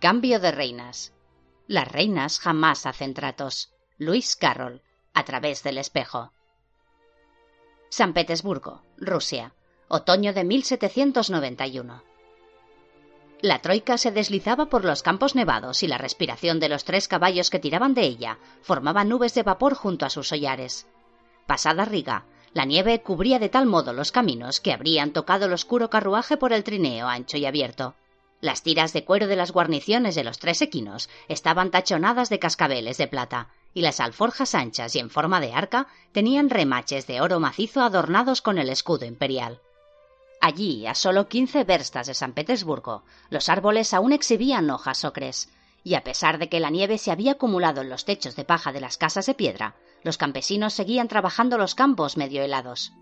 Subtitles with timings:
[0.00, 1.12] Cambio de reinas.
[1.66, 3.70] Las reinas jamás hacen tratos.
[3.98, 4.80] Luis Carroll,
[5.12, 6.32] a través del espejo.
[7.90, 9.52] San Petersburgo, Rusia,
[9.88, 12.02] otoño de 1791.
[13.42, 17.50] La troika se deslizaba por los campos nevados y la respiración de los tres caballos
[17.50, 20.86] que tiraban de ella formaba nubes de vapor junto a sus hollares.
[21.46, 22.24] Pasada Riga,
[22.54, 26.54] la nieve cubría de tal modo los caminos que habrían tocado el oscuro carruaje por
[26.54, 27.96] el trineo ancho y abierto.
[28.40, 32.96] Las tiras de cuero de las guarniciones de los tres equinos estaban tachonadas de cascabeles
[32.96, 37.38] de plata, y las alforjas anchas y en forma de arca tenían remaches de oro
[37.38, 39.60] macizo adornados con el escudo imperial.
[40.40, 45.50] Allí, a solo quince verstas de San Petersburgo, los árboles aún exhibían hojas ocres,
[45.84, 48.72] y a pesar de que la nieve se había acumulado en los techos de paja
[48.72, 52.92] de las casas de piedra, los campesinos seguían trabajando los campos medio helados.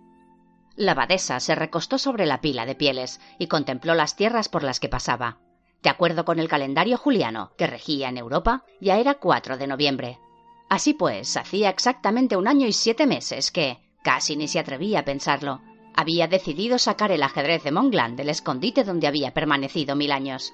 [0.78, 4.78] La abadesa se recostó sobre la pila de pieles y contempló las tierras por las
[4.78, 5.39] que pasaba.
[5.83, 10.20] De acuerdo con el calendario juliano que regía en Europa, ya era 4 de noviembre.
[10.69, 15.05] Así pues, hacía exactamente un año y siete meses que, casi ni se atrevía a
[15.05, 15.62] pensarlo,
[15.97, 20.52] había decidido sacar el ajedrez de Monglan del escondite donde había permanecido mil años.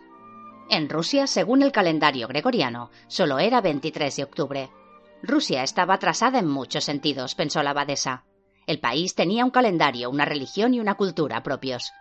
[0.70, 4.70] En Rusia, según el calendario gregoriano, solo era 23 de octubre.
[5.22, 8.24] Rusia estaba atrasada en muchos sentidos, pensó la abadesa.
[8.66, 11.92] El país tenía un calendario, una religión y una cultura propios.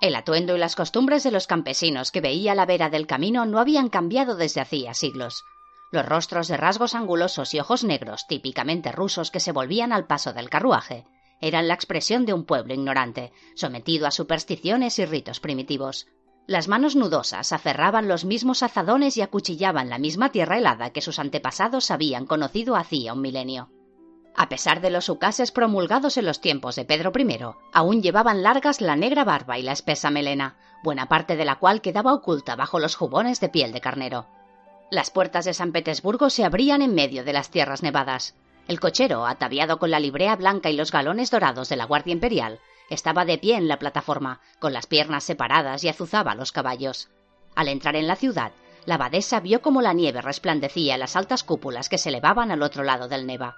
[0.00, 3.46] El atuendo y las costumbres de los campesinos que veía a la vera del camino
[3.46, 5.44] no habían cambiado desde hacía siglos.
[5.90, 10.32] Los rostros de rasgos angulosos y ojos negros típicamente rusos que se volvían al paso
[10.32, 11.06] del carruaje
[11.40, 16.06] eran la expresión de un pueblo ignorante, sometido a supersticiones y ritos primitivos.
[16.46, 21.18] Las manos nudosas aferraban los mismos azadones y acuchillaban la misma tierra helada que sus
[21.18, 23.70] antepasados habían conocido hacía un milenio.
[24.38, 27.38] A pesar de los ucases promulgados en los tiempos de Pedro I,
[27.72, 31.80] aún llevaban largas la negra barba y la espesa melena, buena parte de la cual
[31.80, 34.26] quedaba oculta bajo los jubones de piel de carnero.
[34.90, 38.36] Las puertas de San Petersburgo se abrían en medio de las tierras nevadas.
[38.68, 42.60] El cochero, ataviado con la librea blanca y los galones dorados de la Guardia Imperial,
[42.90, 47.08] estaba de pie en la plataforma, con las piernas separadas y azuzaba los caballos.
[47.54, 48.52] Al entrar en la ciudad,
[48.84, 52.62] la abadesa vio cómo la nieve resplandecía en las altas cúpulas que se elevaban al
[52.62, 53.56] otro lado del Neva.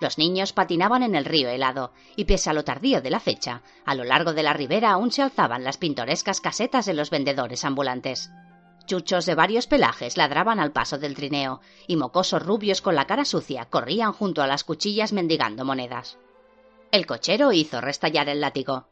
[0.00, 3.62] Los niños patinaban en el río helado, y pese a lo tardío de la fecha,
[3.84, 7.64] a lo largo de la ribera aún se alzaban las pintorescas casetas de los vendedores
[7.64, 8.30] ambulantes.
[8.86, 13.24] Chuchos de varios pelajes ladraban al paso del trineo, y mocosos rubios con la cara
[13.24, 16.18] sucia corrían junto a las cuchillas mendigando monedas.
[16.92, 18.88] El cochero hizo restallar el látigo.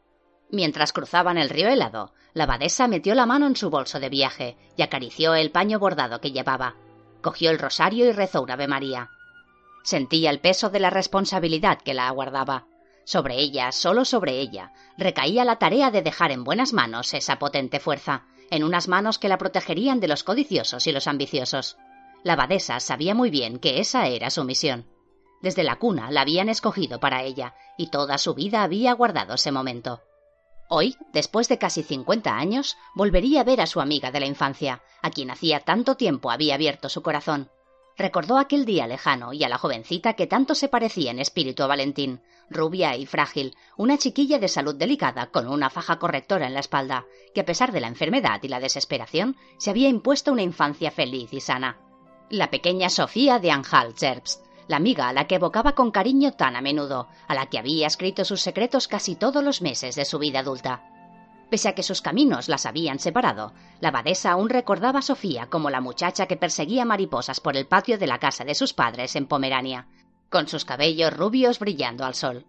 [0.51, 4.57] Mientras cruzaban el río helado, la abadesa metió la mano en su bolso de viaje
[4.75, 6.75] y acarició el paño bordado que llevaba.
[7.21, 9.09] Cogió el rosario y rezó una Ave María.
[9.85, 12.65] Sentía el peso de la responsabilidad que la aguardaba.
[13.03, 17.79] Sobre ella, solo sobre ella, recaía la tarea de dejar en buenas manos esa potente
[17.79, 21.77] fuerza, en unas manos que la protegerían de los codiciosos y los ambiciosos.
[22.23, 24.87] La abadesa sabía muy bien que esa era su misión.
[25.43, 29.51] Desde la cuna la habían escogido para ella, y toda su vida había guardado ese
[29.51, 30.01] momento.
[30.67, 34.81] Hoy, después de casi cincuenta años, volvería a ver a su amiga de la infancia,
[35.03, 37.51] a quien hacía tanto tiempo había abierto su corazón,
[37.97, 41.67] Recordó aquel día lejano y a la jovencita que tanto se parecía en espíritu a
[41.67, 46.59] Valentín, rubia y frágil, una chiquilla de salud delicada con una faja correctora en la
[46.59, 50.91] espalda, que a pesar de la enfermedad y la desesperación, se había impuesto una infancia
[50.91, 51.77] feliz y sana.
[52.29, 56.55] La pequeña Sofía de Anhalt Zerbst, la amiga a la que evocaba con cariño tan
[56.55, 60.19] a menudo, a la que había escrito sus secretos casi todos los meses de su
[60.19, 60.94] vida adulta.
[61.49, 65.69] Pese a que sus caminos las habían separado, la abadesa aún recordaba a Sofía como
[65.69, 69.27] la muchacha que perseguía mariposas por el patio de la casa de sus padres en
[69.27, 69.87] Pomerania,
[70.29, 72.45] con sus cabellos rubios brillando al sol.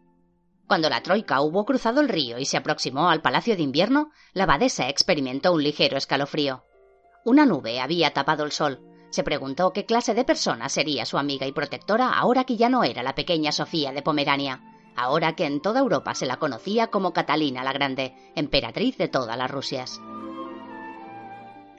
[0.67, 4.45] Cuando la troika hubo cruzado el río y se aproximó al palacio de invierno, la
[4.45, 6.65] abadesa experimentó un ligero escalofrío.
[7.25, 8.81] Una nube había tapado el sol.
[9.11, 12.83] Se preguntó qué clase de persona sería su amiga y protectora ahora que ya no
[12.83, 17.13] era la pequeña Sofía de Pomerania ahora que en toda Europa se la conocía como
[17.13, 20.01] Catalina la Grande, emperatriz de todas las Rusias.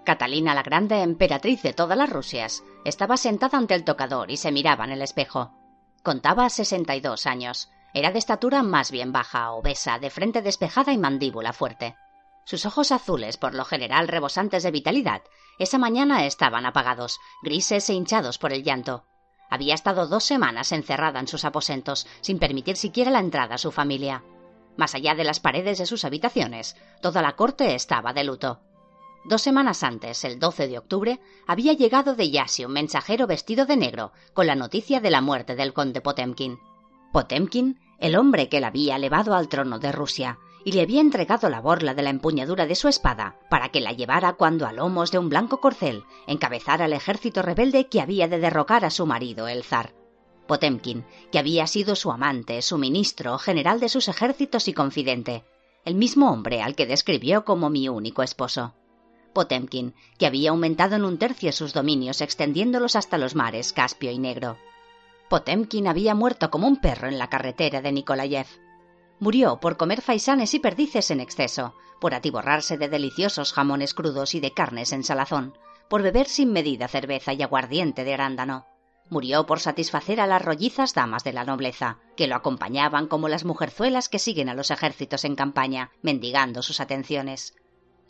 [0.03, 4.51] Catalina la Grande, emperatriz de todas las Rusias, estaba sentada ante el tocador y se
[4.51, 5.51] miraba en el espejo.
[6.01, 7.69] Contaba sesenta y dos años.
[7.93, 11.95] Era de estatura más bien baja, obesa, de frente despejada y mandíbula fuerte.
[12.45, 15.21] Sus ojos azules, por lo general rebosantes de vitalidad,
[15.59, 19.03] esa mañana estaban apagados, grises e hinchados por el llanto.
[19.49, 23.71] Había estado dos semanas encerrada en sus aposentos, sin permitir siquiera la entrada a su
[23.71, 24.23] familia.
[24.75, 28.59] Más allá de las paredes de sus habitaciones, toda la corte estaba de luto.
[29.25, 33.75] Dos semanas antes, el 12 de octubre, había llegado de Yasi un mensajero vestido de
[33.75, 36.59] negro con la noticia de la muerte del conde Potemkin.
[37.11, 41.47] Potemkin el hombre que la había elevado al trono de Rusia y le había entregado
[41.49, 45.11] la borla de la empuñadura de su espada para que la llevara cuando a lomos
[45.11, 49.47] de un blanco corcel encabezara el ejército rebelde que había de derrocar a su marido,
[49.47, 49.93] el zar.
[50.45, 55.45] Potemkin, que había sido su amante, su ministro, general de sus ejércitos y confidente,
[55.85, 58.75] el mismo hombre al que describió como mi único esposo.
[59.31, 64.19] Potemkin, que había aumentado en un tercio sus dominios extendiéndolos hasta los mares Caspio y
[64.19, 64.57] Negro.
[65.29, 68.47] Potemkin había muerto como un perro en la carretera de Nikolayev.
[69.19, 74.39] Murió por comer faisanes y perdices en exceso, por atiborrarse de deliciosos jamones crudos y
[74.39, 75.57] de carnes en salazón,
[75.89, 78.67] por beber sin medida cerveza y aguardiente de arándano.
[79.09, 83.45] Murió por satisfacer a las rollizas damas de la nobleza, que lo acompañaban como las
[83.45, 87.55] mujerzuelas que siguen a los ejércitos en campaña, mendigando sus atenciones.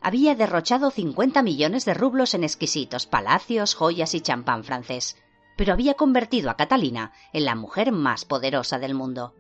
[0.02, 5.18] Había derrochado cincuenta millones de rublos en exquisitos palacios, joyas y champán francés,
[5.56, 9.34] pero había convertido a Catalina en la mujer más poderosa del mundo.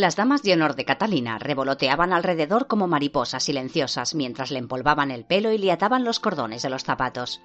[0.00, 5.26] Las damas de honor de Catalina revoloteaban alrededor como mariposas silenciosas mientras le empolvaban el
[5.26, 7.42] pelo y le ataban los cordones de los zapatos.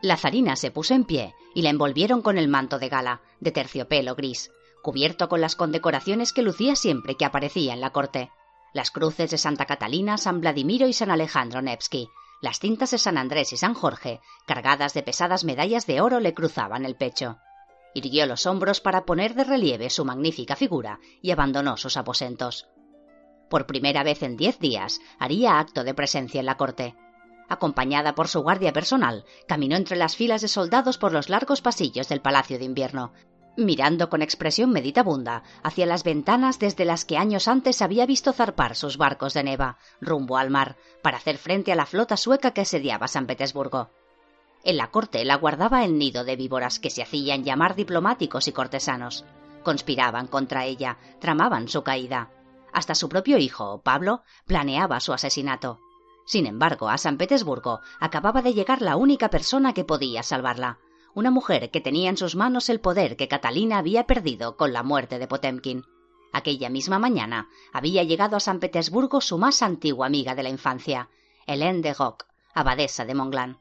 [0.00, 3.50] La zarina se puso en pie y la envolvieron con el manto de gala, de
[3.50, 8.30] terciopelo gris, cubierto con las condecoraciones que lucía siempre que aparecía en la corte.
[8.72, 12.10] Las cruces de Santa Catalina, San Vladimiro y San Alejandro Nevsky,
[12.40, 16.32] las cintas de San Andrés y San Jorge, cargadas de pesadas medallas de oro, le
[16.32, 17.38] cruzaban el pecho.
[17.94, 22.68] Irguió los hombros para poner de relieve su magnífica figura y abandonó sus aposentos.
[23.48, 26.94] Por primera vez en diez días haría acto de presencia en la corte.
[27.48, 32.08] Acompañada por su guardia personal, caminó entre las filas de soldados por los largos pasillos
[32.08, 33.14] del Palacio de Invierno,
[33.56, 38.76] mirando con expresión meditabunda hacia las ventanas desde las que años antes había visto zarpar
[38.76, 42.60] sus barcos de neva, rumbo al mar, para hacer frente a la flota sueca que
[42.60, 43.90] asediaba San Petersburgo.
[44.64, 48.52] En la corte la guardaba el nido de víboras que se hacían llamar diplomáticos y
[48.52, 49.24] cortesanos.
[49.62, 52.30] Conspiraban contra ella, tramaban su caída.
[52.72, 55.78] Hasta su propio hijo, Pablo, planeaba su asesinato.
[56.26, 60.78] Sin embargo, a San Petersburgo acababa de llegar la única persona que podía salvarla,
[61.14, 64.82] una mujer que tenía en sus manos el poder que Catalina había perdido con la
[64.82, 65.84] muerte de Potemkin.
[66.32, 71.08] Aquella misma mañana había llegado a San Petersburgo su más antigua amiga de la infancia,
[71.46, 73.58] Hélène de Rock, abadesa de Monglan.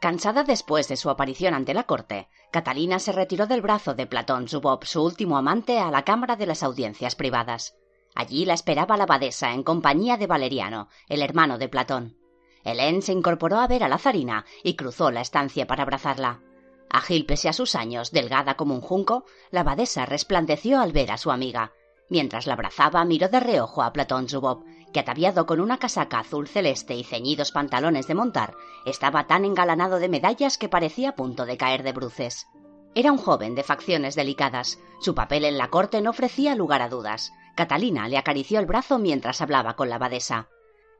[0.00, 4.48] Cansada después de su aparición ante la corte, Catalina se retiró del brazo de Platón
[4.48, 7.74] Zubov, su último amante, a la Cámara de las Audiencias Privadas.
[8.14, 12.16] Allí la esperaba la abadesa en compañía de Valeriano, el hermano de Platón.
[12.64, 16.42] Hélène se incorporó a ver a la zarina y cruzó la estancia para abrazarla.
[16.90, 21.18] Ágil pese a sus años, delgada como un junco, la abadesa resplandeció al ver a
[21.18, 21.72] su amiga.
[22.08, 26.48] Mientras la abrazaba, miró de reojo a Platón Zubov, que ataviado con una casaca azul
[26.48, 28.54] celeste y ceñidos pantalones de montar,
[28.84, 32.46] estaba tan engalanado de medallas que parecía a punto de caer de bruces.
[32.94, 34.78] Era un joven de facciones delicadas.
[35.00, 37.32] Su papel en la corte no ofrecía lugar a dudas.
[37.54, 40.48] Catalina le acarició el brazo mientras hablaba con la abadesa.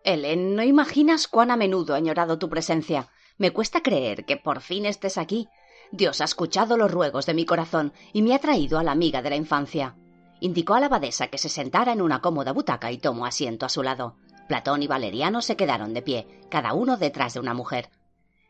[0.05, 3.09] Helen, no imaginas cuán a menudo he añorado tu presencia.
[3.37, 5.49] Me cuesta creer que por fin estés aquí.
[5.91, 9.23] Dios ha escuchado los ruegos de mi corazón y me ha traído a la amiga
[9.23, 9.97] de la infancia.
[10.41, 13.69] Indicó a la abadesa que se sentara en una cómoda butaca y tomó asiento a
[13.69, 14.17] su lado.
[14.49, 17.91] Platón y Valeriano se quedaron de pie, cada uno detrás de una mujer.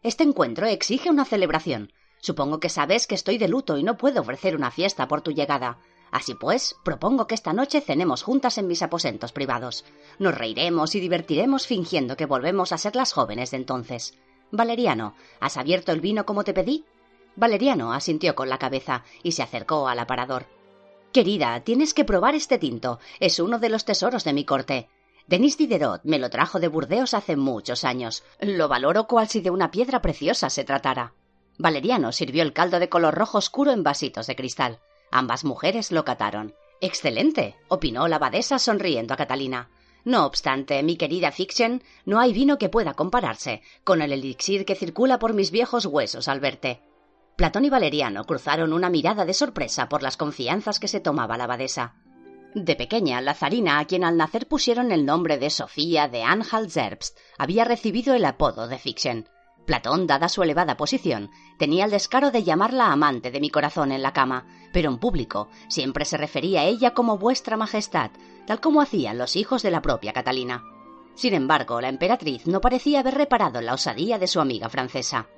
[0.02, 1.92] Este encuentro exige una celebración.
[2.20, 5.32] Supongo que sabes que estoy de luto y no puedo ofrecer una fiesta por tu
[5.32, 5.78] llegada.
[6.10, 9.84] Así pues, propongo que esta noche cenemos juntas en mis aposentos privados.
[10.18, 14.14] Nos reiremos y divertiremos fingiendo que volvemos a ser las jóvenes de entonces.
[14.50, 16.84] Valeriano, ¿has abierto el vino como te pedí?
[17.36, 20.46] Valeriano asintió con la cabeza y se acercó al aparador.
[21.12, 22.98] Querida, tienes que probar este tinto.
[23.18, 24.88] Es uno de los tesoros de mi corte.
[25.26, 28.24] Denis Diderot me lo trajo de Burdeos hace muchos años.
[28.40, 31.14] Lo valoro cual si de una piedra preciosa se tratara.
[31.58, 34.80] Valeriano sirvió el caldo de color rojo oscuro en vasitos de cristal.
[35.10, 36.54] Ambas mujeres lo cataron.
[36.80, 39.70] Excelente, opinó la abadesa sonriendo a Catalina.
[40.04, 44.76] No obstante, mi querida Fiction, no hay vino que pueda compararse con el elixir que
[44.76, 46.80] circula por mis viejos huesos al verte.
[47.38, 51.44] Platón y Valeriano cruzaron una mirada de sorpresa por las confianzas que se tomaba la
[51.44, 51.94] abadesa.
[52.52, 57.16] De pequeña, la zarina, a quien al nacer pusieron el nombre de Sofía de Anhalt-Zerbst,
[57.38, 59.28] había recibido el apodo de Fiction.
[59.66, 61.30] Platón, dada su elevada posición,
[61.60, 65.48] tenía el descaro de llamarla amante de mi corazón en la cama, pero en público
[65.68, 68.10] siempre se refería a ella como vuestra majestad,
[68.48, 70.64] tal como hacían los hijos de la propia Catalina.
[71.14, 75.28] Sin embargo, la emperatriz no parecía haber reparado la osadía de su amiga francesa.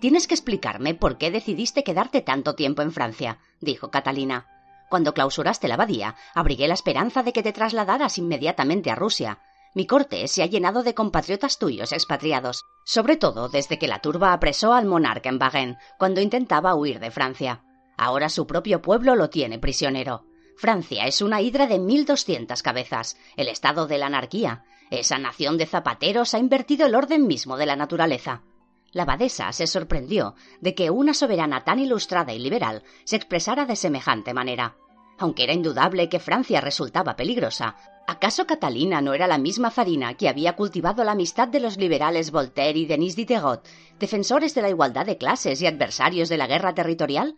[0.00, 4.46] Tienes que explicarme por qué decidiste quedarte tanto tiempo en Francia, dijo Catalina.
[4.88, 9.40] Cuando clausuraste la abadía, abrigué la esperanza de que te trasladaras inmediatamente a Rusia.
[9.74, 14.32] Mi corte se ha llenado de compatriotas tuyos expatriados, sobre todo desde que la turba
[14.32, 17.64] apresó al monarca en Wagen cuando intentaba huir de Francia.
[17.96, 20.24] Ahora su propio pueblo lo tiene prisionero.
[20.56, 24.64] Francia es una hidra de mil doscientas cabezas, el estado de la anarquía.
[24.90, 28.42] Esa nación de zapateros ha invertido el orden mismo de la naturaleza.
[28.92, 33.76] La abadesa se sorprendió de que una soberana tan ilustrada y liberal se expresara de
[33.76, 34.76] semejante manera.
[35.18, 37.76] Aunque era indudable que Francia resultaba peligrosa,
[38.06, 42.30] ¿acaso Catalina no era la misma Farina que había cultivado la amistad de los liberales
[42.30, 43.66] Voltaire y Denis Diderot,
[43.98, 47.36] defensores de la igualdad de clases y adversarios de la guerra territorial?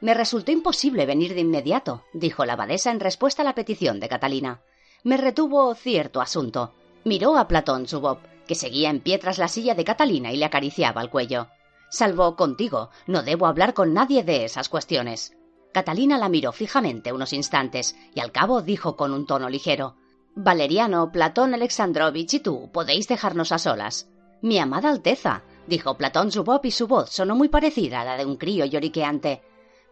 [0.00, 4.08] Me resultó imposible venir de inmediato, dijo la abadesa en respuesta a la petición de
[4.08, 4.62] Catalina.
[5.02, 6.74] Me retuvo cierto asunto.
[7.04, 8.18] Miró a Platón Zubob,
[8.50, 11.46] que seguía en pie tras la silla de Catalina y le acariciaba el cuello.
[11.88, 15.36] Salvo contigo, no debo hablar con nadie de esas cuestiones.
[15.72, 19.94] Catalina la miró fijamente unos instantes y al cabo dijo con un tono ligero
[20.34, 24.10] Valeriano, Platón Alexandrovich y tú podéis dejarnos a solas.
[24.42, 28.26] Mi amada Alteza, dijo Platón Zubov y su voz sonó muy parecida a la de
[28.26, 29.42] un crío lloriqueante.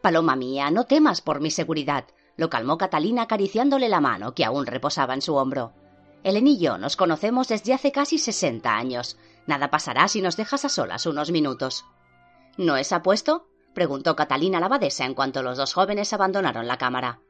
[0.03, 4.67] Paloma mía, no temas por mi seguridad, lo calmó Catalina acariciándole la mano que aún
[4.67, 5.75] reposaba en su hombro.
[6.25, 9.17] Helen y yo nos conocemos desde hace casi sesenta años.
[9.47, 11.85] Nada pasará si nos dejas a solas unos minutos.
[12.57, 13.49] ¿No es apuesto?
[13.73, 17.21] preguntó Catalina la abadesa en cuanto los dos jóvenes abandonaron la cámara.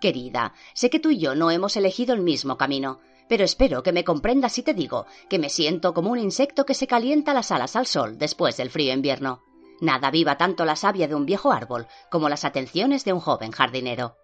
[0.00, 3.92] Querida, sé que tú y yo no hemos elegido el mismo camino, pero espero que
[3.92, 7.50] me comprendas si te digo que me siento como un insecto que se calienta las
[7.50, 9.42] alas al sol después del frío invierno.
[9.80, 13.50] Nada viva tanto la savia de un viejo árbol como las atenciones de un joven
[13.50, 14.16] jardinero.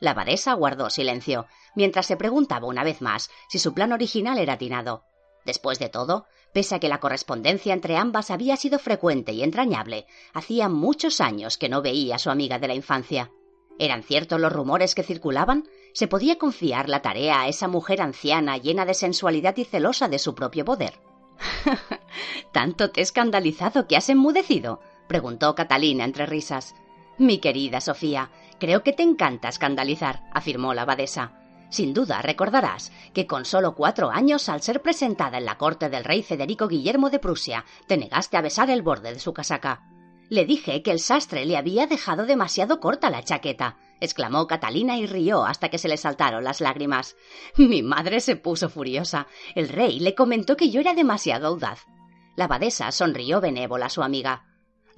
[0.00, 4.54] La abadesa guardó silencio, mientras se preguntaba una vez más si su plan original era
[4.54, 5.04] atinado.
[5.44, 10.06] Después de todo, pese a que la correspondencia entre ambas había sido frecuente y entrañable,
[10.32, 13.30] hacía muchos años que no veía a su amiga de la infancia.
[13.78, 15.68] ¿Eran ciertos los rumores que circulaban?
[15.94, 20.18] ¿Se podía confiar la tarea a esa mujer anciana llena de sensualidad y celosa de
[20.18, 21.00] su propio poder?
[22.52, 24.80] ¿Tanto te he escandalizado que has enmudecido?
[25.08, 26.74] preguntó Catalina entre risas.
[27.16, 28.30] Mi querida Sofía,
[28.60, 31.32] creo que te encanta escandalizar, afirmó la abadesa.
[31.70, 36.04] Sin duda recordarás que con solo cuatro años, al ser presentada en la corte del
[36.04, 39.82] rey Federico Guillermo de Prusia, te negaste a besar el borde de su casaca.
[40.28, 45.06] Le dije que el sastre le había dejado demasiado corta la chaqueta, exclamó Catalina y
[45.06, 47.16] rió hasta que se le saltaron las lágrimas.
[47.56, 49.26] Mi madre se puso furiosa.
[49.54, 51.84] El rey le comentó que yo era demasiado audaz.
[52.36, 54.44] La abadesa sonrió benévola a su amiga.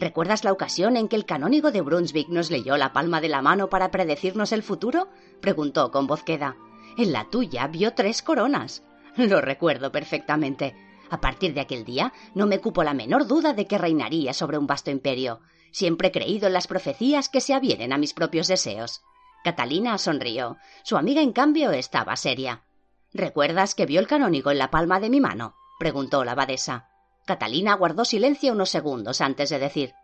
[0.02, 3.40] ¿Recuerdas la ocasión en que el canónigo de Brunswick nos leyó la palma de la
[3.40, 5.06] mano para predecirnos el futuro?
[5.40, 6.56] preguntó con voz queda.
[6.99, 8.82] En la tuya vio tres coronas.
[9.16, 10.75] Lo recuerdo perfectamente.
[11.09, 14.59] A partir de aquel día no me cupo la menor duda de que reinaría sobre
[14.59, 15.38] un vasto imperio.
[15.71, 19.02] Siempre he creído en las profecías que se avienen a mis propios deseos.
[19.44, 20.56] Catalina sonrió.
[20.82, 22.64] Su amiga, en cambio, estaba seria.
[23.12, 25.54] ¿Recuerdas que vio el canónigo en la palma de mi mano?
[25.78, 26.88] preguntó la abadesa.
[27.24, 29.94] Catalina guardó silencio unos segundos antes de decir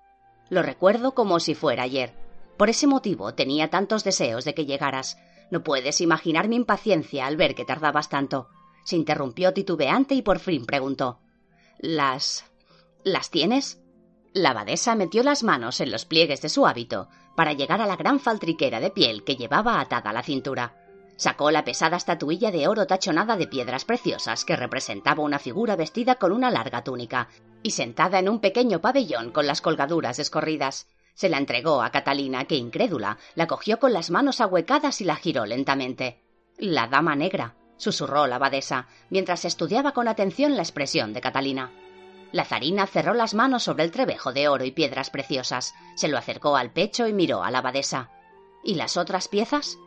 [0.48, 2.14] Lo recuerdo como si fuera ayer.
[2.56, 5.18] Por ese motivo tenía tantos deseos de que llegaras.
[5.50, 8.48] No puedes imaginar mi impaciencia al ver que tardabas tanto.
[8.84, 11.20] Se interrumpió titubeante y por fin preguntó
[11.78, 12.44] ¿Las.
[13.04, 13.80] ¿las tienes?
[14.32, 17.96] La abadesa metió las manos en los pliegues de su hábito para llegar a la
[17.96, 20.88] gran faltriquera de piel que llevaba atada a la cintura.
[21.18, 26.14] Sacó la pesada estatuilla de oro tachonada de piedras preciosas que representaba una figura vestida
[26.14, 27.28] con una larga túnica
[27.60, 30.87] y sentada en un pequeño pabellón con las colgaduras escorridas.
[31.14, 35.16] Se la entregó a Catalina, que incrédula la cogió con las manos ahuecadas y la
[35.16, 36.22] giró lentamente.
[36.56, 41.72] La dama negra, susurró la abadesa, mientras estudiaba con atención la expresión de Catalina.
[42.30, 46.16] La zarina cerró las manos sobre el trebejo de oro y piedras preciosas, se lo
[46.16, 48.08] acercó al pecho y miró a la abadesa.
[48.62, 49.78] ¿Y las otras piezas?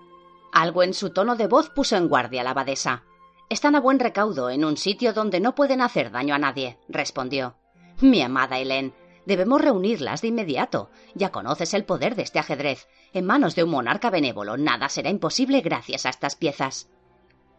[0.51, 3.03] Algo en su tono de voz puso en guardia la abadesa.
[3.49, 7.55] Están a buen recaudo en un sitio donde no pueden hacer daño a nadie, respondió.
[8.01, 8.93] Mi amada Helen,
[9.25, 10.89] debemos reunirlas de inmediato.
[11.15, 12.87] Ya conoces el poder de este ajedrez.
[13.13, 16.89] En manos de un monarca benévolo nada será imposible gracias a estas piezas.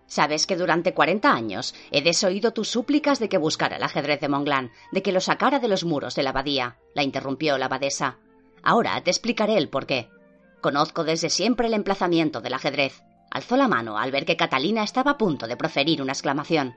[0.07, 4.29] Sabes que durante cuarenta años he desoído tus súplicas de que buscara el ajedrez de
[4.29, 8.19] Monglán, de que lo sacara de los muros de la abadía, la interrumpió la abadesa.
[8.63, 10.11] Ahora te explicaré el porqué.
[10.63, 13.03] Conozco desde siempre el emplazamiento del ajedrez.
[13.33, 16.77] Alzó la mano al ver que Catalina estaba a punto de proferir una exclamación.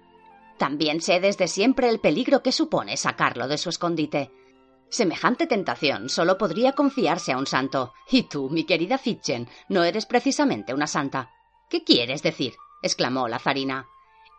[0.58, 4.32] También sé desde siempre el peligro que supone sacarlo de su escondite.
[4.90, 7.94] Semejante tentación solo podría confiarse a un santo.
[8.10, 11.30] Y tú, mi querida Fitchen, no eres precisamente una santa.
[11.70, 12.54] ¿Qué quieres decir?
[12.82, 13.86] exclamó la zarina.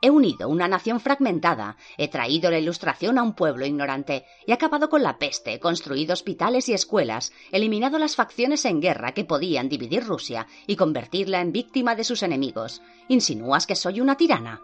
[0.02, 4.90] He unido una nación fragmentada, he traído la ilustración a un pueblo ignorante, he acabado
[4.90, 10.04] con la peste, construido hospitales y escuelas, eliminado las facciones en guerra que podían dividir
[10.04, 12.82] Rusia y convertirla en víctima de sus enemigos.
[13.08, 14.62] ¿Insinúas que soy una tirana?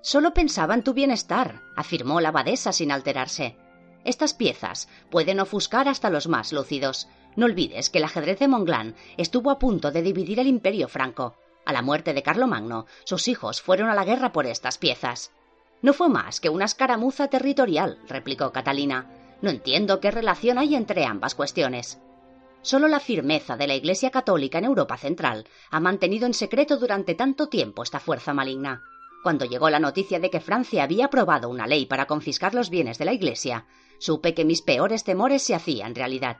[0.00, 3.56] Solo pensaba en tu bienestar, afirmó la abadesa sin alterarse.
[4.04, 7.06] Estas piezas pueden ofuscar hasta los más lúcidos.
[7.36, 11.36] No olvides que el ajedrez de Monglán estuvo a punto de dividir el imperio franco.
[11.64, 15.32] A la muerte de Carlomagno, sus hijos fueron a la guerra por estas piezas.
[15.82, 19.06] No fue más que una escaramuza territorial, replicó Catalina.
[19.40, 21.98] No entiendo qué relación hay entre ambas cuestiones.
[22.62, 27.14] Solo la firmeza de la Iglesia católica en Europa Central ha mantenido en secreto durante
[27.14, 28.82] tanto tiempo esta fuerza maligna.
[29.22, 32.98] Cuando llegó la noticia de que Francia había aprobado una ley para confiscar los bienes
[32.98, 33.66] de la Iglesia,
[33.98, 36.38] supe que mis peores temores se hacían realidad.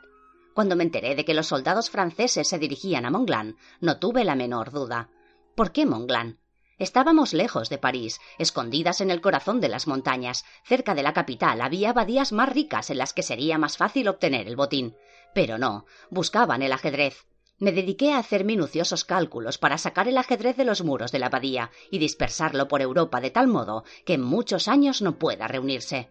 [0.61, 4.35] Cuando me enteré de que los soldados franceses se dirigían a Monglán, no tuve la
[4.35, 5.09] menor duda.
[5.55, 6.39] ¿Por qué Monglán?
[6.77, 10.45] Estábamos lejos de París, escondidas en el corazón de las montañas.
[10.67, 14.49] Cerca de la capital había abadías más ricas en las que sería más fácil obtener
[14.49, 14.97] el botín.
[15.35, 17.25] Pero no, buscaban el ajedrez.
[17.59, 21.29] Me dediqué a hacer minuciosos cálculos para sacar el ajedrez de los muros de la
[21.29, 26.11] abadía y dispersarlo por Europa de tal modo que en muchos años no pueda reunirse.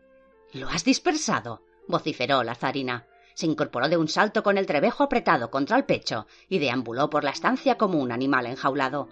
[0.53, 1.62] ¿Lo has dispersado?
[1.88, 3.06] vociferó la zarina.
[3.39, 7.24] Se incorporó de un salto con el trebejo apretado contra el pecho y deambuló por
[7.24, 9.08] la estancia como un animal enjaulado.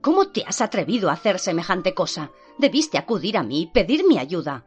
[0.00, 2.32] ¿Cómo te has atrevido a hacer semejante cosa?
[2.58, 4.64] Debiste acudir a mí y pedir mi ayuda.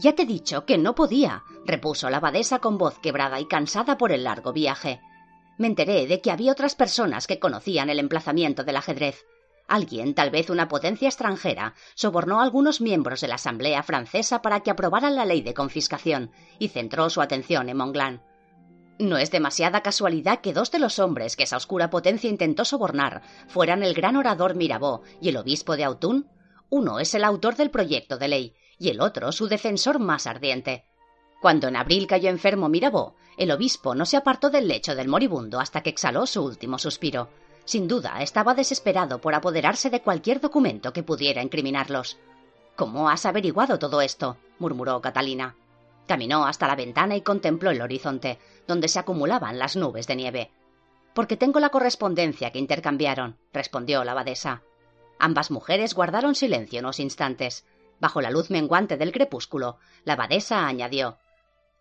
[0.00, 3.96] Ya te he dicho que no podía, repuso la abadesa con voz quebrada y cansada
[3.96, 5.00] por el largo viaje.
[5.56, 9.24] Me enteré de que había otras personas que conocían el emplazamiento del ajedrez.
[9.68, 14.60] Alguien, tal vez una potencia extranjera, sobornó a algunos miembros de la Asamblea francesa para
[14.60, 18.22] que aprobaran la ley de confiscación y centró su atención en Monglán.
[18.98, 23.22] No es demasiada casualidad que dos de los hombres que esa oscura potencia intentó sobornar
[23.48, 26.30] fueran el gran orador Mirabeau y el obispo de Autun.
[26.70, 30.86] Uno es el autor del proyecto de ley y el otro su defensor más ardiente.
[31.42, 35.60] Cuando en abril cayó enfermo Mirabeau, el obispo no se apartó del lecho del moribundo
[35.60, 37.28] hasta que exhaló su último suspiro.
[37.66, 42.16] Sin duda, estaba desesperado por apoderarse de cualquier documento que pudiera incriminarlos.
[42.76, 44.36] ¿Cómo has averiguado todo esto?
[44.60, 45.56] murmuró Catalina.
[46.06, 50.50] Caminó hasta la ventana y contempló el horizonte, donde se acumulaban las nubes de nieve.
[51.12, 54.62] Porque tengo la correspondencia que intercambiaron, respondió la abadesa.
[55.18, 57.66] Ambas mujeres guardaron silencio unos instantes.
[57.98, 61.16] Bajo la luz menguante del crepúsculo, la abadesa añadió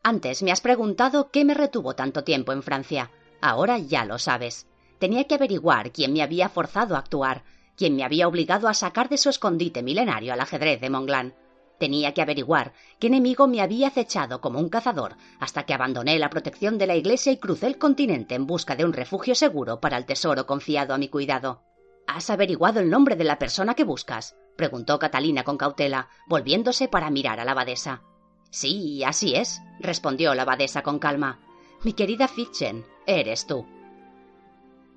[0.01, 3.11] Antes me has preguntado qué me retuvo tanto tiempo en Francia.
[3.39, 4.65] Ahora ya lo sabes.
[4.99, 7.43] Tenía que averiguar quién me había forzado a actuar,
[7.75, 11.35] quién me había obligado a sacar de su escondite milenario al ajedrez de Monglán.
[11.77, 16.29] Tenía que averiguar qué enemigo me había acechado como un cazador hasta que abandoné la
[16.29, 19.97] protección de la Iglesia y crucé el continente en busca de un refugio seguro para
[19.97, 21.63] el tesoro confiado a mi cuidado.
[22.07, 24.37] ¿Has averiguado el nombre de la persona que buscas?
[24.55, 28.03] preguntó Catalina con cautela, volviéndose para mirar a la abadesa.
[28.51, 31.39] Sí, así es, respondió la abadesa con calma.
[31.83, 33.65] Mi querida Fitzen, eres tú.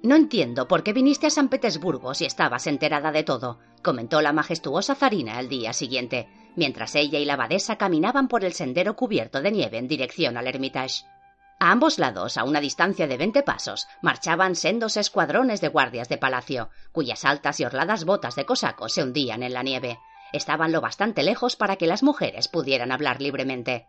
[0.02, 4.32] No entiendo por qué viniste a San Petersburgo si estabas enterada de todo, comentó la
[4.32, 9.42] majestuosa zarina el día siguiente, mientras ella y la abadesa caminaban por el sendero cubierto
[9.42, 11.04] de nieve en dirección al Hermitage.
[11.58, 16.16] A ambos lados, a una distancia de veinte pasos, marchaban sendos escuadrones de guardias de
[16.16, 19.98] palacio, cuyas altas y orladas botas de cosacos se hundían en la nieve.
[20.32, 23.88] Estaban lo bastante lejos para que las mujeres pudieran hablar libremente.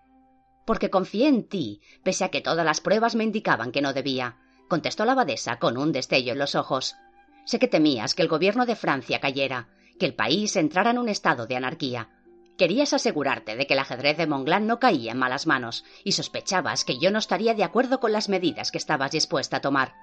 [0.65, 4.38] Porque confié en ti, pese a que todas las pruebas me indicaban que no debía
[4.70, 6.96] contestó la abadesa con un destello en los ojos.
[7.44, 9.68] Sé que temías que el gobierno de Francia cayera,
[10.00, 12.10] que el país entrara en un estado de anarquía.
[12.58, 16.86] Querías asegurarte de que el ajedrez de Monglán no caía en malas manos, y sospechabas
[16.86, 19.94] que yo no estaría de acuerdo con las medidas que estabas dispuesta a tomar.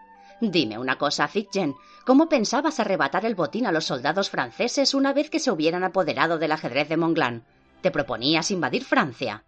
[0.41, 1.75] Dime una cosa, Fitgen,
[2.05, 6.39] ¿cómo pensabas arrebatar el botín a los soldados franceses una vez que se hubieran apoderado
[6.39, 7.45] del ajedrez de Monglán?
[7.81, 9.45] ¿Te proponías invadir Francia?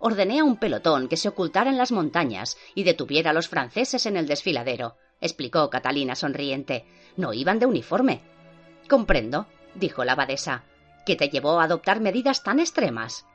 [0.00, 4.06] Ordené a un pelotón que se ocultara en las montañas y detuviera a los franceses
[4.06, 6.84] en el desfiladero, explicó Catalina sonriente.
[7.16, 8.22] No iban de uniforme.
[8.88, 10.64] Comprendo, dijo la abadesa.
[11.06, 13.26] ¿Qué te llevó a adoptar medidas tan extremas?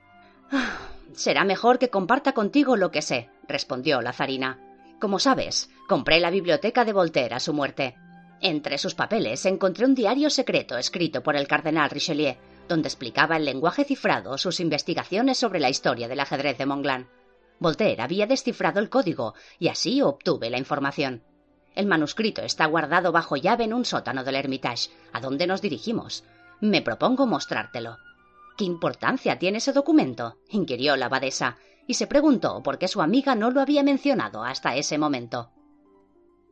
[0.51, 0.78] Ah,
[1.13, 4.60] será mejor que comparta contigo lo que sé, respondió la zarina.
[4.99, 7.95] Como sabes, compré la biblioteca de Voltaire a su muerte.
[8.41, 12.36] Entre sus papeles encontré un diario secreto escrito por el cardenal Richelieu,
[12.67, 17.10] donde explicaba en lenguaje cifrado sus investigaciones sobre la historia del ajedrez de Monglán.
[17.60, 21.23] Voltaire había descifrado el código y así obtuve la información.
[21.75, 26.23] El manuscrito está guardado bajo llave en un sótano del Hermitage, a donde nos dirigimos.
[26.62, 27.97] Me propongo mostrártelo.
[28.58, 30.38] ¿Qué importancia tiene ese documento?
[30.49, 34.75] inquirió la abadesa, y se preguntó por qué su amiga no lo había mencionado hasta
[34.75, 35.51] ese momento.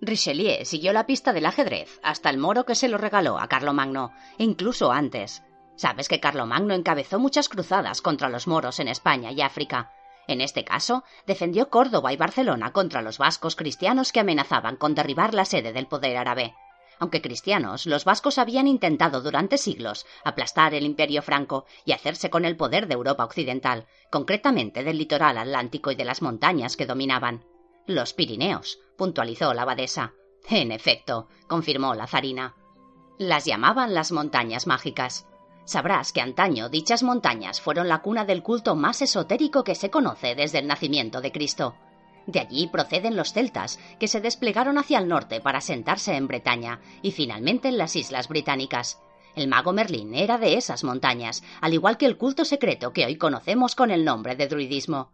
[0.02, 4.12] Richelieu siguió la pista del ajedrez hasta el moro que se lo regaló a Carlomagno,
[4.38, 5.42] e incluso antes.
[5.76, 9.92] Sabes que Carlomagno encabezó muchas cruzadas contra los moros en España y África.
[10.28, 15.34] En este caso, defendió Córdoba y Barcelona contra los vascos cristianos que amenazaban con derribar
[15.34, 16.56] la sede del poder árabe.
[17.00, 22.46] Aunque cristianos, los vascos habían intentado durante siglos aplastar el imperio franco y hacerse con
[22.46, 27.44] el poder de Europa occidental, concretamente del litoral atlántico y de las montañas que dominaban.
[27.88, 30.14] Los Pirineos, puntualizó la abadesa.
[30.48, 32.56] En efecto, confirmó la zarina.
[33.18, 35.28] Las llamaban las montañas mágicas.
[35.66, 40.36] Sabrás que antaño dichas montañas fueron la cuna del culto más esotérico que se conoce
[40.36, 41.76] desde el nacimiento de Cristo.
[42.28, 46.80] De allí proceden los celtas, que se desplegaron hacia el norte para sentarse en Bretaña
[47.02, 49.00] y finalmente en las islas británicas.
[49.36, 53.18] El mago Merlín era de esas montañas, al igual que el culto secreto que hoy
[53.18, 55.12] conocemos con el nombre de druidismo.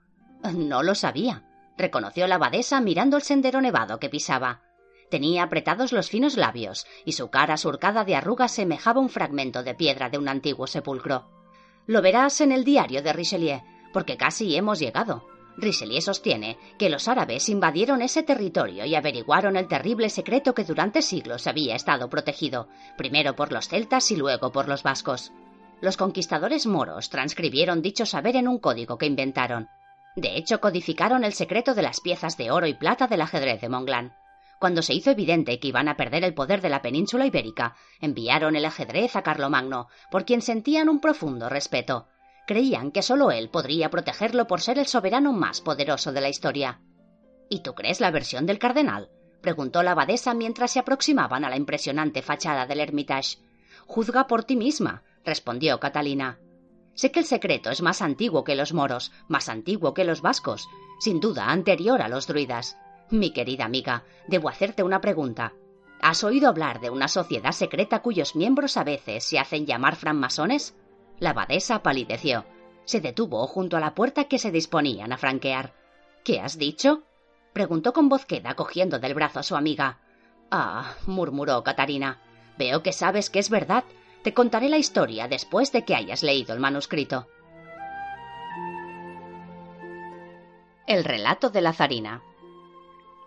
[0.54, 1.44] No lo sabía,
[1.78, 4.62] reconoció la abadesa mirando el sendero nevado que pisaba.
[5.10, 9.74] Tenía apretados los finos labios, y su cara surcada de arrugas semejaba un fragmento de
[9.74, 11.28] piedra de un antiguo sepulcro.
[11.88, 15.26] Lo verás en el diario de Richelieu, porque casi hemos llegado.
[15.58, 21.02] Richelieu sostiene que los árabes invadieron ese territorio y averiguaron el terrible secreto que durante
[21.02, 25.32] siglos había estado protegido, primero por los celtas y luego por los vascos.
[25.82, 29.70] Los conquistadores moros transcribieron dicho saber en un código que inventaron.
[30.16, 33.70] De hecho, codificaron el secreto de las piezas de oro y plata del ajedrez de
[33.70, 34.14] Monglán.
[34.60, 38.58] Cuando se hizo evidente que iban a perder el poder de la península ibérica, enviaron
[38.58, 42.08] el ajedrez a Carlomagno, por quien sentían un profundo respeto.
[42.46, 46.82] Creían que solo él podría protegerlo por ser el soberano más poderoso de la historia.
[47.50, 49.10] ¿Y tú crees la versión del cardenal?
[49.42, 53.38] preguntó la abadesa mientras se aproximaban a la impresionante fachada del Hermitage.
[53.88, 56.38] Juzga por ti misma, respondió Catalina.
[56.96, 60.68] Sé que el secreto es más antiguo que los moros, más antiguo que los vascos,
[61.00, 62.78] sin duda anterior a los druidas.
[63.12, 65.54] Mi querida amiga, debo hacerte una pregunta.
[66.02, 70.76] ¿Has oído hablar de una sociedad secreta cuyos miembros a veces se hacen llamar francmasones?
[71.18, 72.46] La abadesa palideció.
[72.86, 75.74] Se detuvo junto a la puerta que se disponían a franquear.
[76.24, 77.04] ¿Qué has dicho?
[77.52, 80.00] preguntó con voz queda cogiendo del brazo a su amiga.
[80.52, 82.22] Ah, murmuró Catarina.
[82.58, 83.84] Veo que sabes que es verdad.
[84.24, 87.28] Te contaré la historia después de que hayas leído el manuscrito.
[90.88, 92.24] El relato de la zarina.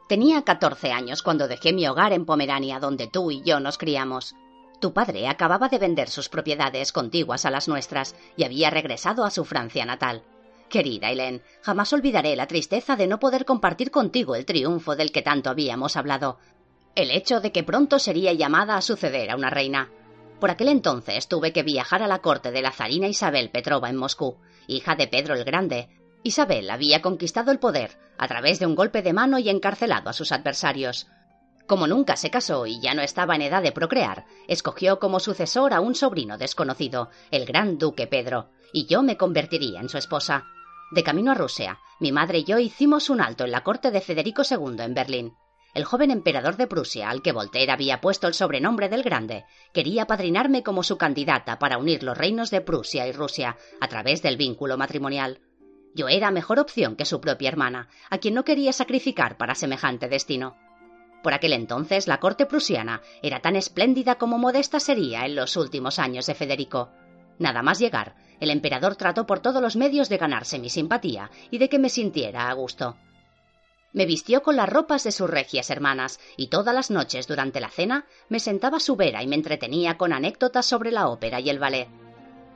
[0.09, 4.35] Tenía catorce años cuando dejé mi hogar en Pomerania, donde tú y yo nos criamos.
[4.81, 9.31] Tu padre acababa de vender sus propiedades contiguas a las nuestras y había regresado a
[9.31, 10.25] su Francia natal.
[10.69, 15.23] Querida Hélène, jamás olvidaré la tristeza de no poder compartir contigo el triunfo del que
[15.23, 16.39] tanto habíamos hablado.
[16.95, 19.91] El hecho de que pronto sería llamada a suceder a una reina.
[20.41, 23.97] Por aquel entonces tuve que viajar a la corte de la zarina Isabel Petrova en
[23.97, 25.89] Moscú, hija de Pedro el Grande,
[26.25, 30.13] Isabel había conquistado el poder a través de un golpe de mano y encarcelado a
[30.13, 31.09] sus adversarios.
[31.67, 35.73] Como nunca se casó y ya no estaba en edad de procrear, escogió como sucesor
[35.73, 40.45] a un sobrino desconocido, el gran duque Pedro, y yo me convertiría en su esposa.
[40.91, 44.01] De camino a Rusia, mi madre y yo hicimos un alto en la corte de
[44.01, 45.35] Federico II en Berlín.
[45.75, 50.07] El joven emperador de Prusia, al que Voltaire había puesto el sobrenombre del Grande, quería
[50.07, 54.37] padrinarme como su candidata para unir los reinos de Prusia y Rusia a través del
[54.37, 55.41] vínculo matrimonial.
[55.95, 60.09] Yo era mejor opción que su propia hermana, a quien no quería sacrificar para semejante
[60.09, 60.57] destino.
[61.23, 65.99] Por aquel entonces la corte prusiana era tan espléndida como modesta sería en los últimos
[65.99, 66.91] años de Federico.
[67.39, 71.59] Nada más llegar, el emperador trató por todos los medios de ganarse mi simpatía y
[71.59, 72.97] de que me sintiera a gusto.
[73.93, 77.69] Me vistió con las ropas de sus regias hermanas, y todas las noches durante la
[77.69, 81.51] cena me sentaba a su vera y me entretenía con anécdotas sobre la ópera y
[81.51, 81.89] el ballet.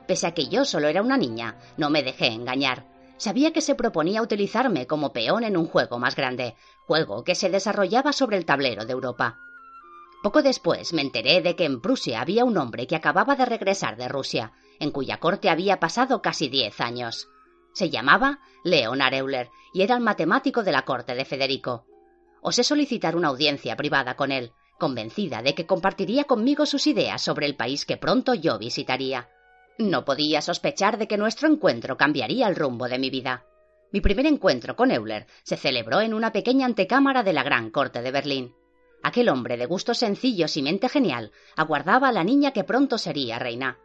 [0.07, 3.75] Pese a que yo solo era una niña, no me dejé engañar sabía que se
[3.75, 8.45] proponía utilizarme como peón en un juego más grande, juego que se desarrollaba sobre el
[8.45, 9.39] tablero de Europa.
[10.23, 13.97] Poco después me enteré de que en Prusia había un hombre que acababa de regresar
[13.97, 17.27] de Rusia, en cuya corte había pasado casi diez años.
[17.73, 21.85] Se llamaba Leonard Euler y era el matemático de la corte de Federico.
[22.41, 27.45] Osé solicitar una audiencia privada con él, convencida de que compartiría conmigo sus ideas sobre
[27.45, 29.29] el país que pronto yo visitaría.
[29.77, 33.45] No podía sospechar de que nuestro encuentro cambiaría el rumbo de mi vida.
[33.91, 38.01] Mi primer encuentro con Euler se celebró en una pequeña antecámara de la Gran Corte
[38.01, 38.55] de Berlín.
[39.03, 43.37] Aquel hombre de gustos sencillos y mente genial aguardaba a la niña que pronto sería
[43.39, 43.77] reina.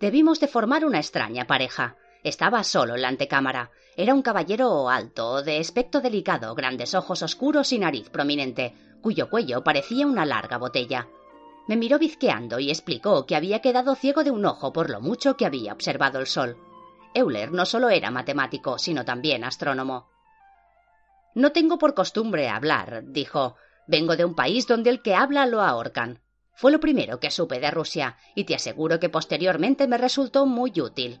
[0.00, 1.96] Debimos de formar una extraña pareja.
[2.24, 3.70] Estaba solo en la antecámara.
[3.96, 9.62] Era un caballero alto, de aspecto delicado, grandes ojos oscuros y nariz prominente, cuyo cuello
[9.62, 11.08] parecía una larga botella.
[11.68, 15.36] Me miró bizqueando y explicó que había quedado ciego de un ojo por lo mucho
[15.36, 16.56] que había observado el sol.
[17.14, 20.08] Euler no solo era matemático, sino también astrónomo.
[21.34, 23.56] No tengo por costumbre hablar, dijo.
[23.88, 26.20] Vengo de un país donde el que habla lo ahorcan.
[26.54, 30.72] Fue lo primero que supe de Rusia, y te aseguro que posteriormente me resultó muy
[30.80, 31.20] útil.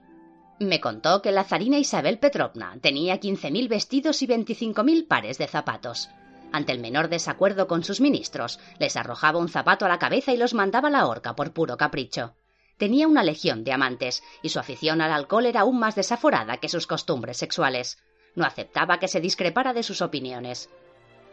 [0.58, 5.36] Me contó que la zarina Isabel Petrovna tenía quince mil vestidos y veinticinco mil pares
[5.36, 6.08] de zapatos.
[6.56, 10.38] Ante el menor desacuerdo con sus ministros, les arrojaba un zapato a la cabeza y
[10.38, 12.32] los mandaba a la horca por puro capricho.
[12.78, 16.70] Tenía una legión de amantes, y su afición al alcohol era aún más desaforada que
[16.70, 17.98] sus costumbres sexuales.
[18.34, 20.70] No aceptaba que se discrepara de sus opiniones.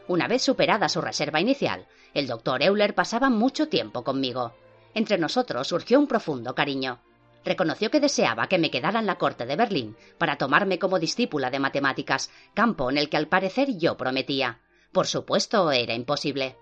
[0.10, 4.54] Una vez superada su reserva inicial, el doctor Euler pasaba mucho tiempo conmigo.
[4.94, 7.00] Entre nosotros surgió un profundo cariño.
[7.46, 11.50] Reconoció que deseaba que me quedara en la corte de Berlín para tomarme como discípula
[11.50, 14.60] de matemáticas, campo en el que al parecer yo prometía.
[14.94, 16.56] Por supuesto, era imposible.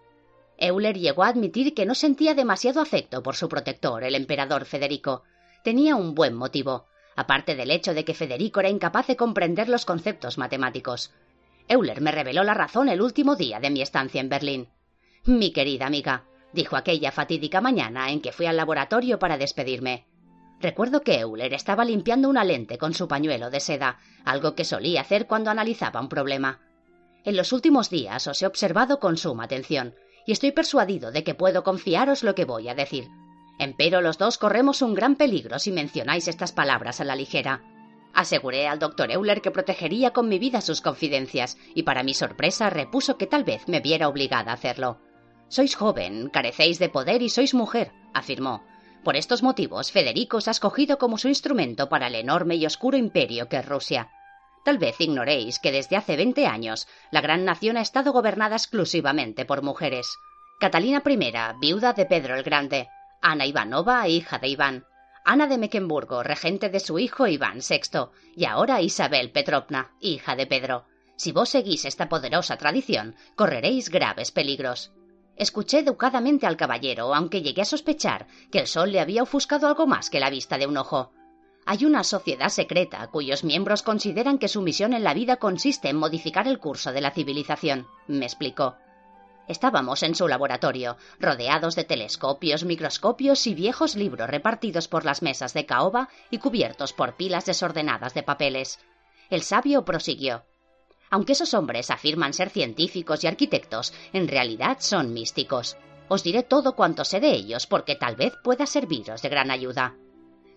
[0.57, 5.23] Euler llegó a admitir que no sentía demasiado afecto por su protector, el emperador Federico.
[5.63, 9.85] Tenía un buen motivo, aparte del hecho de que Federico era incapaz de comprender los
[9.85, 11.11] conceptos matemáticos.
[11.67, 14.69] Euler me reveló la razón el último día de mi estancia en Berlín.
[15.25, 20.05] Mi querida amiga, dijo aquella fatídica mañana en que fui al laboratorio para despedirme.
[20.61, 25.01] Recuerdo que Euler estaba limpiando una lente con su pañuelo de seda, algo que solía
[25.01, 26.61] hacer cuando analizaba un problema.
[27.23, 31.35] En los últimos días os he observado con suma atención, y estoy persuadido de que
[31.35, 33.07] puedo confiaros lo que voy a decir.
[33.59, 37.63] Empero los dos corremos un gran peligro si mencionáis estas palabras a la ligera.
[38.13, 42.69] Aseguré al doctor Euler que protegería con mi vida sus confidencias, y para mi sorpresa
[42.69, 44.99] repuso que tal vez me viera obligada a hacerlo.
[45.47, 48.63] Sois joven, carecéis de poder y sois mujer, afirmó.
[49.03, 52.97] Por estos motivos, Federico os ha escogido como su instrumento para el enorme y oscuro
[52.97, 54.09] imperio que es Rusia.
[54.63, 59.45] Tal vez ignoréis que desde hace veinte años la gran nación ha estado gobernada exclusivamente
[59.45, 60.17] por mujeres.
[60.59, 62.87] Catalina I, viuda de Pedro el Grande,
[63.21, 64.85] Ana Ivanova, hija de Iván,
[65.23, 70.47] Ana de Mecklenburgo, regente de su hijo Iván VI, y ahora Isabel Petrovna, hija de
[70.47, 70.85] Pedro.
[71.15, 74.91] Si vos seguís esta poderosa tradición, correréis graves peligros.
[75.35, 79.87] Escuché educadamente al caballero, aunque llegué a sospechar que el sol le había ofuscado algo
[79.87, 81.11] más que la vista de un ojo.
[81.65, 85.97] Hay una sociedad secreta cuyos miembros consideran que su misión en la vida consiste en
[85.97, 88.75] modificar el curso de la civilización, me explicó.
[89.47, 95.53] Estábamos en su laboratorio, rodeados de telescopios, microscopios y viejos libros repartidos por las mesas
[95.53, 98.79] de caoba y cubiertos por pilas desordenadas de papeles.
[99.29, 100.43] El sabio prosiguió.
[101.09, 105.77] Aunque esos hombres afirman ser científicos y arquitectos, en realidad son místicos.
[106.07, 109.95] Os diré todo cuanto sé de ellos porque tal vez pueda serviros de gran ayuda.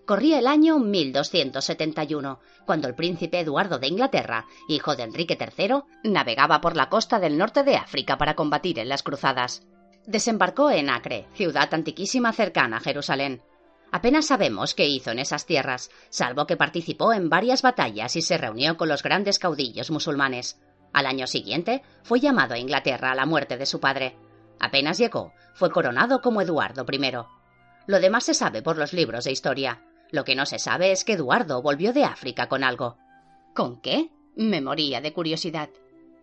[0.07, 6.61] Corría el año 1271, cuando el príncipe Eduardo de Inglaterra, hijo de Enrique III, navegaba
[6.61, 9.67] por la costa del norte de África para combatir en las cruzadas.
[10.07, 13.43] Desembarcó en Acre, ciudad antiquísima cercana a Jerusalén.
[13.93, 18.37] Apenas sabemos qué hizo en esas tierras, salvo que participó en varias batallas y se
[18.37, 20.61] reunió con los grandes caudillos musulmanes.
[20.93, 24.19] Al año siguiente fue llamado a Inglaterra a la muerte de su padre.
[24.61, 27.13] Apenas llegó, fue coronado como Eduardo I.
[27.87, 29.81] Lo demás se sabe por los libros de historia.
[30.15, 32.97] Lo que no se sabe es que Eduardo volvió de África con algo.
[33.53, 34.11] ¿Con qué?
[34.37, 35.71] Me moría de curiosidad.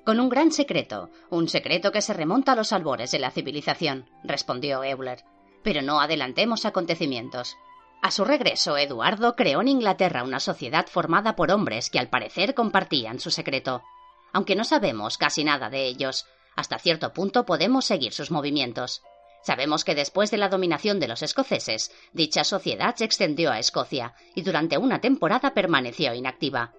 [0.06, 4.10] Con un gran secreto, un secreto que se remonta a los albores de la civilización,
[4.24, 5.26] respondió Euler.
[5.62, 7.58] Pero no adelantemos acontecimientos.
[8.02, 12.54] A su regreso, Eduardo creó en Inglaterra una sociedad formada por hombres que al parecer
[12.54, 13.84] compartían su secreto.
[14.32, 19.04] Aunque no sabemos casi nada de ellos, hasta cierto punto podemos seguir sus movimientos.
[19.44, 24.14] Sabemos que después de la dominación de los escoceses, dicha sociedad se extendió a Escocia
[24.36, 26.74] y durante una temporada permaneció inactiva.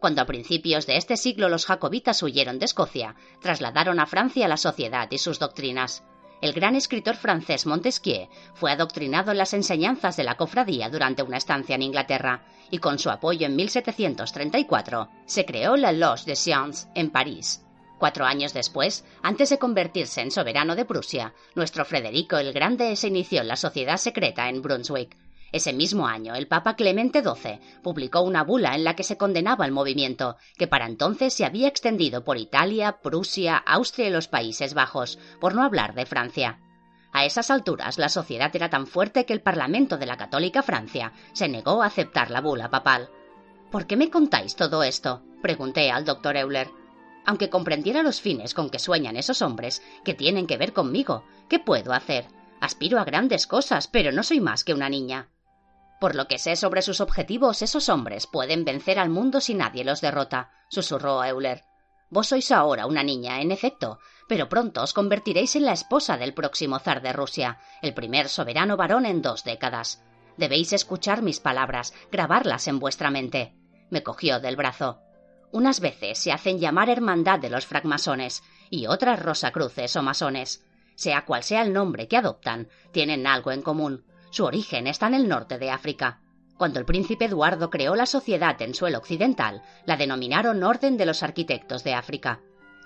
[0.00, 4.56] Cuando a principios de este siglo los jacobitas huyeron de Escocia, trasladaron a Francia la
[4.56, 6.04] sociedad y sus doctrinas.
[6.40, 11.36] El gran escritor francés Montesquieu fue adoctrinado en las enseñanzas de la cofradía durante una
[11.36, 16.88] estancia en Inglaterra, y con su apoyo en 1734 se creó la Loge de Sciences
[16.94, 17.64] en París,
[17.98, 23.08] Cuatro años después, antes de convertirse en soberano de Prusia, nuestro Federico el Grande se
[23.08, 25.16] inició en la sociedad secreta en Brunswick.
[25.50, 29.64] Ese mismo año, el Papa Clemente XII publicó una bula en la que se condenaba
[29.64, 34.74] el movimiento, que para entonces se había extendido por Italia, Prusia, Austria y los Países
[34.74, 36.60] Bajos, por no hablar de Francia.
[37.12, 41.12] A esas alturas la sociedad era tan fuerte que el Parlamento de la Católica Francia
[41.32, 43.08] se negó a aceptar la bula papal.
[43.72, 45.22] ¿Por qué me contáis todo esto?
[45.42, 46.68] pregunté al doctor Euler.
[47.28, 51.58] Aunque comprendiera los fines con que sueñan esos hombres, que tienen que ver conmigo, ¿qué
[51.58, 52.26] puedo hacer?
[52.58, 55.28] Aspiro a grandes cosas, pero no soy más que una niña.
[56.00, 59.84] Por lo que sé sobre sus objetivos, esos hombres pueden vencer al mundo si nadie
[59.84, 61.64] los derrota, susurró Euler.
[62.08, 66.32] Vos sois ahora una niña, en efecto, pero pronto os convertiréis en la esposa del
[66.32, 70.02] próximo zar de Rusia, el primer soberano varón en dos décadas.
[70.38, 73.52] Debéis escuchar mis palabras, grabarlas en vuestra mente.
[73.90, 75.02] Me cogió del brazo.
[75.50, 80.64] Unas veces se hacen llamar hermandad de los francmasones y otras rosacruces o masones.
[80.94, 84.04] Sea cual sea el nombre que adoptan, tienen algo en común.
[84.30, 86.20] Su origen está en el norte de África.
[86.58, 91.22] Cuando el príncipe Eduardo creó la sociedad en suelo occidental, la denominaron Orden de los
[91.22, 92.40] Arquitectos de África.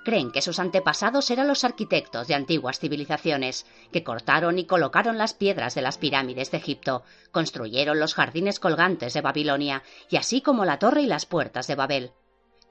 [0.05, 5.33] Creen que sus antepasados eran los arquitectos de antiguas civilizaciones, que cortaron y colocaron las
[5.33, 10.65] piedras de las pirámides de Egipto, construyeron los jardines colgantes de Babilonia, y así como
[10.65, 12.13] la torre y las puertas de Babel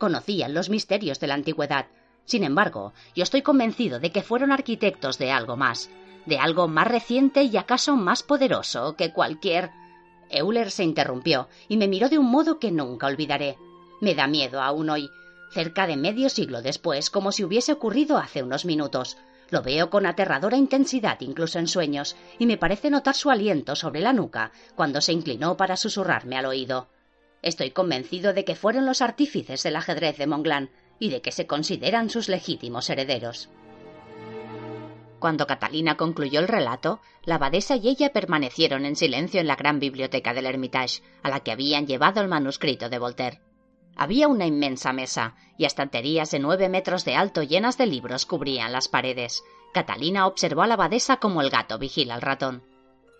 [0.01, 1.85] conocían los misterios de la antigüedad,
[2.25, 5.91] Sin embargo, yo estoy convencido de que fueron arquitectos de algo más,
[6.25, 9.69] de algo más reciente y acaso más poderoso que cualquier.
[10.31, 13.57] Euler se interrumpió y me miró de un modo que nunca olvidaré.
[13.99, 15.07] Me da miedo aún hoy,
[15.51, 19.17] cerca de medio siglo después, como si hubiese ocurrido hace unos minutos.
[19.51, 24.01] Lo veo con aterradora intensidad incluso en sueños, y me parece notar su aliento sobre
[24.01, 26.87] la nuca cuando se inclinó para susurrarme al oído.
[27.41, 31.47] Estoy convencido de que fueron los artífices del ajedrez de Monglán y de que se
[31.47, 33.49] consideran sus legítimos herederos.
[35.19, 39.79] Cuando Catalina concluyó el relato, la abadesa y ella permanecieron en silencio en la gran
[39.79, 43.41] biblioteca del Hermitage, a la que habían llevado el manuscrito de Voltaire.
[43.95, 48.71] Había una inmensa mesa, y estanterías de nueve metros de alto llenas de libros cubrían
[48.71, 49.43] las paredes.
[49.73, 52.63] Catalina observó a la abadesa como el gato vigila al ratón.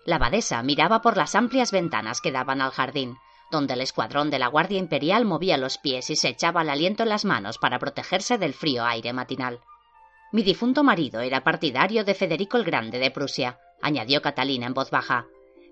[0.04, 3.16] La abadesa miraba por las amplias ventanas que daban al jardín,
[3.52, 7.04] donde el escuadrón de la Guardia Imperial movía los pies y se echaba el aliento
[7.04, 9.60] en las manos para protegerse del frío aire matinal.
[10.32, 14.90] Mi difunto marido era partidario de Federico el Grande de Prusia, añadió Catalina en voz
[14.90, 15.26] baja,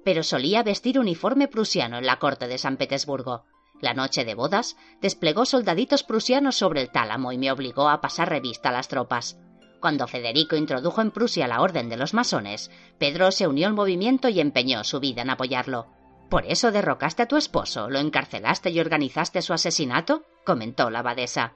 [0.05, 3.45] pero solía vestir uniforme prusiano en la corte de San Petersburgo,
[3.81, 8.29] la noche de bodas, desplegó soldaditos prusianos sobre el tálamo y me obligó a pasar
[8.29, 9.39] revista a las tropas.
[9.81, 14.29] Cuando Federico introdujo en Prusia la orden de los masones, Pedro se unió al movimiento
[14.29, 15.87] y empeñó su vida en apoyarlo.
[16.31, 20.25] ¿Por eso derrocaste a tu esposo, lo encarcelaste y organizaste su asesinato?
[20.45, 21.55] comentó la abadesa.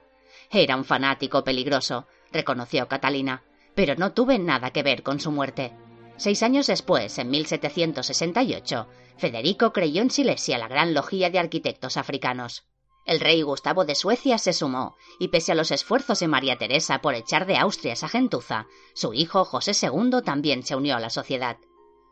[0.51, 5.73] Era un fanático peligroso, reconoció Catalina, pero no tuve nada que ver con su muerte.
[6.17, 12.65] Seis años después, en 1768, Federico creyó en Silesia la gran logía de arquitectos africanos.
[13.05, 16.99] El rey Gustavo de Suecia se sumó, y pese a los esfuerzos de María Teresa
[16.99, 21.09] por echar de Austria esa gentuza, su hijo José II también se unió a la
[21.09, 21.57] sociedad.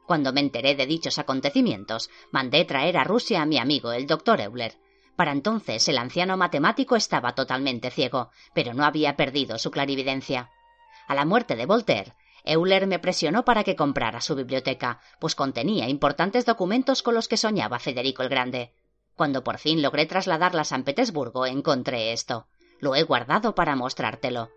[0.05, 4.41] Cuando me enteré de dichos acontecimientos, mandé traer a Rusia a mi amigo el doctor
[4.41, 4.75] Euler.
[5.15, 10.49] Para entonces el anciano matemático estaba totalmente ciego, pero no había perdido su clarividencia.
[11.07, 12.13] A la muerte de Voltaire,
[12.43, 17.37] Euler me presionó para que comprara su biblioteca, pues contenía importantes documentos con los que
[17.37, 18.73] soñaba Federico el Grande.
[19.15, 22.47] Cuando por fin logré trasladarla a San Petersburgo, encontré esto.
[22.79, 24.49] Lo he guardado para mostrártelo.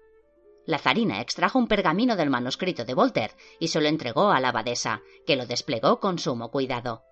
[0.66, 4.48] La zarina extrajo un pergamino del manuscrito de Voltaire y se lo entregó a la
[4.48, 7.02] abadesa, que lo desplegó con sumo cuidado.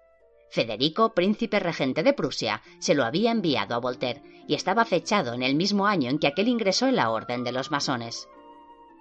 [0.50, 5.42] Federico, príncipe regente de Prusia, se lo había enviado a Voltaire y estaba fechado en
[5.42, 8.28] el mismo año en que aquel ingresó en la orden de los masones.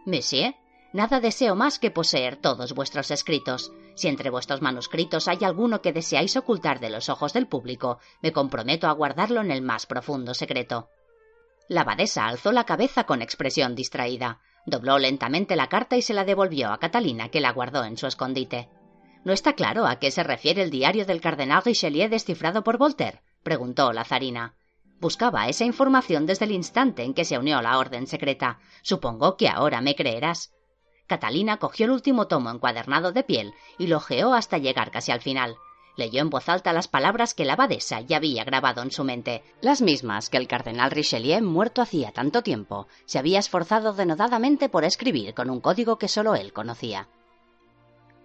[0.06, 0.54] Monsieur,
[0.94, 3.74] Nada deseo más que poseer todos vuestros escritos.
[3.96, 8.32] Si entre vuestros manuscritos hay alguno que deseáis ocultar de los ojos del público, me
[8.32, 10.90] comprometo a guardarlo en el más profundo secreto.
[11.70, 16.26] La abadesa alzó la cabeza con expresión distraída, dobló lentamente la carta y se la
[16.26, 18.70] devolvió a Catalina, que la guardó en su escondite.
[19.24, 23.22] ¿No está claro a qué se refiere el diario del cardenal Richelieu descifrado por Voltaire?
[23.44, 24.56] preguntó la zarina.
[25.00, 28.60] Buscaba esa información desde el instante en que se unió a la orden secreta.
[28.82, 30.54] Supongo que ahora me creerás.
[31.08, 35.22] Catalina cogió el último tomo encuadernado de piel y lo ojeó hasta llegar casi al
[35.22, 35.56] final.
[35.96, 39.44] Leyó en voz alta las palabras que la abadesa ya había grabado en su mente,
[39.62, 44.86] las mismas que el cardenal Richelieu, muerto hacía tanto tiempo, se había esforzado denodadamente por
[44.86, 47.08] escribir con un código que solo él conocía.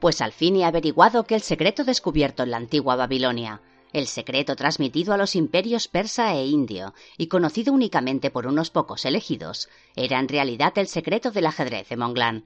[0.01, 3.61] Pues al fin he averiguado que el secreto descubierto en la antigua Babilonia,
[3.93, 9.05] el secreto transmitido a los imperios persa e indio y conocido únicamente por unos pocos
[9.05, 12.45] elegidos, era en realidad el secreto del ajedrez de Monglán.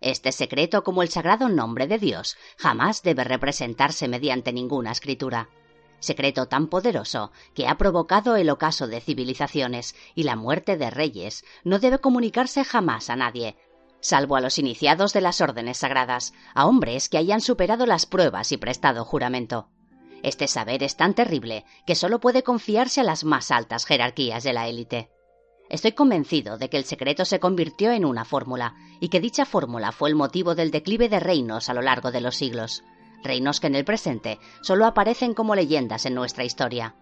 [0.00, 5.48] Este secreto, como el sagrado nombre de Dios, jamás debe representarse mediante ninguna escritura.
[5.98, 11.44] Secreto tan poderoso que ha provocado el ocaso de civilizaciones y la muerte de reyes,
[11.64, 13.56] no debe comunicarse jamás a nadie,
[14.00, 18.52] salvo a los iniciados de las órdenes sagradas, a hombres que hayan superado las pruebas
[18.52, 19.68] y prestado juramento.
[20.22, 24.52] Este saber es tan terrible que solo puede confiarse a las más altas jerarquías de
[24.52, 25.10] la élite.
[25.68, 29.92] Estoy convencido de que el secreto se convirtió en una fórmula, y que dicha fórmula
[29.92, 32.84] fue el motivo del declive de reinos a lo largo de los siglos,
[33.22, 36.94] reinos que en el presente solo aparecen como leyendas en nuestra historia.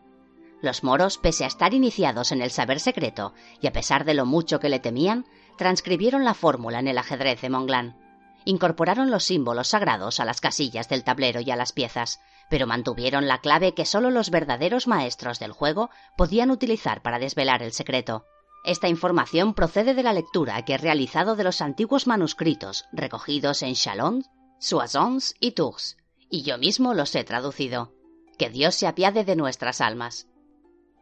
[0.63, 4.27] Los moros, pese a estar iniciados en el saber secreto, y a pesar de lo
[4.27, 5.27] mucho que le temían,
[5.57, 7.97] transcribieron la fórmula en el ajedrez de Monglán.
[8.45, 13.29] Incorporaron los símbolos sagrados a las casillas del tablero y a las piezas, pero mantuvieron
[13.29, 18.25] la clave que solo los verdaderos maestros del juego podían utilizar para desvelar el secreto.
[18.67, 23.75] Esta información procede de la lectura que he realizado de los antiguos manuscritos recogidos en
[23.75, 25.97] Chalons, Soissons y Tours,
[26.29, 27.93] y yo mismo los he traducido.
[28.37, 30.27] Que Dios se apiade de nuestras almas.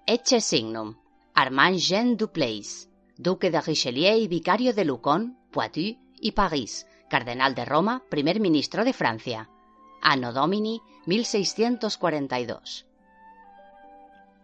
[0.06, 0.96] Ecce signum.
[1.32, 7.64] Armand Jean Dupleix, duque de Richelieu y vicario de Lucan, Poitou y París, cardenal de
[7.64, 9.48] Roma, primer ministro de Francia.
[10.02, 12.86] Anno Domini 1642.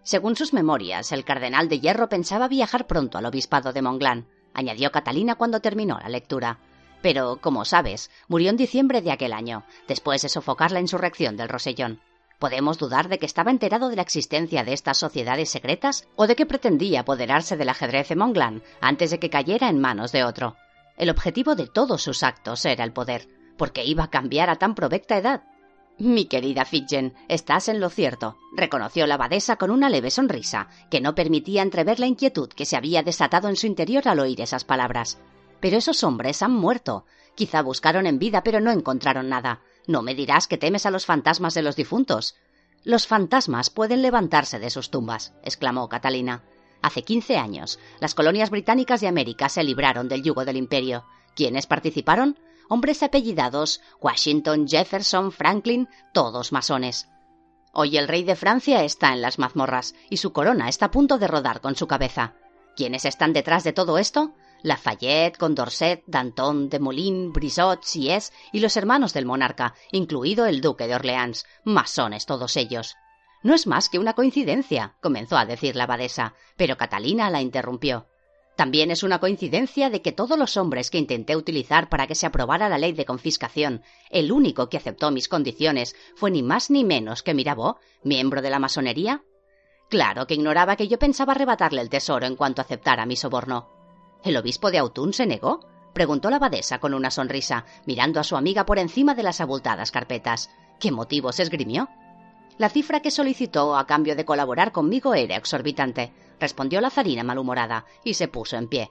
[0.03, 4.27] Según sus memorias, el cardenal de Hierro pensaba viajar pronto al obispado de Monglán.
[4.55, 6.59] añadió Catalina cuando terminó la lectura.
[7.03, 11.49] Pero, como sabes, murió en diciembre de aquel año, después de sofocar la insurrección del
[11.49, 12.01] Rosellón.
[12.39, 16.37] Podemos dudar de que estaba enterado de la existencia de estas sociedades secretas o de
[16.37, 20.57] que pretendía apoderarse del ajedrez de Monglan antes de que cayera en manos de otro.
[20.97, 23.29] El objetivo de todos sus actos era el poder,
[23.59, 25.43] porque iba a cambiar a tan provecta edad.
[26.01, 31.03] Mi querida Fitgen, estás en lo cierto, reconoció la abadesa con una leve sonrisa, que
[31.03, 34.65] no permitía entrever la inquietud que se había desatado en su interior al oír esas
[34.65, 35.19] palabras.
[35.61, 37.05] Pero esos hombres han muerto.
[37.35, 39.61] Quizá buscaron en vida, pero no encontraron nada.
[39.87, 42.35] No me dirás que temes a los fantasmas de los difuntos.
[42.83, 46.45] Los fantasmas pueden levantarse de sus tumbas, exclamó Catalina.
[46.81, 51.05] Hace quince años, las colonias británicas de América se libraron del yugo del imperio.
[51.37, 52.39] ¿Quiénes participaron?
[52.71, 57.09] Hombres apellidados Washington, Jefferson, Franklin, todos masones.
[57.73, 61.19] Hoy el rey de Francia está en las mazmorras y su corona está a punto
[61.19, 62.35] de rodar con su cabeza.
[62.77, 64.35] ¿Quiénes están detrás de todo esto?
[64.63, 70.95] Lafayette, Condorcet, Danton, Demolin, Brissot, Sieyès y los hermanos del monarca, incluido el duque de
[70.95, 72.95] Orleans, masones todos ellos.
[73.43, 78.07] No es más que una coincidencia, comenzó a decir la abadesa, pero Catalina la interrumpió.
[78.61, 82.27] También es una coincidencia de que todos los hombres que intenté utilizar para que se
[82.27, 86.85] aprobara la ley de confiscación, el único que aceptó mis condiciones fue ni más ni
[86.85, 89.25] menos que Mirabeau, miembro de la masonería.
[89.89, 93.71] Claro que ignoraba que yo pensaba arrebatarle el tesoro en cuanto aceptara mi soborno.
[94.25, 95.67] ¿El obispo de Autun se negó?
[95.95, 99.91] preguntó la abadesa con una sonrisa, mirando a su amiga por encima de las abultadas
[99.91, 100.51] carpetas.
[100.79, 101.89] ¿Qué motivos esgrimió?
[102.59, 107.85] La cifra que solicitó a cambio de colaborar conmigo era exorbitante, respondió la zarina malhumorada,
[108.03, 108.91] y se puso en pie.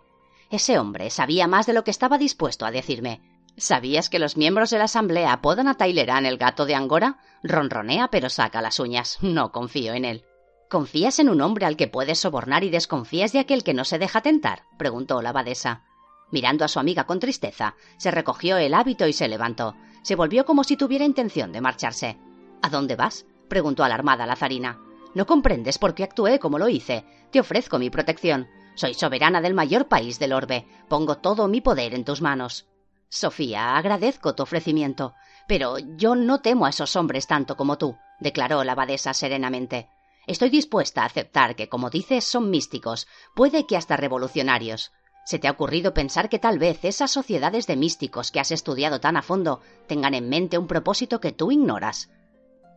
[0.50, 3.22] Ese hombre sabía más de lo que estaba dispuesto a decirme.
[3.58, 7.20] ¿Sabías que los miembros de la asamblea apodan a Tailerán el gato de Angora?
[7.43, 9.18] Ronronea pero saca las uñas.
[9.22, 10.26] No confío en él.
[10.70, 14.00] ¿Confías en un hombre al que puedes sobornar y desconfías de aquel que no se
[14.00, 14.64] deja tentar?
[14.78, 15.84] preguntó la abadesa.
[16.32, 19.76] Mirando a su amiga con tristeza, se recogió el hábito y se levantó.
[20.04, 22.18] Se volvió como si tuviera intención de marcharse.
[22.62, 23.26] ¿A dónde vas?
[23.47, 24.80] preguntó alarmada la zarina.
[25.16, 27.03] No comprendes por qué actué como lo hice.
[27.32, 28.47] Te ofrezco mi protección.
[28.76, 30.68] Soy soberana del mayor país del orbe.
[30.88, 32.68] Pongo todo mi poder en tus manos.
[33.10, 35.16] Sofía, agradezco tu ofrecimiento,
[35.47, 39.89] pero yo no temo a esos hombres tanto como tú, declaró la abadesa serenamente.
[40.28, 44.91] Estoy dispuesta a aceptar que, como dices, son místicos, puede que hasta revolucionarios.
[45.26, 48.99] ¿Se te ha ocurrido pensar que tal vez esas sociedades de místicos que has estudiado
[48.99, 52.10] tan a fondo tengan en mente un propósito que tú ignoras?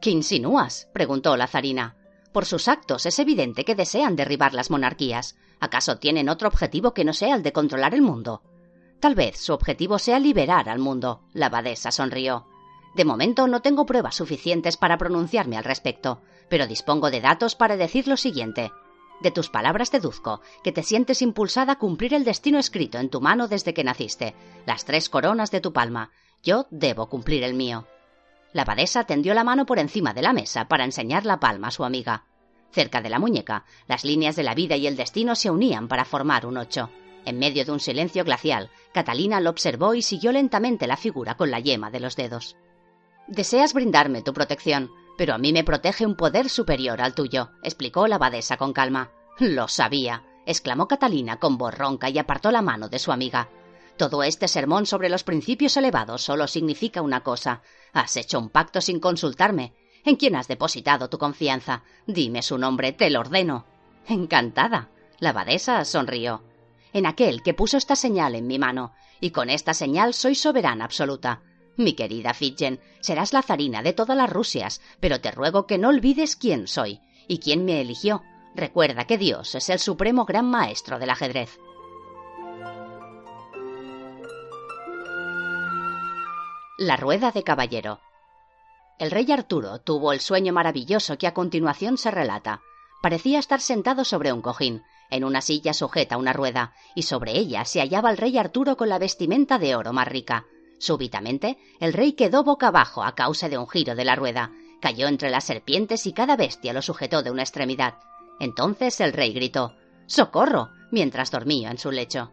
[0.00, 0.88] ¿Qué insinúas?
[0.94, 1.96] preguntó la zarina.
[2.32, 5.36] Por sus actos es evidente que desean derribar las monarquías.
[5.60, 8.42] ¿Acaso tienen otro objetivo que no sea el de controlar el mundo?
[9.00, 11.20] Tal vez su objetivo sea liberar al mundo.
[11.34, 12.46] La abadesa sonrió.
[12.94, 17.76] De momento no tengo pruebas suficientes para pronunciarme al respecto, pero dispongo de datos para
[17.76, 18.72] decir lo siguiente.
[19.20, 23.20] De tus palabras deduzco que te sientes impulsada a cumplir el destino escrito en tu
[23.20, 24.34] mano desde que naciste,
[24.66, 26.10] las tres coronas de tu palma.
[26.42, 27.86] Yo debo cumplir el mío.
[28.52, 31.72] La abadesa tendió la mano por encima de la mesa para enseñar la palma a
[31.72, 32.24] su amiga.
[32.70, 36.04] Cerca de la muñeca, las líneas de la vida y el destino se unían para
[36.04, 36.90] formar un ocho.
[37.24, 41.50] En medio de un silencio glacial, Catalina lo observó y siguió lentamente la figura con
[41.50, 42.56] la yema de los dedos.
[43.28, 48.08] Deseas brindarme tu protección, pero a mí me protege un poder superior al tuyo, explicó
[48.08, 49.10] la abadesa con calma.
[49.38, 53.48] Lo sabía, exclamó Catalina con voz ronca y apartó la mano de su amiga.
[54.02, 57.62] Todo este sermón sobre los principios elevados solo significa una cosa.
[57.92, 59.74] Has hecho un pacto sin consultarme.
[60.04, 61.84] ¿En quién has depositado tu confianza?
[62.08, 63.64] Dime su nombre, te lo ordeno.
[64.08, 64.88] Encantada.
[65.20, 66.42] La abadesa sonrió.
[66.92, 70.84] En aquel que puso esta señal en mi mano, y con esta señal soy soberana
[70.84, 71.42] absoluta.
[71.76, 75.90] Mi querida Fitgen, serás la zarina de todas las Rusias, pero te ruego que no
[75.90, 76.98] olvides quién soy
[77.28, 78.24] y quién me eligió.
[78.56, 81.56] Recuerda que Dios es el supremo gran maestro del ajedrez.
[86.84, 88.00] La rueda de caballero.
[88.98, 92.60] El rey Arturo tuvo el sueño maravilloso que a continuación se relata.
[93.00, 97.38] Parecía estar sentado sobre un cojín, en una silla sujeta a una rueda, y sobre
[97.38, 100.46] ella se hallaba el rey Arturo con la vestimenta de oro más rica.
[100.80, 105.06] Súbitamente, el rey quedó boca abajo a causa de un giro de la rueda, cayó
[105.06, 107.94] entre las serpientes y cada bestia lo sujetó de una extremidad.
[108.40, 109.76] Entonces el rey gritó
[110.06, 110.70] ¡Socorro!
[110.90, 112.32] mientras dormía en su lecho.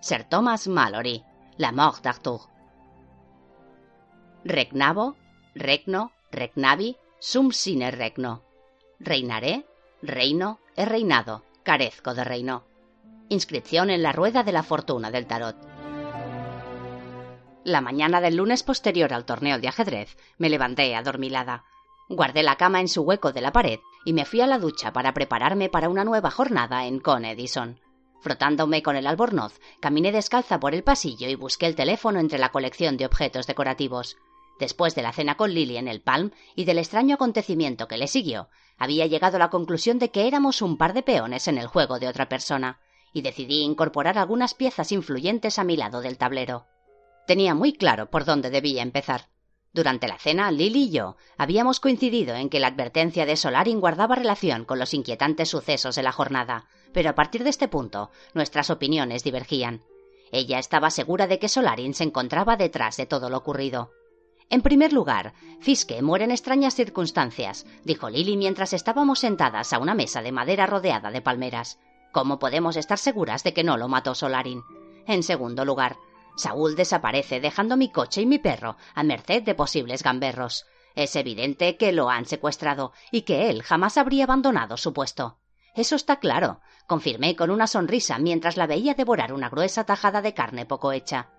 [0.00, 1.24] Sir Thomas Mallory,
[1.56, 2.49] La Mort d'Arthur,
[4.44, 5.16] Regnavo,
[5.54, 8.42] regno, regnavi, sum sine regno.
[8.98, 9.66] Reinaré,
[10.00, 12.64] reino, he reinado, carezco de reino.
[13.28, 15.56] Inscripción en la rueda de la fortuna del tarot.
[17.64, 21.64] La mañana del lunes posterior al torneo de ajedrez me levanté adormilada.
[22.08, 24.92] Guardé la cama en su hueco de la pared y me fui a la ducha
[24.94, 27.78] para prepararme para una nueva jornada en Con Edison.
[28.22, 32.50] Frotándome con el albornoz, caminé descalza por el pasillo y busqué el teléfono entre la
[32.50, 34.16] colección de objetos decorativos.
[34.60, 38.06] Después de la cena con Lily en el Palm y del extraño acontecimiento que le
[38.06, 41.66] siguió, había llegado a la conclusión de que éramos un par de peones en el
[41.66, 42.78] juego de otra persona,
[43.14, 46.66] y decidí incorporar algunas piezas influyentes a mi lado del tablero.
[47.26, 49.28] Tenía muy claro por dónde debía empezar.
[49.72, 54.16] Durante la cena, Lily y yo habíamos coincidido en que la advertencia de Solarin guardaba
[54.16, 58.68] relación con los inquietantes sucesos de la jornada, pero a partir de este punto nuestras
[58.68, 59.82] opiniones divergían.
[60.32, 63.92] Ella estaba segura de que Solarin se encontraba detrás de todo lo ocurrido.
[64.50, 69.94] En primer lugar, Fiske muere en extrañas circunstancias, dijo Lily mientras estábamos sentadas a una
[69.94, 71.78] mesa de madera rodeada de palmeras.
[72.10, 74.62] ¿Cómo podemos estar seguras de que no lo mató Solarin?
[75.06, 75.96] En segundo lugar,
[76.36, 80.66] Saúl desaparece dejando mi coche y mi perro a merced de posibles gamberros.
[80.96, 85.38] Es evidente que lo han secuestrado y que él jamás habría abandonado su puesto.
[85.76, 90.34] Eso está claro, confirmé con una sonrisa mientras la veía devorar una gruesa tajada de
[90.34, 91.30] carne poco hecha.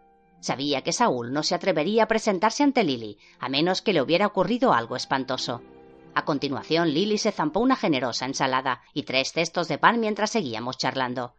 [0.41, 4.25] Sabía que Saúl no se atrevería a presentarse ante Lily, a menos que le hubiera
[4.27, 5.61] ocurrido algo espantoso.
[6.13, 10.77] A continuación, Lily se zampó una generosa ensalada y tres cestos de pan mientras seguíamos
[10.77, 11.35] charlando.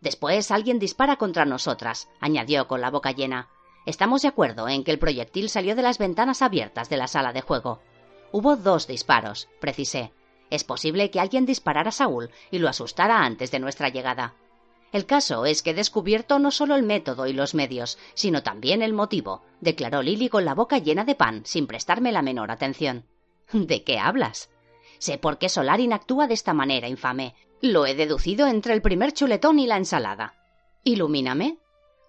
[0.00, 3.50] Después alguien dispara contra nosotras, añadió con la boca llena.
[3.84, 7.32] Estamos de acuerdo en que el proyectil salió de las ventanas abiertas de la sala
[7.32, 7.80] de juego.
[8.32, 10.12] Hubo dos disparos, precisé.
[10.50, 14.34] Es posible que alguien disparara a Saúl y lo asustara antes de nuestra llegada.
[14.92, 18.82] El caso es que he descubierto no solo el método y los medios, sino también
[18.82, 23.04] el motivo, declaró Lily con la boca llena de pan, sin prestarme la menor atención.
[23.52, 24.50] ¿De qué hablas?
[24.98, 27.36] Sé por qué Solarin actúa de esta manera infame.
[27.60, 30.34] Lo he deducido entre el primer chuletón y la ensalada.
[30.82, 31.58] Ilumíname.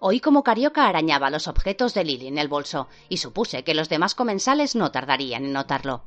[0.00, 3.88] Oí como Carioca arañaba los objetos de Lily en el bolso, y supuse que los
[3.88, 6.04] demás comensales no tardarían en notarlo.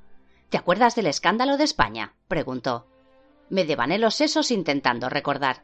[0.49, 2.15] ¿Te acuerdas del escándalo de España?
[2.27, 2.85] preguntó.
[3.49, 5.63] Me devané los sesos intentando recordar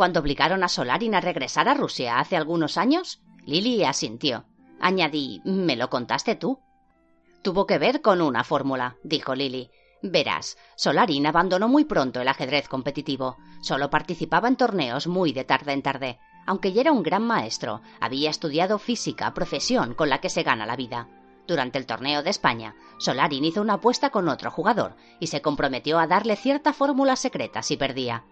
[0.00, 3.20] cuando obligaron a Solarin a regresar a Rusia hace algunos años?
[3.44, 4.46] Lily asintió.
[4.80, 6.58] Añadí, ¿me lo contaste tú?
[7.42, 9.68] Tuvo que ver con una fórmula, dijo Lily.
[10.02, 13.36] Verás, Solarin abandonó muy pronto el ajedrez competitivo.
[13.60, 16.18] Solo participaba en torneos muy de tarde en tarde.
[16.46, 20.64] Aunque ya era un gran maestro, había estudiado física, profesión con la que se gana
[20.64, 21.08] la vida.
[21.46, 25.98] Durante el torneo de España, Solarin hizo una apuesta con otro jugador y se comprometió
[25.98, 28.24] a darle cierta fórmula secreta si perdía.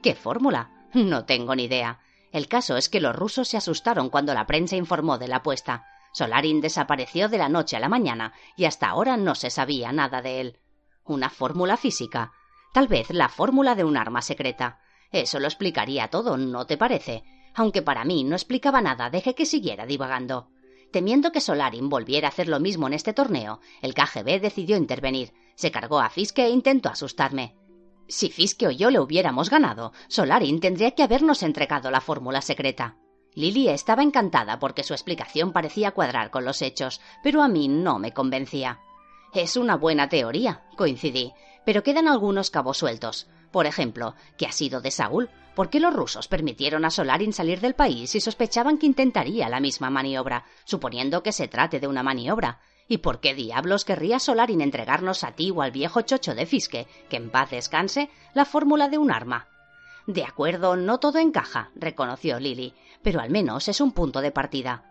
[0.00, 0.79] ¿Qué fórmula?
[0.94, 2.00] No tengo ni idea.
[2.32, 5.84] El caso es que los rusos se asustaron cuando la prensa informó de la apuesta.
[6.12, 10.22] Solarin desapareció de la noche a la mañana y hasta ahora no se sabía nada
[10.22, 10.58] de él.
[11.04, 12.32] Una fórmula física.
[12.72, 14.80] Tal vez la fórmula de un arma secreta.
[15.12, 17.24] Eso lo explicaría todo, ¿no te parece?
[17.54, 20.50] Aunque para mí no explicaba nada, dejé que siguiera divagando.
[20.92, 25.32] Temiendo que Solarin volviera a hacer lo mismo en este torneo, el KGB decidió intervenir.
[25.54, 27.54] Se cargó a Fiske e intentó asustarme.
[28.10, 32.96] Si Fiske o yo le hubiéramos ganado, Solarin tendría que habernos entregado la fórmula secreta.
[33.34, 38.00] Lily estaba encantada porque su explicación parecía cuadrar con los hechos, pero a mí no
[38.00, 38.80] me convencía.
[39.32, 41.32] Es una buena teoría, coincidí,
[41.64, 43.28] pero quedan algunos cabos sueltos.
[43.52, 45.30] Por ejemplo, ¿qué ha sido de Saúl?
[45.54, 49.60] ¿Por qué los rusos permitieron a Solarin salir del país y sospechaban que intentaría la
[49.60, 52.60] misma maniobra, suponiendo que se trate de una maniobra?
[52.90, 56.88] ¿Y por qué diablos querría Solarin entregarnos a ti o al viejo chocho de Fiske,
[57.08, 59.46] que en paz descanse, la fórmula de un arma?
[60.08, 64.82] De acuerdo, no todo encaja, reconoció Lily, pero al menos es un punto de partida.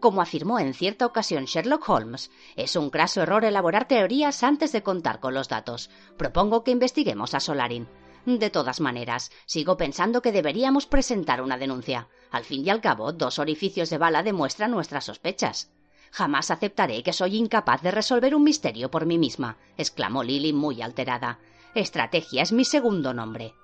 [0.00, 4.82] Como afirmó en cierta ocasión Sherlock Holmes, es un craso error elaborar teorías antes de
[4.82, 5.90] contar con los datos.
[6.16, 7.86] Propongo que investiguemos a Solarin.
[8.24, 12.08] De todas maneras, sigo pensando que deberíamos presentar una denuncia.
[12.30, 15.73] Al fin y al cabo, dos orificios de bala demuestran nuestras sospechas.
[16.14, 20.80] Jamás aceptaré que soy incapaz de resolver un misterio por mí misma, exclamó Lily muy
[20.80, 21.40] alterada.
[21.74, 23.54] Estrategia es mi segundo nombre.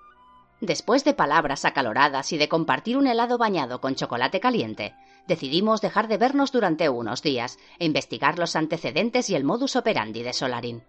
[0.61, 4.97] Después de palabras acaloradas y de compartir un helado bañado con chocolate caliente,
[5.29, 10.25] decidimos dejar de vernos durante unos días e investigar los antecedentes y el modus operandi
[10.25, 10.83] de Solarin.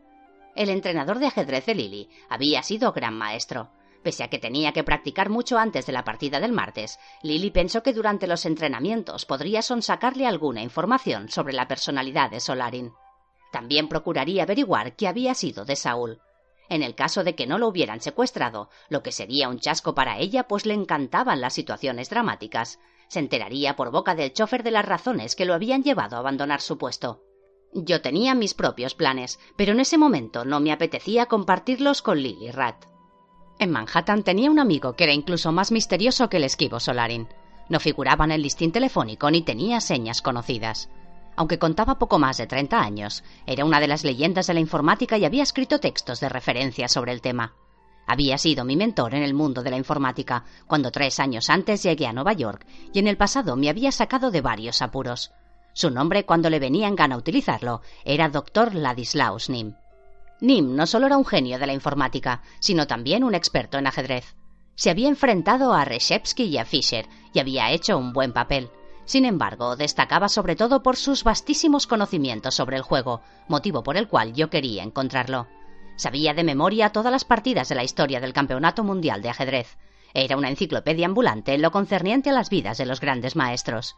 [0.55, 3.69] El entrenador de ajedrez de Lily había sido gran maestro.
[4.03, 7.83] Pese a que tenía que practicar mucho antes de la partida del martes, Lily pensó
[7.83, 12.93] que durante los entrenamientos podría sonsacarle alguna información sobre la personalidad de Solarin.
[13.51, 16.19] También procuraría averiguar qué había sido de Saúl.
[16.69, 20.17] En el caso de que no lo hubieran secuestrado, lo que sería un chasco para
[20.17, 22.79] ella, pues le encantaban las situaciones dramáticas,
[23.09, 26.61] se enteraría por boca del chofer de las razones que lo habían llevado a abandonar
[26.61, 27.23] su puesto.
[27.73, 32.51] Yo tenía mis propios planes, pero en ese momento no me apetecía compartirlos con Lily
[32.51, 32.90] Rat.
[33.61, 37.27] En Manhattan tenía un amigo que era incluso más misterioso que el esquivo Solarin.
[37.69, 40.89] No figuraba en el listín telefónico ni tenía señas conocidas.
[41.35, 45.19] Aunque contaba poco más de 30 años, era una de las leyendas de la informática
[45.19, 47.53] y había escrito textos de referencia sobre el tema.
[48.07, 52.07] Había sido mi mentor en el mundo de la informática, cuando tres años antes llegué
[52.07, 55.33] a Nueva York, y en el pasado me había sacado de varios apuros.
[55.73, 58.73] Su nombre, cuando le venía en gana utilizarlo, era Dr.
[58.73, 59.75] Ladislaus Nim.
[60.41, 64.35] Nim no solo era un genio de la informática, sino también un experto en ajedrez.
[64.75, 68.71] Se había enfrentado a Reshevsky y a Fischer, y había hecho un buen papel.
[69.05, 74.07] Sin embargo, destacaba sobre todo por sus vastísimos conocimientos sobre el juego, motivo por el
[74.07, 75.47] cual yo quería encontrarlo.
[75.95, 79.77] Sabía de memoria todas las partidas de la historia del Campeonato Mundial de Ajedrez.
[80.15, 83.95] Era una enciclopedia ambulante en lo concerniente a las vidas de los grandes maestros.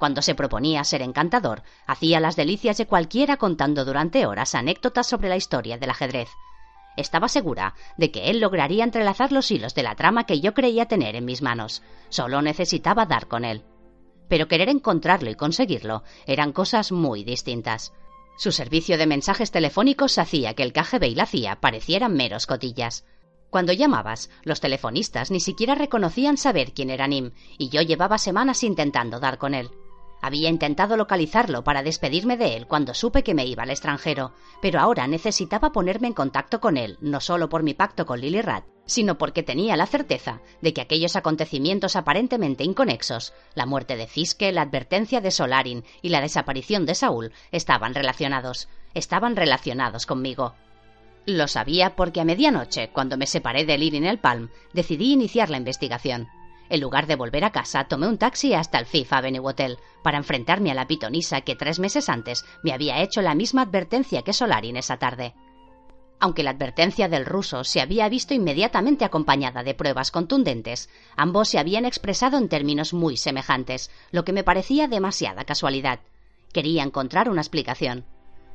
[0.00, 5.28] Cuando se proponía ser encantador, hacía las delicias de cualquiera contando durante horas anécdotas sobre
[5.28, 6.30] la historia del ajedrez.
[6.96, 10.86] Estaba segura de que él lograría entrelazar los hilos de la trama que yo creía
[10.86, 11.82] tener en mis manos.
[12.08, 13.62] Solo necesitaba dar con él.
[14.26, 17.92] Pero querer encontrarlo y conseguirlo eran cosas muy distintas.
[18.38, 23.04] Su servicio de mensajes telefónicos hacía que el KGB y la CIA parecieran meros cotillas.
[23.50, 28.64] Cuando llamabas, los telefonistas ni siquiera reconocían saber quién era Nim, y yo llevaba semanas
[28.64, 29.68] intentando dar con él.
[30.22, 34.78] Había intentado localizarlo para despedirme de él cuando supe que me iba al extranjero, pero
[34.78, 38.64] ahora necesitaba ponerme en contacto con él, no solo por mi pacto con Lily Rat,
[38.84, 44.52] sino porque tenía la certeza de que aquellos acontecimientos aparentemente inconexos, la muerte de Fiske,
[44.52, 50.54] la advertencia de Solarin y la desaparición de Saúl, estaban relacionados, estaban relacionados conmigo.
[51.24, 55.48] Lo sabía porque a medianoche, cuando me separé de Lily en el Palm, decidí iniciar
[55.48, 56.28] la investigación.
[56.70, 60.18] En lugar de volver a casa, tomé un taxi hasta el Fifth Avenue Hotel para
[60.18, 64.32] enfrentarme a la pitonisa que tres meses antes me había hecho la misma advertencia que
[64.32, 65.34] Solarin esa tarde.
[66.20, 71.58] Aunque la advertencia del ruso se había visto inmediatamente acompañada de pruebas contundentes, ambos se
[71.58, 76.00] habían expresado en términos muy semejantes, lo que me parecía demasiada casualidad.
[76.52, 78.04] Quería encontrar una explicación.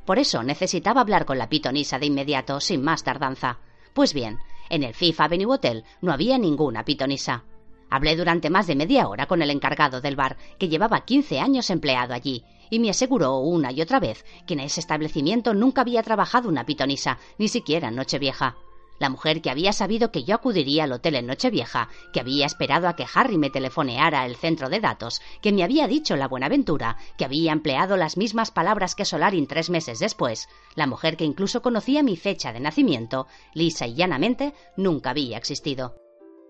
[0.06, 3.58] Por eso necesitaba hablar con la pitonisa de inmediato, sin más tardanza.
[3.94, 4.40] Pues bien,
[4.70, 7.44] en el Fifth Avenue Hotel no había ninguna pitonisa.
[7.90, 11.70] Hablé durante más de media hora con el encargado del bar, que llevaba quince años
[11.70, 16.04] empleado allí, y me aseguró una y otra vez que en ese establecimiento nunca había
[16.04, 18.58] trabajado una pitonisa, ni siquiera en Nochevieja.
[18.98, 22.88] La mujer que había sabido que yo acudiría al hotel en Nochevieja, que había esperado
[22.88, 26.96] a que Harry me telefoneara al centro de datos, que me había dicho la Buenaventura,
[27.18, 31.62] que había empleado las mismas palabras que Solarin tres meses después, la mujer que incluso
[31.62, 36.05] conocía mi fecha de nacimiento, lisa y llanamente, nunca había existido.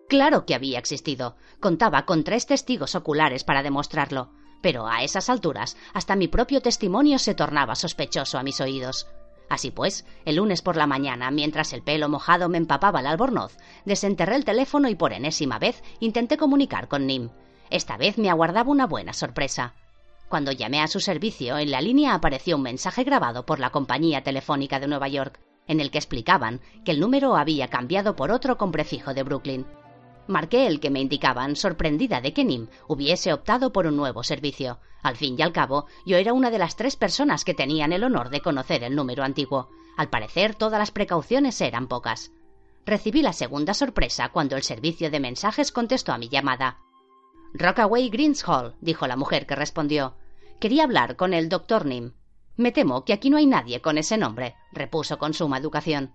[0.08, 1.36] Claro que había existido.
[1.60, 4.30] Contaba con tres testigos oculares para demostrarlo.
[4.62, 9.08] Pero a esas alturas, hasta mi propio testimonio se tornaba sospechoso a mis oídos.
[9.50, 13.58] Así pues, el lunes por la mañana, mientras el pelo mojado me empapaba el albornoz,
[13.86, 17.30] desenterré el teléfono y por enésima vez intenté comunicar con Nim.
[17.70, 19.74] Esta vez me aguardaba una buena sorpresa.
[20.30, 24.24] Cuando llamé a su servicio, en la línea apareció un mensaje grabado por la compañía
[24.24, 28.58] telefónica de Nueva York, en el que explicaban que el número había cambiado por otro
[28.58, 29.66] con prefijo de Brooklyn.
[30.28, 34.80] Marqué el que me indicaban, sorprendida de que Nim hubiese optado por un nuevo servicio.
[35.04, 38.04] Al fin y al cabo, yo era una de las tres personas que tenían el
[38.04, 39.70] honor de conocer el número antiguo.
[39.98, 42.32] Al parecer, todas las precauciones eran pocas.
[42.86, 46.80] Recibí la segunda sorpresa cuando el servicio de mensajes contestó a mi llamada.
[47.54, 50.16] Rockaway Greens Hall, dijo la mujer que respondió.
[50.60, 52.14] Quería hablar con el doctor Nim.
[52.58, 56.14] Me temo que aquí no hay nadie con ese nombre, repuso con suma educación.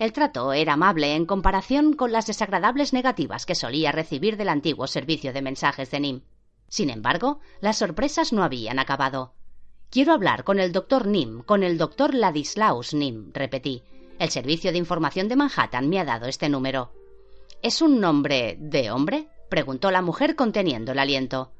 [0.00, 4.86] El trato era amable en comparación con las desagradables negativas que solía recibir del antiguo
[4.86, 6.20] servicio de mensajes de Nim.
[6.68, 9.34] Sin embargo, las sorpresas no habían acabado.
[9.90, 13.82] Quiero hablar con el doctor Nim, con el doctor Ladislaus Nim, repetí.
[14.18, 16.92] El servicio de información de Manhattan me ha dado este número.
[17.60, 19.28] ¿Es un nombre de hombre?
[19.50, 21.52] preguntó la mujer conteniendo el aliento.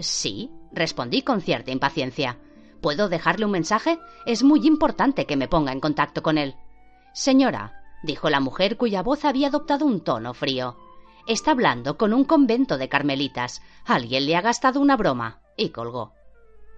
[0.00, 2.36] Sí, respondí con cierta impaciencia.
[2.80, 4.00] ¿Puedo dejarle un mensaje?
[4.26, 6.56] Es muy importante que me ponga en contacto con él.
[7.16, 10.76] Señora, dijo la mujer cuya voz había adoptado un tono frío.
[11.26, 13.62] Está hablando con un convento de carmelitas.
[13.86, 15.40] Alguien le ha gastado una broma.
[15.56, 16.12] Y colgó.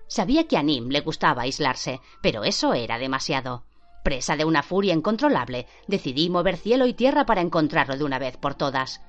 [0.07, 3.65] Sabía que a Nim le gustaba aislarse, pero eso era demasiado.
[4.05, 8.37] Presa de una furia incontrolable, decidí mover cielo y tierra para encontrarlo de una vez
[8.37, 9.03] por todas.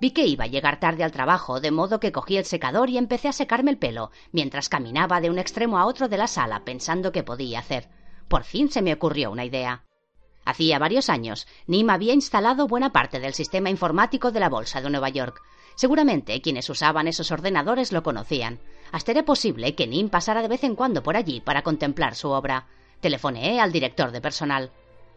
[0.00, 2.98] Vi que iba a llegar tarde al trabajo, de modo que cogí el secador y
[2.98, 6.64] empecé a secarme el pelo, mientras caminaba de un extremo a otro de la sala
[6.64, 7.88] pensando qué podía hacer.
[8.26, 9.84] Por fin se me ocurrió una idea.
[10.44, 14.90] Hacía varios años, Nim había instalado buena parte del sistema informático de la Bolsa de
[14.90, 15.40] Nueva York.
[15.74, 18.58] Seguramente quienes usaban esos ordenadores lo conocían.
[18.90, 22.30] Hasta era posible que Nim pasara de vez en cuando por allí para contemplar su
[22.30, 22.66] obra.
[23.00, 24.70] Telefoneé al director de personal.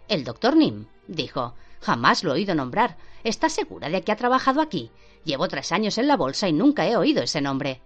[0.08, 1.56] El doctor Nim, dijo.
[1.82, 2.98] Jamás lo he oído nombrar.
[3.24, 4.92] ¿Está segura de que ha trabajado aquí?
[5.24, 7.82] Llevo tres años en la bolsa y nunca he oído ese nombre.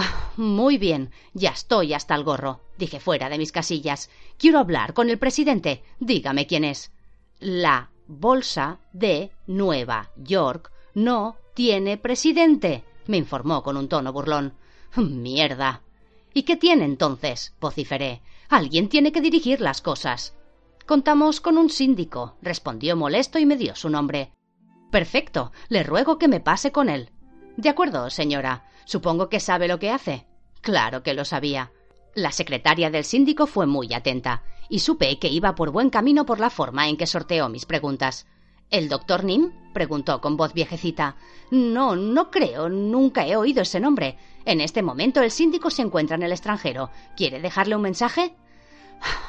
[0.00, 4.10] Ah, muy bien, ya estoy hasta el gorro, dije fuera de mis casillas.
[4.38, 5.82] Quiero hablar con el presidente.
[5.98, 6.92] Dígame quién es.
[7.40, 14.54] La Bolsa de Nueva York no tiene presidente, me informó con un tono burlón.
[14.94, 15.82] Mierda.
[16.32, 17.56] ¿Y qué tiene entonces?
[17.60, 18.22] vociferé.
[18.48, 20.36] Alguien tiene que dirigir las cosas.
[20.86, 24.30] Contamos con un síndico, respondió molesto y me dio su nombre.
[24.92, 25.50] Perfecto.
[25.68, 27.10] Le ruego que me pase con él.
[27.56, 28.64] De acuerdo, señora.
[28.88, 30.24] Supongo que sabe lo que hace.
[30.62, 31.72] Claro que lo sabía.
[32.14, 36.40] La secretaria del síndico fue muy atenta, y supe que iba por buen camino por
[36.40, 38.26] la forma en que sorteó mis preguntas.
[38.70, 39.52] ¿El doctor Nim?
[39.74, 41.16] preguntó con voz viejecita.
[41.50, 42.70] No, no creo.
[42.70, 44.16] Nunca he oído ese nombre.
[44.46, 46.88] En este momento el síndico se encuentra en el extranjero.
[47.14, 48.36] ¿Quiere dejarle un mensaje?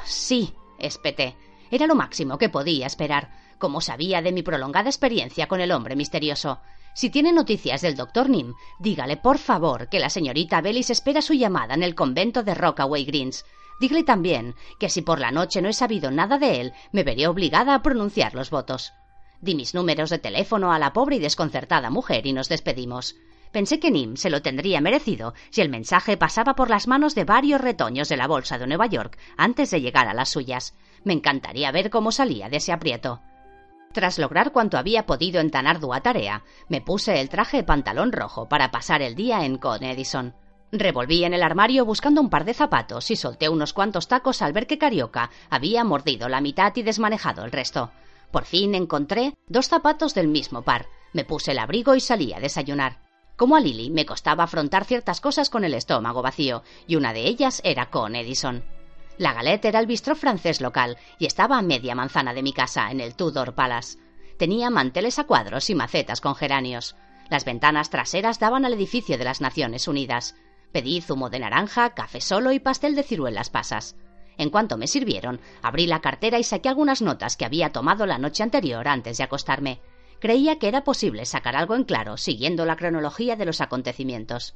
[0.06, 1.36] Sí, espeté.
[1.70, 5.96] Era lo máximo que podía esperar, como sabía de mi prolongada experiencia con el hombre
[5.96, 6.60] misterioso.
[6.94, 11.34] Si tiene noticias del doctor Nim, dígale por favor que la señorita Bellis espera su
[11.34, 13.44] llamada en el convento de Rockaway Greens.
[13.80, 17.26] Dígale también que si por la noche no he sabido nada de él, me veré
[17.28, 18.92] obligada a pronunciar los votos.
[19.40, 23.16] Di mis números de teléfono a la pobre y desconcertada mujer y nos despedimos.
[23.52, 27.24] Pensé que Nim se lo tendría merecido si el mensaje pasaba por las manos de
[27.24, 30.74] varios retoños de la bolsa de Nueva York antes de llegar a las suyas.
[31.04, 33.22] Me encantaría ver cómo salía de ese aprieto.
[33.92, 38.12] Tras lograr cuanto había podido en tan ardua tarea, me puse el traje de pantalón
[38.12, 40.34] rojo para pasar el día en Con Edison.
[40.70, 44.52] Revolví en el armario buscando un par de zapatos y solté unos cuantos tacos al
[44.52, 47.90] ver que Carioca había mordido la mitad y desmanejado el resto.
[48.30, 50.86] Por fin encontré dos zapatos del mismo par.
[51.12, 53.00] Me puse el abrigo y salí a desayunar.
[53.34, 57.26] Como a Lily me costaba afrontar ciertas cosas con el estómago vacío, y una de
[57.26, 58.62] ellas era con Edison.
[59.20, 62.90] La Galette era el bistró francés local y estaba a media manzana de mi casa,
[62.90, 63.98] en el Tudor Palace.
[64.38, 66.96] Tenía manteles a cuadros y macetas con geranios.
[67.28, 70.36] Las ventanas traseras daban al edificio de las Naciones Unidas.
[70.72, 73.94] Pedí zumo de naranja, café solo y pastel de ciruelas pasas.
[74.38, 78.16] En cuanto me sirvieron, abrí la cartera y saqué algunas notas que había tomado la
[78.16, 79.82] noche anterior antes de acostarme.
[80.18, 84.54] Creía que era posible sacar algo en claro siguiendo la cronología de los acontecimientos.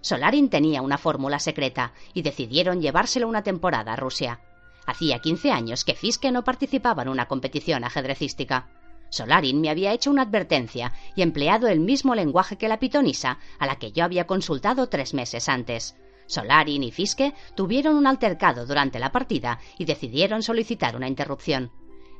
[0.00, 4.40] Solarin tenía una fórmula secreta y decidieron llevárselo una temporada a Rusia.
[4.86, 8.68] Hacía quince años que Fiske no participaba en una competición ajedrecística.
[9.08, 13.66] Solarin me había hecho una advertencia y empleado el mismo lenguaje que la pitonisa a
[13.66, 15.96] la que yo había consultado tres meses antes.
[16.26, 21.70] Solarin y Fiske tuvieron un altercado durante la partida y decidieron solicitar una interrupción.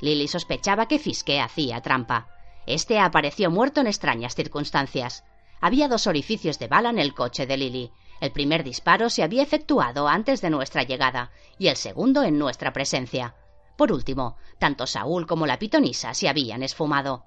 [0.00, 2.28] Lily sospechaba que Fiske hacía trampa.
[2.66, 5.24] Este apareció muerto en extrañas circunstancias.
[5.60, 7.90] Había dos orificios de bala en el coche de Lily.
[8.20, 12.72] El primer disparo se había efectuado antes de nuestra llegada y el segundo en nuestra
[12.72, 13.34] presencia.
[13.76, 17.24] Por último, tanto Saúl como la pitonisa se habían esfumado.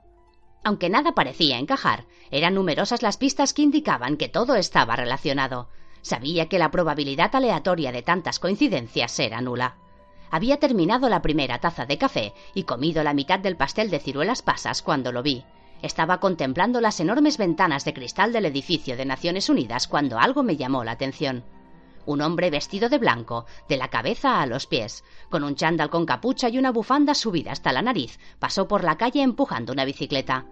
[0.63, 5.69] Aunque nada parecía encajar, eran numerosas las pistas que indicaban que todo estaba relacionado.
[6.01, 9.77] Sabía que la probabilidad aleatoria de tantas coincidencias era nula.
[10.31, 14.41] Había terminado la primera taza de café y comido la mitad del pastel de ciruelas
[14.41, 15.43] pasas cuando lo vi.
[15.81, 20.57] Estaba contemplando las enormes ventanas de cristal del edificio de Naciones Unidas cuando algo me
[20.57, 21.45] llamó la atención.
[22.05, 26.05] Un hombre vestido de blanco, de la cabeza a los pies, con un chándal con
[26.05, 30.45] capucha y una bufanda subida hasta la nariz, pasó por la calle empujando una bicicleta.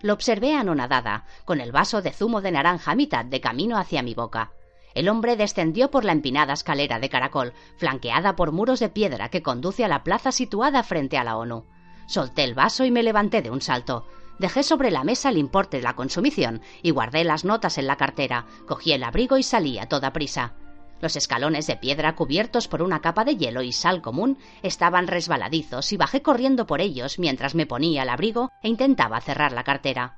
[0.00, 4.02] Lo observé anonadada, con el vaso de zumo de naranja a mitad de camino hacia
[4.02, 4.52] mi boca.
[4.94, 9.42] El hombre descendió por la empinada escalera de caracol, flanqueada por muros de piedra que
[9.42, 11.66] conduce a la plaza situada frente a la ONU.
[12.06, 14.06] Solté el vaso y me levanté de un salto.
[14.38, 17.96] Dejé sobre la mesa el importe de la consumición y guardé las notas en la
[17.96, 20.54] cartera, cogí el abrigo y salí a toda prisa.
[21.00, 25.92] Los escalones de piedra cubiertos por una capa de hielo y sal común estaban resbaladizos
[25.92, 30.16] y bajé corriendo por ellos mientras me ponía el abrigo e intentaba cerrar la cartera.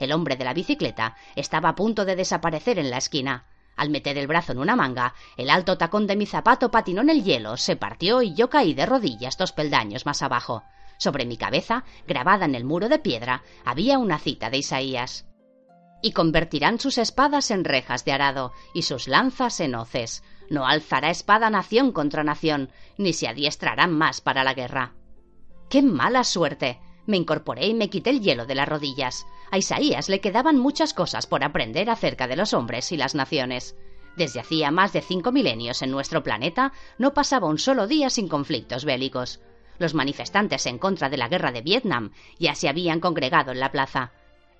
[0.00, 3.46] El hombre de la bicicleta estaba a punto de desaparecer en la esquina.
[3.76, 7.10] Al meter el brazo en una manga, el alto tacón de mi zapato patinó en
[7.10, 10.64] el hielo, se partió y yo caí de rodillas dos peldaños más abajo.
[10.98, 15.26] Sobre mi cabeza, grabada en el muro de piedra, había una cita de Isaías.
[16.02, 20.22] Y convertirán sus espadas en rejas de arado y sus lanzas en hoces.
[20.50, 24.92] No alzará espada nación contra nación, ni se adiestrarán más para la guerra.
[25.70, 26.80] ¡Qué mala suerte!
[27.06, 29.26] Me incorporé y me quité el hielo de las rodillas.
[29.50, 33.76] A Isaías le quedaban muchas cosas por aprender acerca de los hombres y las naciones.
[34.16, 38.28] Desde hacía más de cinco milenios en nuestro planeta no pasaba un solo día sin
[38.28, 39.40] conflictos bélicos.
[39.78, 43.72] Los manifestantes en contra de la guerra de Vietnam ya se habían congregado en la
[43.72, 44.12] plaza.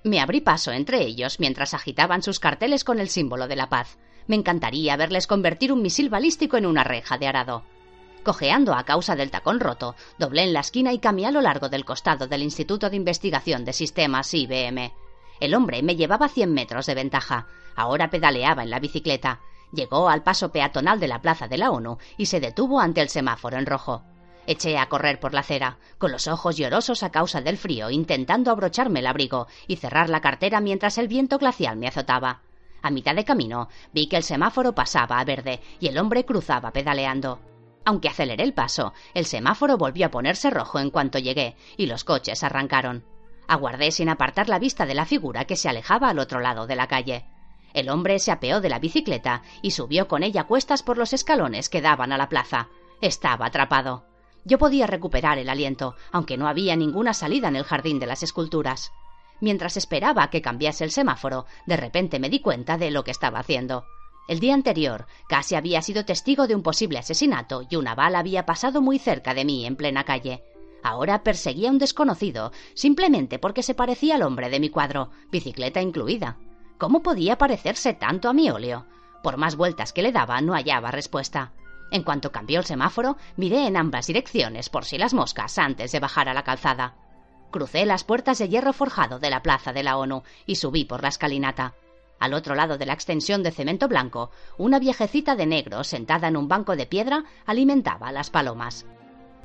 [0.03, 3.99] Me abrí paso entre ellos mientras agitaban sus carteles con el símbolo de la paz.
[4.27, 7.65] Me encantaría verles convertir un misil balístico en una reja de arado.
[8.23, 11.69] Cojeando a causa del tacón roto, doblé en la esquina y cambié a lo largo
[11.69, 14.93] del costado del Instituto de Investigación de Sistemas IBM.
[15.41, 17.47] El hombre me llevaba cien metros de ventaja.
[17.77, 19.41] Ahora pedaleaba en la bicicleta.
[19.73, 23.11] Llegó al paso peatonal de la plaza de la ONU y se detuvo ante el
[23.11, 24.05] semáforo en rojo.
[24.47, 28.51] Eché a correr por la acera, con los ojos llorosos a causa del frío, intentando
[28.51, 32.43] abrocharme el abrigo y cerrar la cartera mientras el viento glacial me azotaba.
[32.83, 36.71] A mitad de camino vi que el semáforo pasaba a verde y el hombre cruzaba
[36.73, 37.41] pedaleando.
[37.87, 42.05] Aunque aceleré el paso, el semáforo volvió a ponerse rojo en cuanto llegué y los
[42.05, 43.05] coches arrancaron.
[43.49, 46.77] Aguardé sin apartar la vista de la figura que se alejaba al otro lado de
[46.77, 47.25] la calle.
[47.73, 51.69] El hombre se apeó de la bicicleta y subió con ella cuestas por los escalones
[51.69, 52.69] que daban a la plaza.
[53.01, 54.05] Estaba atrapado.
[54.45, 58.23] Yo podía recuperar el aliento, aunque no había ninguna salida en el jardín de las
[58.23, 58.93] esculturas.
[59.41, 63.41] Mientras esperaba que cambiase el semáforo, de repente me di cuenta de lo que estaba
[63.41, 63.85] haciendo.
[64.27, 68.47] El día anterior casi había sido testigo de un posible asesinato y una bala había
[68.47, 70.43] pasado muy cerca de mí en plena calle.
[70.83, 75.81] Ahora perseguía a un desconocido, simplemente porque se parecía al hombre de mi cuadro, bicicleta
[75.81, 76.39] incluida.
[76.79, 78.87] ¿Cómo podía parecerse tanto a mi óleo?
[79.23, 81.53] Por más vueltas que le daba, no hallaba respuesta.
[81.95, 86.01] En cuanto cambió el semáforo, miré en ambas direcciones por si las moscas antes de
[86.01, 86.97] bajar a la calzada.
[87.53, 91.05] Crucé las puertas de hierro forjado de la plaza de la ONU y subí por
[91.05, 91.75] la escalinata.
[92.19, 96.37] Al otro lado de la extensión de cemento blanco, una viejecita de negro sentada en
[96.37, 98.87] un banco de piedra alimentaba a las palomas.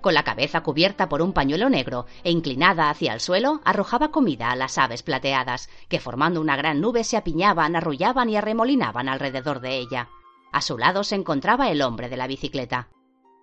[0.02, 4.50] Con la cabeza cubierta por un pañuelo negro e inclinada hacia el suelo, arrojaba comida
[4.50, 9.60] a las aves plateadas, que formando una gran nube se apiñaban, arrullaban y arremolinaban alrededor
[9.60, 10.10] de ella.
[10.52, 12.90] A su lado se encontraba el hombre de la bicicleta.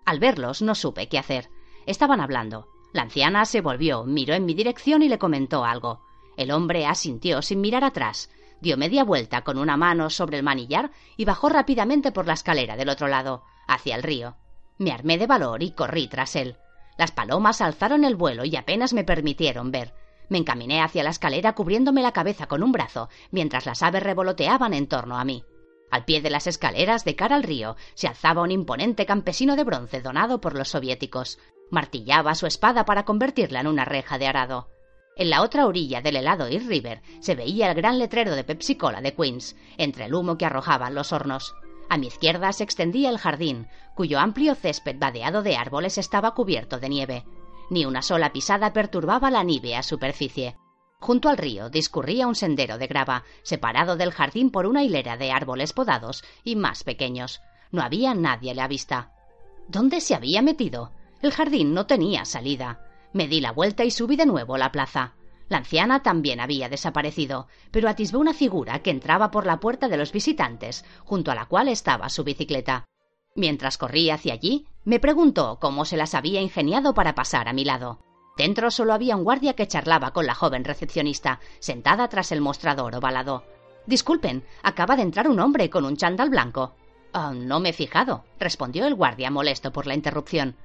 [0.04, 1.50] Al verlos no supe qué hacer.
[1.86, 2.68] Estaban hablando.
[2.92, 6.00] La anciana se volvió, miró en mi dirección y le comentó algo.
[6.36, 8.30] El hombre asintió sin mirar atrás,
[8.61, 12.76] dio media vuelta con una mano sobre el manillar y bajó rápidamente por la escalera
[12.76, 14.36] del otro lado, hacia el río.
[14.78, 16.57] Me armé de valor y corrí tras él.
[16.98, 19.94] Las palomas alzaron el vuelo y apenas me permitieron ver.
[20.28, 24.74] Me encaminé hacia la escalera cubriéndome la cabeza con un brazo, mientras las aves revoloteaban
[24.74, 25.44] en torno a mí.
[25.91, 29.64] Al pie de las escaleras, de cara al río, se alzaba un imponente campesino de
[29.64, 31.39] bronce donado por los soviéticos.
[31.70, 34.68] Martillaba su espada para convertirla en una reja de arado.
[35.16, 38.76] En la otra orilla del helado East River se veía el gran letrero de Pepsi
[38.76, 41.55] Cola de Queens, entre el humo que arrojaban los hornos.
[41.89, 46.80] A mi izquierda se extendía el jardín, cuyo amplio césped vadeado de árboles estaba cubierto
[46.80, 47.24] de nieve.
[47.70, 50.57] Ni una sola pisada perturbaba la nívea superficie.
[51.01, 55.30] Junto al río discurría un sendero de grava, separado del jardín por una hilera de
[55.30, 57.42] árboles podados y más pequeños.
[57.70, 59.12] No había nadie a la vista.
[59.68, 60.92] ¿Dónde se había metido?
[61.22, 62.80] El jardín no tenía salida.
[63.12, 65.14] Me di la vuelta y subí de nuevo a la plaza.
[65.49, 69.97] La anciana también había desaparecido, pero atisbé una figura que entraba por la puerta de
[69.97, 72.84] los visitantes, junto a la cual estaba su bicicleta.
[73.34, 77.64] Mientras corría hacia allí, me preguntó cómo se las había ingeniado para pasar a mi
[77.64, 78.01] lado.
[78.37, 82.95] Dentro solo había un guardia que charlaba con la joven recepcionista, sentada tras el mostrador
[82.95, 83.45] ovalado.
[83.87, 86.74] Disculpen, acaba de entrar un hombre con un chándal blanco.
[87.14, 90.57] Oh, no me he fijado, respondió el guardia molesto por la interrupción.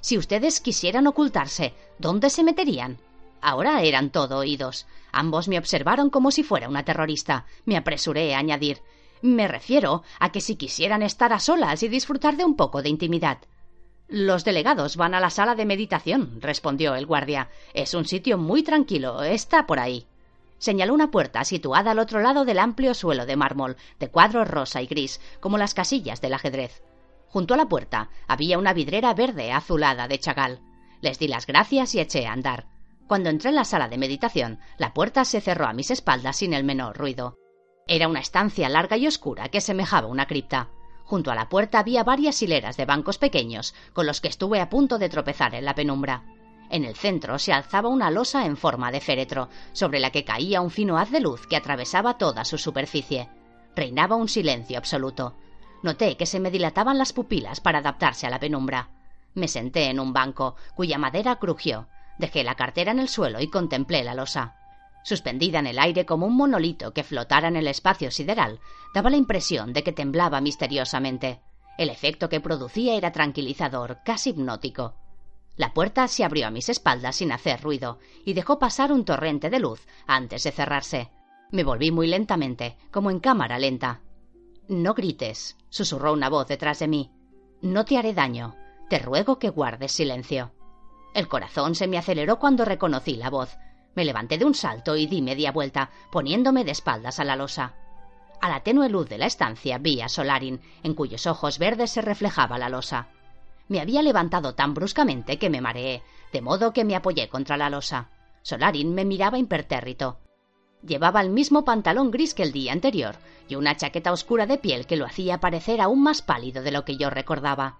[0.00, 2.98] Si ustedes quisieran ocultarse, ¿dónde se meterían?
[3.40, 4.86] Ahora eran todo oídos.
[5.12, 7.46] Ambos me observaron como si fuera una terrorista.
[7.64, 8.82] Me apresuré a añadir
[9.22, 12.88] me refiero a que si quisieran estar a solas y disfrutar de un poco de
[12.88, 13.38] intimidad.
[14.12, 17.48] Los delegados van a la sala de meditación, respondió el guardia.
[17.72, 19.22] Es un sitio muy tranquilo.
[19.22, 20.06] Está por ahí.
[20.58, 24.82] Señaló una puerta situada al otro lado del amplio suelo de mármol, de cuadros rosa
[24.82, 26.82] y gris, como las casillas del ajedrez.
[27.28, 30.60] Junto a la puerta había una vidrera verde azulada de chagal.
[31.00, 32.66] Les di las gracias y eché a andar.
[33.06, 36.52] Cuando entré en la sala de meditación, la puerta se cerró a mis espaldas sin
[36.52, 37.38] el menor ruido.
[37.86, 40.68] Era una estancia larga y oscura que semejaba una cripta.
[41.12, 44.70] Junto a la puerta había varias hileras de bancos pequeños, con los que estuve a
[44.70, 46.22] punto de tropezar en la penumbra.
[46.70, 50.62] En el centro se alzaba una losa en forma de féretro, sobre la que caía
[50.62, 53.28] un fino haz de luz que atravesaba toda su superficie.
[53.76, 55.36] Reinaba un silencio absoluto.
[55.82, 58.88] Noté que se me dilataban las pupilas para adaptarse a la penumbra.
[59.34, 63.48] Me senté en un banco, cuya madera crujió, Dejé la cartera en el suelo y
[63.48, 64.61] contemplé la losa.
[65.02, 68.60] Suspendida en el aire como un monolito que flotara en el espacio sideral,
[68.94, 71.40] daba la impresión de que temblaba misteriosamente.
[71.78, 74.94] El efecto que producía era tranquilizador, casi hipnótico.
[75.56, 79.50] La puerta se abrió a mis espaldas sin hacer ruido y dejó pasar un torrente
[79.50, 81.10] de luz antes de cerrarse.
[81.50, 84.00] Me volví muy lentamente, como en cámara lenta.
[84.68, 87.10] No grites, susurró una voz detrás de mí.
[87.60, 88.56] No te haré daño.
[88.88, 90.52] Te ruego que guardes silencio.
[91.14, 93.56] El corazón se me aceleró cuando reconocí la voz.
[93.94, 97.74] Me levanté de un salto y di media vuelta, poniéndome de espaldas a la losa.
[98.40, 102.02] A la tenue luz de la estancia vi a Solarin, en cuyos ojos verdes se
[102.02, 103.08] reflejaba la losa.
[103.68, 107.70] Me había levantado tan bruscamente que me mareé, de modo que me apoyé contra la
[107.70, 108.08] losa.
[108.42, 110.18] Solarin me miraba impertérrito.
[110.84, 113.16] Llevaba el mismo pantalón gris que el día anterior
[113.48, 116.84] y una chaqueta oscura de piel que lo hacía parecer aún más pálido de lo
[116.84, 117.78] que yo recordaba.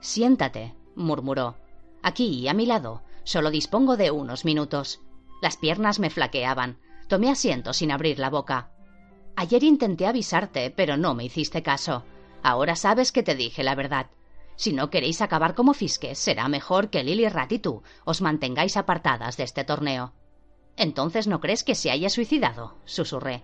[0.00, 1.56] Siéntate, murmuró.
[2.02, 5.00] Aquí, a mi lado, solo dispongo de unos minutos.
[5.42, 6.78] Las piernas me flaqueaban.
[7.08, 8.70] Tomé asiento sin abrir la boca.
[9.34, 12.04] Ayer intenté avisarte, pero no me hiciste caso.
[12.44, 14.06] Ahora sabes que te dije la verdad.
[14.54, 18.76] Si no queréis acabar como fisques, será mejor que Lily Rat y tú os mantengáis
[18.76, 20.12] apartadas de este torneo.
[20.76, 23.42] Entonces no crees que se haya suicidado, susurré.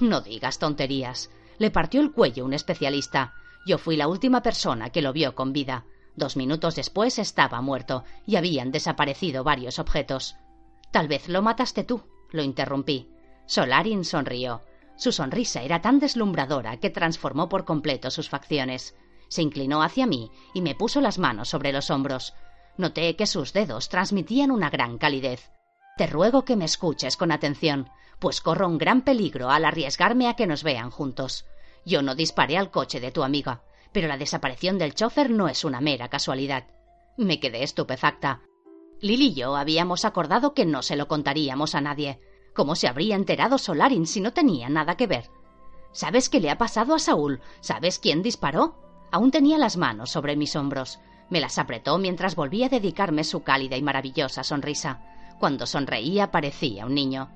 [0.00, 1.30] No digas tonterías.
[1.58, 3.34] Le partió el cuello un especialista.
[3.66, 5.84] Yo fui la última persona que lo vio con vida.
[6.16, 10.36] Dos minutos después estaba muerto y habían desaparecido varios objetos.
[10.94, 13.10] Tal vez lo mataste tú, lo interrumpí.
[13.46, 14.62] Solarin sonrió.
[14.96, 18.94] Su sonrisa era tan deslumbradora que transformó por completo sus facciones.
[19.26, 22.34] Se inclinó hacia mí y me puso las manos sobre los hombros.
[22.76, 25.50] Noté que sus dedos transmitían una gran calidez.
[25.96, 27.90] Te ruego que me escuches con atención,
[28.20, 31.44] pues corro un gran peligro al arriesgarme a que nos vean juntos.
[31.84, 35.64] Yo no disparé al coche de tu amiga, pero la desaparición del chofer no es
[35.64, 36.68] una mera casualidad.
[37.16, 38.42] Me quedé estupefacta.
[39.00, 42.20] Lily y yo habíamos acordado que no se lo contaríamos a nadie.
[42.54, 45.30] ¿Cómo se habría enterado Solarin si no tenía nada que ver?
[45.92, 47.40] ¿Sabes qué le ha pasado a Saúl?
[47.60, 48.76] ¿Sabes quién disparó?
[49.10, 50.98] Aún tenía las manos sobre mis hombros.
[51.30, 55.02] Me las apretó mientras volvía a dedicarme su cálida y maravillosa sonrisa.
[55.38, 57.30] Cuando sonreía parecía un niño.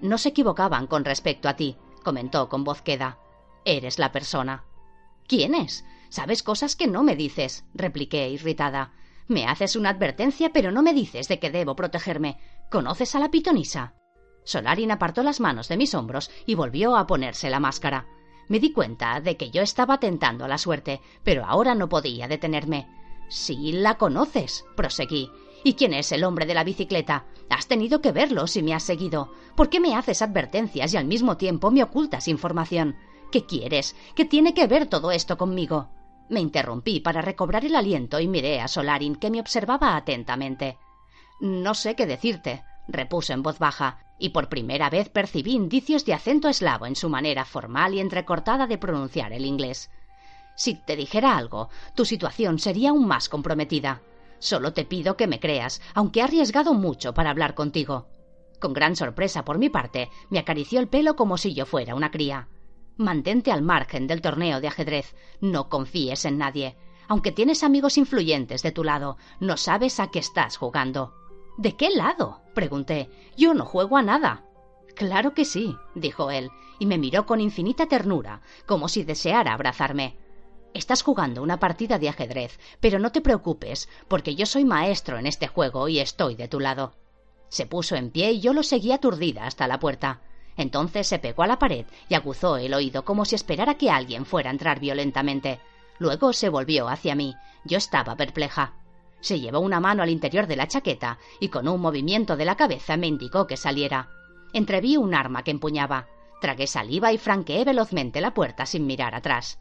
[0.00, 3.18] No se equivocaban con respecto a ti, comentó con voz queda.
[3.64, 4.64] Eres la persona.
[5.26, 5.84] ¿Quién es?
[6.08, 8.92] Sabes cosas que no me dices, repliqué irritada.
[9.30, 12.36] Me haces una advertencia, pero no me dices de que debo protegerme.
[12.68, 13.94] ¿Conoces a la pitonisa?
[14.42, 18.08] Solarin apartó las manos de mis hombros y volvió a ponerse la máscara.
[18.48, 22.26] Me di cuenta de que yo estaba tentando a la suerte, pero ahora no podía
[22.26, 22.88] detenerme.
[23.28, 25.30] Sí, la conoces, proseguí.
[25.62, 27.26] ¿Y quién es el hombre de la bicicleta?
[27.50, 29.30] Has tenido que verlo si me has seguido.
[29.54, 32.96] ¿Por qué me haces advertencias y al mismo tiempo me ocultas información?
[33.30, 33.94] ¿Qué quieres?
[34.16, 35.88] ¿Qué tiene que ver todo esto conmigo?
[36.30, 40.78] Me interrumpí para recobrar el aliento y miré a Solarin, que me observaba atentamente.
[41.40, 46.14] No sé qué decirte, repuso en voz baja, y por primera vez percibí indicios de
[46.14, 49.90] acento eslavo en su manera formal y entrecortada de pronunciar el inglés.
[50.54, 54.02] Si te dijera algo, tu situación sería aún más comprometida.
[54.38, 58.06] Solo te pido que me creas, aunque he arriesgado mucho para hablar contigo.
[58.60, 62.12] Con gran sorpresa por mi parte, me acarició el pelo como si yo fuera una
[62.12, 62.48] cría.
[63.00, 65.14] Mantente al margen del torneo de ajedrez.
[65.40, 66.76] No confíes en nadie.
[67.08, 71.14] Aunque tienes amigos influyentes de tu lado, no sabes a qué estás jugando.
[71.56, 72.42] ¿De qué lado?
[72.54, 73.08] pregunté.
[73.38, 74.44] Yo no juego a nada.
[74.94, 80.18] Claro que sí, dijo él, y me miró con infinita ternura, como si deseara abrazarme.
[80.74, 85.26] Estás jugando una partida de ajedrez, pero no te preocupes, porque yo soy maestro en
[85.26, 86.92] este juego y estoy de tu lado.
[87.48, 90.20] Se puso en pie y yo lo seguí aturdida hasta la puerta.
[90.60, 94.26] Entonces se pegó a la pared y aguzó el oído como si esperara que alguien
[94.26, 95.58] fuera a entrar violentamente.
[95.98, 97.34] Luego se volvió hacia mí.
[97.64, 98.74] Yo estaba perpleja.
[99.20, 102.56] Se llevó una mano al interior de la chaqueta y con un movimiento de la
[102.56, 104.10] cabeza me indicó que saliera.
[104.52, 106.08] Entreví un arma que empuñaba.
[106.42, 109.58] Tragué saliva y franqueé velozmente la puerta sin mirar atrás.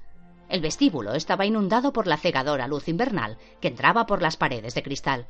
[0.49, 4.83] El vestíbulo estaba inundado por la cegadora luz invernal que entraba por las paredes de
[4.83, 5.27] cristal.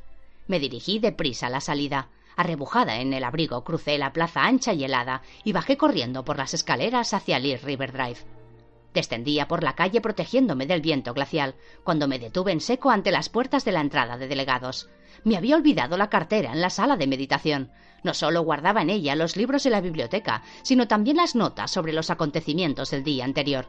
[0.48, 2.08] Me dirigí deprisa a la salida.
[2.36, 6.54] Arrebujada en el abrigo, crucé la plaza ancha y helada y bajé corriendo por las
[6.54, 8.18] escaleras hacia Lee River Drive.
[8.94, 11.54] Descendía por la calle protegiéndome del viento glacial,
[11.84, 14.88] cuando me detuve en seco ante las puertas de la entrada de delegados.
[15.22, 17.70] Me había olvidado la cartera en la sala de meditación.
[18.02, 21.92] No solo guardaba en ella los libros de la biblioteca, sino también las notas sobre
[21.92, 23.68] los acontecimientos del día anterior.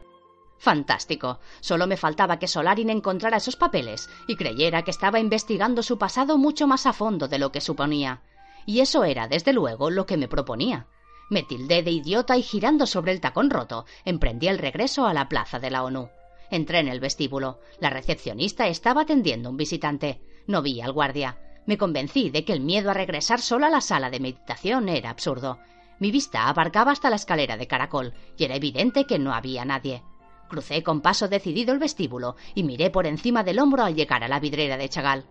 [0.58, 1.40] Fantástico.
[1.60, 6.38] Solo me faltaba que Solarin encontrara esos papeles y creyera que estaba investigando su pasado
[6.38, 8.22] mucho más a fondo de lo que suponía.
[8.66, 10.86] Y eso era, desde luego, lo que me proponía.
[11.30, 15.28] Me tildé de idiota y girando sobre el tacón roto, emprendí el regreso a la
[15.28, 16.10] plaza de la ONU.
[16.50, 17.60] Entré en el vestíbulo.
[17.80, 20.20] La recepcionista estaba atendiendo un visitante.
[20.46, 21.38] No vi al guardia.
[21.64, 25.08] Me convencí de que el miedo a regresar sola a la sala de meditación era
[25.08, 25.58] absurdo.
[25.98, 30.02] Mi vista abarcaba hasta la escalera de caracol, y era evidente que no había nadie.
[30.50, 34.28] Crucé con paso decidido el vestíbulo y miré por encima del hombro al llegar a
[34.28, 35.24] la vidrera de Chagal.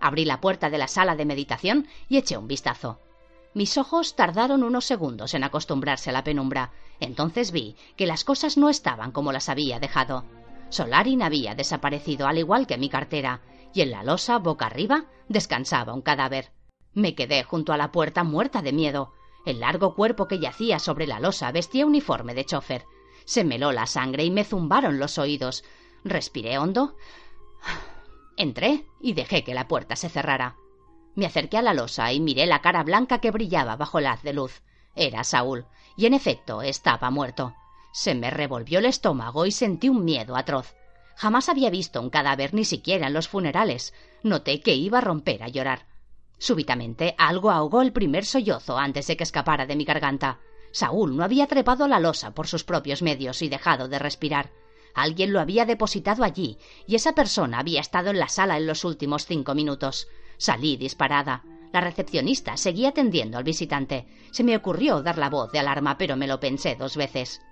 [0.00, 3.00] Abrí la puerta de la sala de meditación y eché un vistazo.
[3.54, 6.72] Mis ojos tardaron unos segundos en acostumbrarse a la penumbra.
[7.00, 10.24] Entonces vi que las cosas no estaban como las había dejado.
[10.68, 13.40] Solarin había desaparecido al igual que mi cartera,
[13.72, 16.52] y en la losa, boca arriba, descansaba un cadáver.
[16.92, 19.12] Me quedé junto a la puerta muerta de miedo.
[19.44, 22.84] El largo cuerpo que yacía sobre la losa vestía uniforme de chofer.
[23.24, 25.64] Se meló la sangre y me zumbaron los oídos.
[26.04, 26.96] Respiré hondo.
[28.36, 30.56] Entré y dejé que la puerta se cerrara.
[31.14, 34.22] Me acerqué a la losa y miré la cara blanca que brillaba bajo el haz
[34.22, 34.62] de luz.
[34.94, 35.66] Era Saúl,
[35.96, 37.54] y en efecto estaba muerto.
[37.92, 40.74] Se me revolvió el estómago y sentí un miedo atroz.
[41.16, 43.94] Jamás había visto un cadáver ni siquiera en los funerales.
[44.22, 45.86] Noté que iba a romper a llorar.
[46.38, 50.40] Súbitamente algo ahogó el primer sollozo antes de que escapara de mi garganta.
[50.72, 54.50] Saúl no había trepado la losa por sus propios medios y dejado de respirar.
[54.96, 58.82] Alguien lo había depositado allí, y esa persona había estado en la sala en los
[58.82, 60.08] últimos cinco minutos.
[60.38, 61.44] Salí disparada.
[61.70, 64.06] La recepcionista seguía atendiendo al visitante.
[64.30, 67.42] Se me ocurrió dar la voz de alarma, pero me lo pensé dos veces.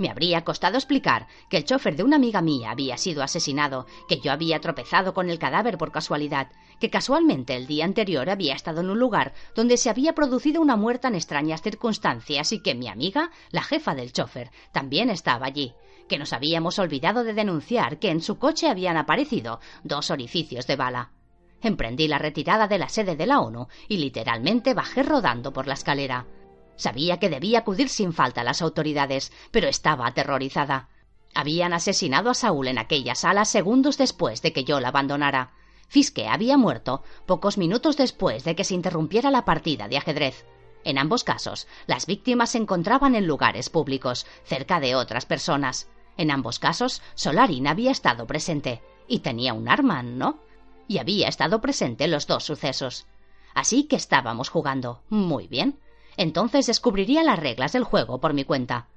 [0.00, 4.18] Me habría costado explicar que el chofer de una amiga mía había sido asesinado, que
[4.18, 6.48] yo había tropezado con el cadáver por casualidad,
[6.80, 10.74] que casualmente el día anterior había estado en un lugar donde se había producido una
[10.74, 15.74] muerte en extrañas circunstancias y que mi amiga, la jefa del chofer, también estaba allí,
[16.08, 20.76] que nos habíamos olvidado de denunciar que en su coche habían aparecido dos orificios de
[20.76, 21.10] bala.
[21.60, 25.74] Emprendí la retirada de la sede de la ONU y literalmente bajé rodando por la
[25.74, 26.24] escalera.
[26.80, 30.88] Sabía que debía acudir sin falta a las autoridades, pero estaba aterrorizada.
[31.34, 35.52] Habían asesinado a Saúl en aquella sala segundos después de que yo la abandonara.
[35.88, 40.46] Fiske había muerto pocos minutos después de que se interrumpiera la partida de ajedrez.
[40.82, 45.86] En ambos casos, las víctimas se encontraban en lugares públicos, cerca de otras personas.
[46.16, 48.80] En ambos casos, Solarin había estado presente.
[49.06, 50.38] Y tenía un arma, ¿no?
[50.88, 53.06] Y había estado presente en los dos sucesos.
[53.52, 55.02] Así que estábamos jugando.
[55.10, 55.78] Muy bien.
[56.20, 58.88] Entonces descubriría las reglas del juego por mi cuenta.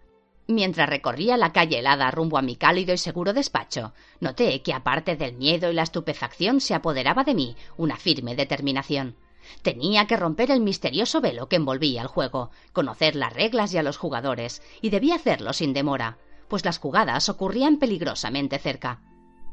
[0.45, 5.15] Mientras recorría la calle helada rumbo a mi cálido y seguro despacho, noté que aparte
[5.15, 9.15] del miedo y la estupefacción se apoderaba de mí una firme determinación.
[9.61, 13.83] Tenía que romper el misterioso velo que envolvía el juego, conocer las reglas y a
[13.83, 16.17] los jugadores, y debía hacerlo sin demora,
[16.49, 18.99] pues las jugadas ocurrían peligrosamente cerca.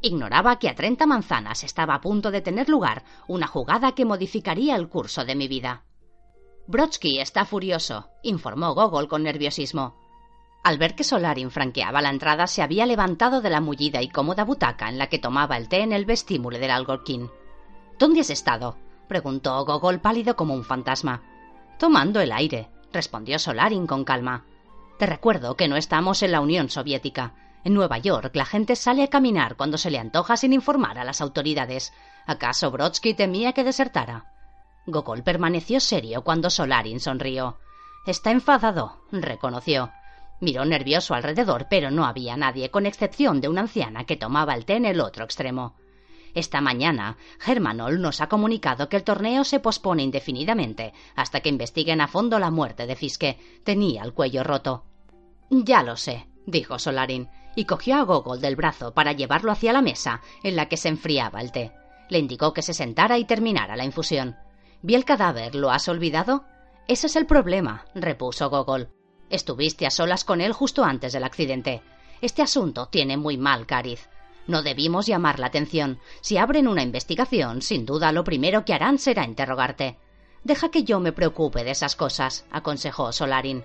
[0.01, 4.75] Ignoraba que a treinta manzanas estaba a punto de tener lugar una jugada que modificaría
[4.75, 5.85] el curso de mi vida.
[6.71, 9.93] Brodsky está furioso, informó Gogol con nerviosismo.
[10.63, 14.45] Al ver que Solarin franqueaba la entrada, se había levantado de la mullida y cómoda
[14.45, 17.29] butaca en la que tomaba el té en el vestíbulo del Algorquín.
[17.99, 18.77] ¿Dónde has estado?
[19.09, 21.21] preguntó Gogol pálido como un fantasma.
[21.77, 24.45] Tomando el aire, respondió Solarin con calma.
[24.97, 27.35] Te recuerdo que no estamos en la Unión Soviética.
[27.65, 31.03] En Nueva York la gente sale a caminar cuando se le antoja sin informar a
[31.03, 31.91] las autoridades.
[32.25, 34.31] ¿Acaso Brodsky temía que desertara?
[34.87, 37.57] Gogol permaneció serio cuando Solarin sonrió.
[38.05, 39.91] Está enfadado, reconoció.
[40.39, 44.65] Miró nervioso alrededor, pero no había nadie, con excepción de una anciana que tomaba el
[44.65, 45.75] té en el otro extremo.
[46.33, 52.01] Esta mañana, Germanol nos ha comunicado que el torneo se pospone indefinidamente hasta que investiguen
[52.01, 53.37] a fondo la muerte de Fiske.
[53.63, 54.85] Tenía el cuello roto.
[55.49, 59.81] Ya lo sé, dijo Solarin, y cogió a Gogol del brazo para llevarlo hacia la
[59.81, 61.71] mesa en la que se enfriaba el té.
[62.09, 64.37] Le indicó que se sentara y terminara la infusión.
[64.81, 66.43] Vi el cadáver, ¿lo has olvidado?
[66.87, 68.89] Ese es el problema, repuso Gogol.
[69.29, 71.81] Estuviste a solas con él justo antes del accidente.
[72.21, 74.09] Este asunto tiene muy mal cariz.
[74.47, 75.99] No debimos llamar la atención.
[76.21, 79.97] Si abren una investigación, sin duda lo primero que harán será interrogarte.
[80.43, 83.63] Deja que yo me preocupe de esas cosas, aconsejó Solarin.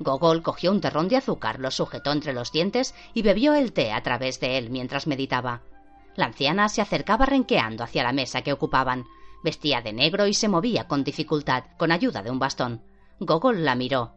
[0.00, 3.92] Gogol cogió un terrón de azúcar, lo sujetó entre los dientes y bebió el té
[3.92, 5.62] a través de él mientras meditaba.
[6.16, 9.06] La anciana se acercaba renqueando hacia la mesa que ocupaban.
[9.42, 12.82] Vestía de negro y se movía con dificultad, con ayuda de un bastón.
[13.20, 14.14] Gogol la miró.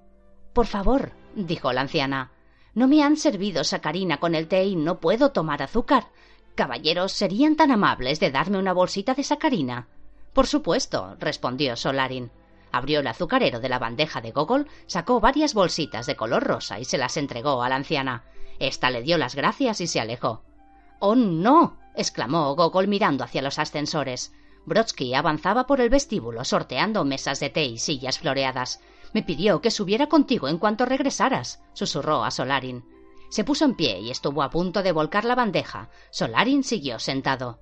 [0.53, 2.31] Por favor, dijo la anciana.
[2.73, 6.07] No me han servido sacarina con el té y no puedo tomar azúcar.
[6.55, 9.87] Caballeros, ¿serían tan amables de darme una bolsita de sacarina?
[10.33, 12.31] Por supuesto, respondió Solarin.
[12.71, 16.85] Abrió el azucarero de la bandeja de Gogol, sacó varias bolsitas de color rosa y
[16.85, 18.23] se las entregó a la anciana.
[18.59, 20.43] Esta le dio las gracias y se alejó.
[20.99, 21.77] Oh, no.
[21.95, 24.33] exclamó Gogol mirando hacia los ascensores.
[24.65, 28.81] Brodsky avanzaba por el vestíbulo sorteando mesas de té y sillas floreadas.
[29.13, 32.85] Me pidió que subiera contigo en cuanto regresaras, susurró a Solarin.
[33.29, 35.89] Se puso en pie y estuvo a punto de volcar la bandeja.
[36.11, 37.59] Solarin siguió sentado.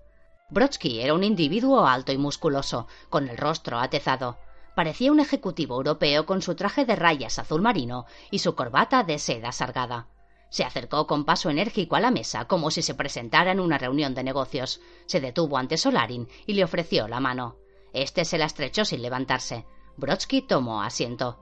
[0.49, 4.37] Brodsky era un individuo alto y musculoso, con el rostro atezado.
[4.75, 9.19] Parecía un ejecutivo europeo con su traje de rayas azul marino y su corbata de
[9.19, 10.07] seda sargada.
[10.49, 14.13] Se acercó con paso enérgico a la mesa, como si se presentara en una reunión
[14.15, 14.79] de negocios.
[15.05, 17.55] Se detuvo ante Solarin y le ofreció la mano.
[17.93, 19.65] Este se la estrechó sin levantarse.
[19.97, 21.37] Brodsky tomó asiento.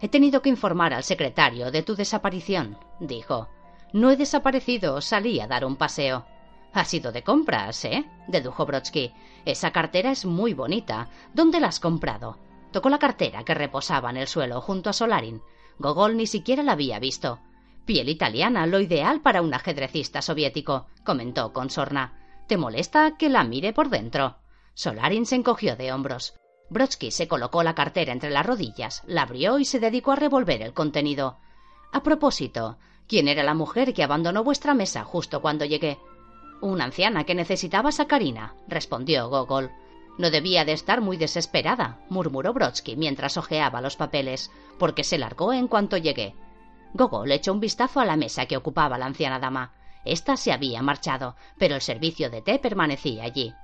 [0.00, 3.48] He tenido que informar al secretario de tu desaparición, dijo.
[3.92, 6.26] No he desaparecido, salí a dar un paseo.
[6.72, 8.04] Ha sido de compras, ¿eh?
[8.28, 9.12] dedujo Brodsky.
[9.44, 11.08] Esa cartera es muy bonita.
[11.32, 12.38] ¿Dónde la has comprado?
[12.72, 15.40] Tocó la cartera que reposaba en el suelo junto a Solarin.
[15.78, 17.38] Gogol ni siquiera la había visto.
[17.86, 22.18] Piel italiana, lo ideal para un ajedrecista soviético, comentó con sorna.
[22.48, 24.38] ¿Te molesta que la mire por dentro?
[24.74, 26.34] Solarin se encogió de hombros.
[26.68, 30.62] Brodsky se colocó la cartera entre las rodillas, la abrió y se dedicó a revolver
[30.62, 31.38] el contenido.
[31.92, 32.76] A propósito,
[33.06, 35.98] ¿quién era la mujer que abandonó vuestra mesa justo cuando llegué?
[36.60, 39.70] Una anciana que necesitaba sacarina, respondió Gogol.
[40.18, 45.52] No debía de estar muy desesperada, murmuró Brodsky mientras hojeaba los papeles, porque se largó
[45.52, 46.34] en cuanto llegué.
[46.96, 49.72] Gogol echó un vistazo a la mesa que ocupaba la anciana dama.
[50.04, 53.54] Esta se había marchado, pero el servicio de té permanecía allí.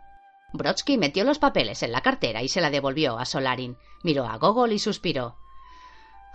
[0.52, 3.76] Brodsky metió los papeles en la cartera y se la devolvió a Solarin.
[4.02, 5.36] Miró a Gogol y suspiró.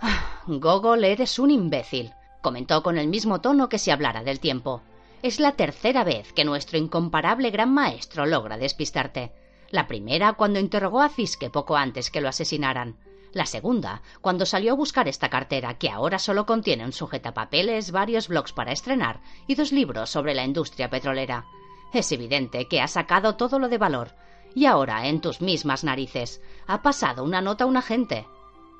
[0.00, 4.82] Ah, Gogol, eres un imbécil, comentó con el mismo tono que si hablara del tiempo.
[5.22, 9.32] Es la tercera vez que nuestro incomparable gran maestro logra despistarte.
[9.70, 12.96] La primera cuando interrogó a Fiske poco antes que lo asesinaran.
[13.32, 18.28] La segunda, cuando salió a buscar esta cartera, que ahora solo contiene un sujetapapeles, varios
[18.28, 21.44] blogs para estrenar y dos libros sobre la industria petrolera.
[21.92, 24.12] Es evidente que ha sacado todo lo de valor.
[24.54, 28.26] Y ahora, en tus mismas narices, ha pasado una nota a un agente.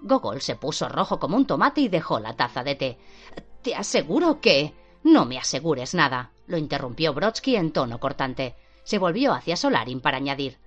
[0.02, 2.98] Gogol se puso rojo como un tomate y dejó la taza de té.
[3.62, 4.74] Te aseguro que.
[5.04, 8.56] No me asegures nada, lo interrumpió Brodsky en tono cortante.
[8.82, 10.58] Se volvió hacia Solarin para añadir.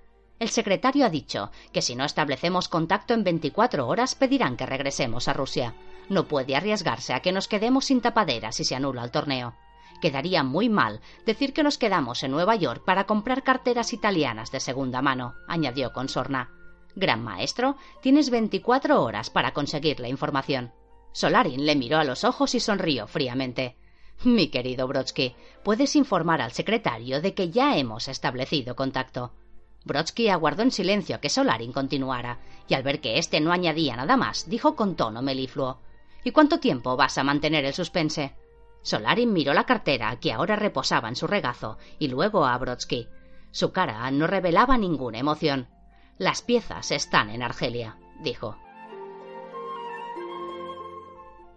[0.42, 5.28] El secretario ha dicho que si no establecemos contacto en 24 horas pedirán que regresemos
[5.28, 5.72] a Rusia.
[6.08, 9.54] No puede arriesgarse a que nos quedemos sin tapadera si se anula el torneo.
[10.00, 14.58] Quedaría muy mal decir que nos quedamos en Nueva York para comprar carteras italianas de
[14.58, 16.50] segunda mano, añadió con sorna.
[16.96, 20.72] Gran maestro, tienes 24 horas para conseguir la información.
[21.12, 23.76] Solarin le miró a los ojos y sonrió fríamente.
[24.24, 29.32] Mi querido Brodsky, puedes informar al secretario de que ya hemos establecido contacto.
[29.84, 32.38] Brodsky aguardó en silencio a que Solarin continuara,
[32.68, 35.80] y al ver que éste no añadía nada más, dijo con tono melifluo
[36.24, 38.34] ¿Y cuánto tiempo vas a mantener el suspense?
[38.82, 43.08] Solarin miró la cartera, que ahora reposaba en su regazo, y luego a Brodsky.
[43.50, 45.68] Su cara no revelaba ninguna emoción.
[46.18, 48.56] Las piezas están en Argelia, dijo.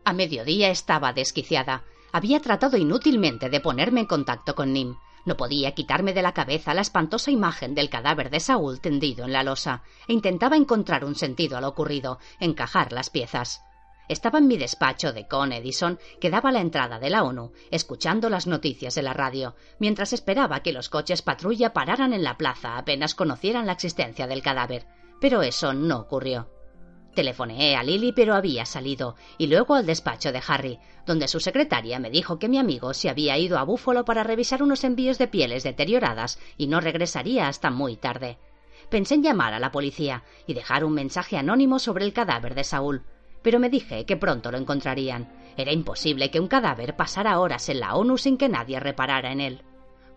[0.03, 1.83] A mediodía estaba desquiciada.
[2.11, 4.95] Había tratado inútilmente de ponerme en contacto con Nim.
[5.25, 9.33] No podía quitarme de la cabeza la espantosa imagen del cadáver de Saúl tendido en
[9.33, 13.61] la losa, e intentaba encontrar un sentido a lo ocurrido, encajar las piezas.
[14.07, 18.29] Estaba en mi despacho de Con Edison, que daba la entrada de la ONU, escuchando
[18.29, 22.77] las noticias de la radio, mientras esperaba que los coches patrulla pararan en la plaza
[22.77, 24.85] apenas conocieran la existencia del cadáver.
[25.19, 26.54] Pero eso no ocurrió.
[27.15, 31.97] Telefoneé a Lily, pero había salido, y luego al despacho de Harry, donde su secretaria
[31.97, 35.27] me dijo que mi amigo se había ido a Búfalo para revisar unos envíos de
[35.27, 38.37] pieles deterioradas y no regresaría hasta muy tarde.
[38.89, 42.63] Pensé en llamar a la policía y dejar un mensaje anónimo sobre el cadáver de
[42.63, 43.03] Saúl,
[43.41, 45.31] pero me dije que pronto lo encontrarían.
[45.57, 49.41] Era imposible que un cadáver pasara horas en la ONU sin que nadie reparara en
[49.41, 49.63] él.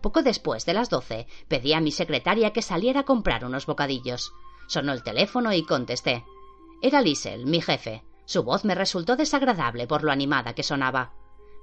[0.01, 4.33] Poco después de las doce pedí a mi secretaria que saliera a comprar unos bocadillos.
[4.67, 6.23] Sonó el teléfono y contesté.
[6.81, 8.03] Era Liesel, mi jefe.
[8.25, 11.13] Su voz me resultó desagradable por lo animada que sonaba.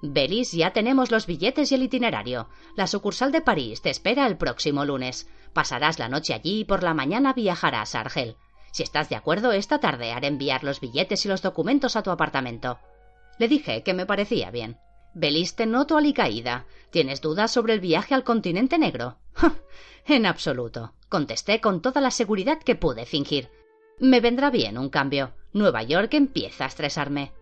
[0.02, 2.48] Belis, ya tenemos los billetes y el itinerario.
[2.74, 5.28] La sucursal de París te espera el próximo lunes.
[5.54, 8.36] Pasarás la noche allí y por la mañana viajarás a Argel.
[8.72, 12.10] Si estás de acuerdo, esta tarde haré enviar los billetes y los documentos a tu
[12.10, 12.78] apartamento.
[13.38, 14.78] Le dije que me parecía bien.
[15.14, 16.66] Belis te noto alicaída.
[16.90, 19.16] ¿Tienes dudas sobre el viaje al continente negro?
[20.06, 23.48] en absoluto, contesté con toda la seguridad que pude fingir.
[23.98, 25.32] Me vendrá bien un cambio.
[25.52, 27.32] Nueva York empieza a estresarme.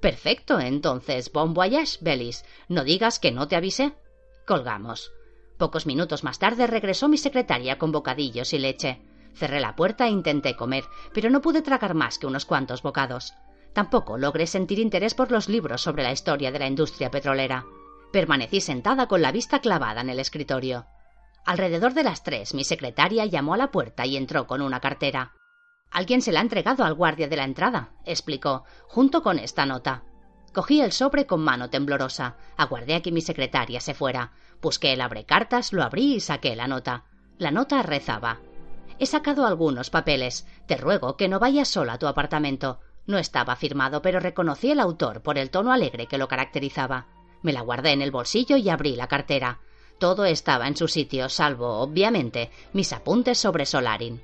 [0.00, 2.44] Perfecto, entonces, bon voyage, Belis.
[2.68, 3.94] No digas que no te avisé.
[4.46, 5.12] Colgamos.
[5.58, 9.02] Pocos minutos más tarde regresó mi secretaria con bocadillos y leche.
[9.34, 13.34] Cerré la puerta e intenté comer, pero no pude tragar más que unos cuantos bocados.
[13.72, 17.66] Tampoco logré sentir interés por los libros sobre la historia de la industria petrolera.
[18.12, 20.86] Permanecí sentada con la vista clavada en el escritorio.
[21.44, 25.32] Alrededor de las tres mi secretaria llamó a la puerta y entró con una cartera.
[25.90, 30.02] Alguien se la ha entregado al guardia de la entrada, explicó, junto con esta nota.
[30.52, 35.00] Cogí el sobre con mano temblorosa, aguardé a que mi secretaria se fuera, busqué el
[35.00, 37.04] abrecartas, lo abrí y saqué la nota.
[37.38, 38.40] La nota rezaba.
[38.98, 40.46] He sacado algunos papeles.
[40.66, 42.80] Te ruego que no vayas sola a tu apartamento.
[43.06, 47.08] No estaba firmado, pero reconocí el autor por el tono alegre que lo caracterizaba.
[47.42, 49.60] Me la guardé en el bolsillo y abrí la cartera.
[49.98, 54.22] Todo estaba en su sitio, salvo, obviamente, mis apuntes sobre Solarin.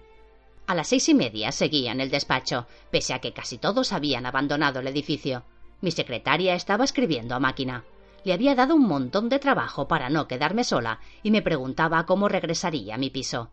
[0.70, 4.24] A las seis y media seguía en el despacho, pese a que casi todos habían
[4.24, 5.42] abandonado el edificio.
[5.80, 7.82] Mi secretaria estaba escribiendo a máquina.
[8.22, 12.28] Le había dado un montón de trabajo para no quedarme sola y me preguntaba cómo
[12.28, 13.50] regresaría a mi piso.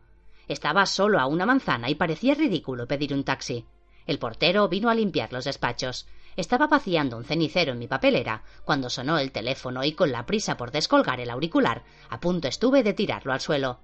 [0.48, 3.66] Estaba solo a una manzana y parecía ridículo pedir un taxi.
[4.06, 6.06] El portero vino a limpiar los despachos.
[6.36, 10.56] Estaba vaciando un cenicero en mi papelera cuando sonó el teléfono y con la prisa
[10.56, 13.80] por descolgar el auricular, a punto estuve de tirarlo al suelo.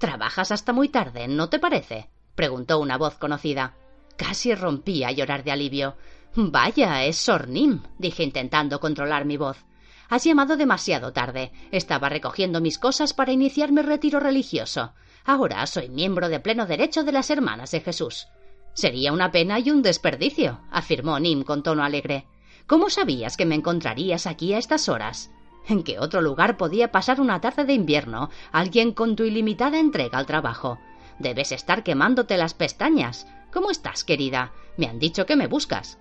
[0.00, 2.10] Trabajas hasta muy tarde, ¿no te parece?
[2.34, 3.74] Preguntó una voz conocida.
[4.16, 5.96] Casi rompí a llorar de alivio.
[6.34, 9.64] Vaya, es Sornim, dije intentando controlar mi voz.
[10.08, 11.52] Has llamado demasiado tarde.
[11.70, 14.92] Estaba recogiendo mis cosas para iniciar mi retiro religioso.
[15.24, 18.26] Ahora soy miembro de pleno derecho de las Hermanas de Jesús.
[18.74, 22.26] Sería una pena y un desperdicio, afirmó Nim con tono alegre.
[22.66, 25.30] ¿Cómo sabías que me encontrarías aquí a estas horas?
[25.68, 30.18] ¿En qué otro lugar podía pasar una tarde de invierno alguien con tu ilimitada entrega
[30.18, 30.78] al trabajo?
[31.18, 33.26] Debes estar quemándote las pestañas.
[33.52, 34.52] ¿Cómo estás, querida?
[34.76, 35.98] Me han dicho que me buscas.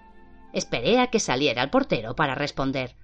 [0.54, 2.96] Esperé a que saliera el portero para responder.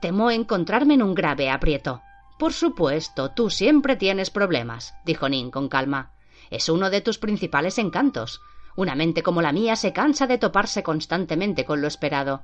[0.00, 2.02] Temo encontrarme en un grave aprieto.
[2.38, 6.12] Por supuesto, tú siempre tienes problemas, dijo Nin con calma.
[6.50, 8.40] Es uno de tus principales encantos.
[8.74, 12.42] Una mente como la mía se cansa de toparse constantemente con lo esperado.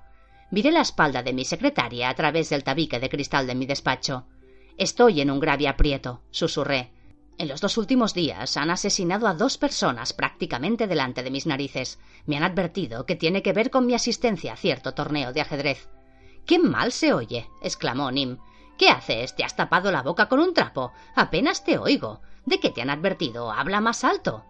[0.51, 4.27] Viré la espalda de mi secretaria a través del tabique de cristal de mi despacho.
[4.77, 6.93] Estoy en un grave aprieto, susurré.
[7.39, 12.01] En los dos últimos días han asesinado a dos personas prácticamente delante de mis narices.
[12.27, 15.89] Me han advertido que tiene que ver con mi asistencia a cierto torneo de ajedrez.
[16.47, 17.48] ¡Qué mal se oye!
[17.62, 18.39] exclamó Nim.
[18.77, 19.36] ¿Qué haces?
[19.36, 20.93] ¿Te has tapado la boca con un trapo?
[21.15, 22.23] Apenas te oigo.
[22.44, 23.52] ¿De qué te han advertido?
[23.52, 24.44] Habla más alto.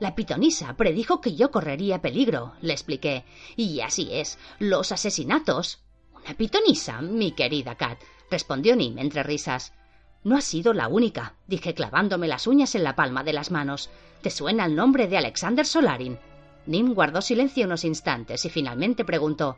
[0.00, 3.24] La pitonisa predijo que yo correría peligro, le expliqué.
[3.54, 4.38] Y así es.
[4.58, 5.80] Los asesinatos.
[6.14, 7.98] Una pitonisa, mi querida Kat,
[8.30, 9.74] respondió Nim entre risas.
[10.22, 13.88] No ha sido la única, dije clavándome las uñas en la palma de las manos.
[14.20, 16.18] ¿Te suena el nombre de Alexander Solarin?
[16.66, 19.56] Nim guardó silencio unos instantes y finalmente preguntó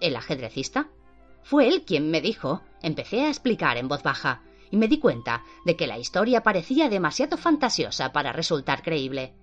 [0.00, 0.88] ¿El ajedrecista?
[1.42, 2.62] Fue él quien me dijo.
[2.82, 6.88] Empecé a explicar en voz baja, y me di cuenta de que la historia parecía
[6.88, 9.34] demasiado fantasiosa para resultar creíble.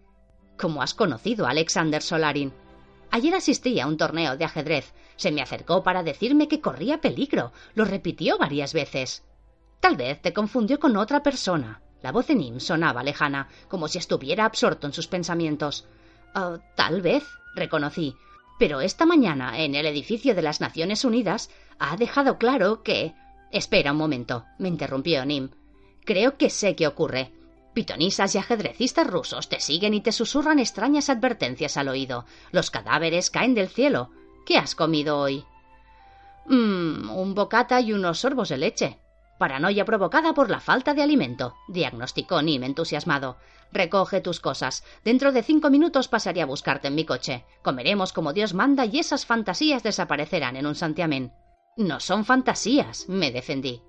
[0.58, 2.52] ¿Cómo has conocido a Alexander Solarin?
[3.12, 4.94] Ayer asistí a un torneo de ajedrez.
[5.18, 7.52] Se me acercó para decirme que corría peligro.
[7.76, 9.24] Lo repitió varias veces.
[9.80, 11.82] Tal vez te confundió con otra persona.
[12.02, 15.86] La voz de Nim sonaba lejana, como si estuviera absorto en sus pensamientos.
[16.36, 17.24] Oh, tal vez,
[17.56, 18.16] reconocí.
[18.60, 21.50] Pero esta mañana, en el edificio de las Naciones Unidas,
[21.80, 23.14] ha dejado claro que.
[23.52, 25.50] Espera un momento, me interrumpió Nim.
[26.06, 27.32] Creo que sé qué ocurre.
[27.74, 32.26] Pitonisas y ajedrecistas rusos te siguen y te susurran extrañas advertencias al oído.
[32.52, 34.10] Los cadáveres caen del cielo.
[34.46, 35.46] ¿Qué has comido hoy?
[36.48, 39.00] Mmm, un bocata y unos sorbos de leche.
[39.38, 43.38] Paranoia provocada por la falta de alimento, diagnosticó Nim entusiasmado.
[43.72, 44.84] Recoge tus cosas.
[45.04, 47.46] Dentro de cinco minutos pasaré a buscarte en mi coche.
[47.62, 51.34] Comeremos como Dios manda y esas fantasías desaparecerán en un santiamén.
[51.76, 53.84] No son fantasías, me defendí.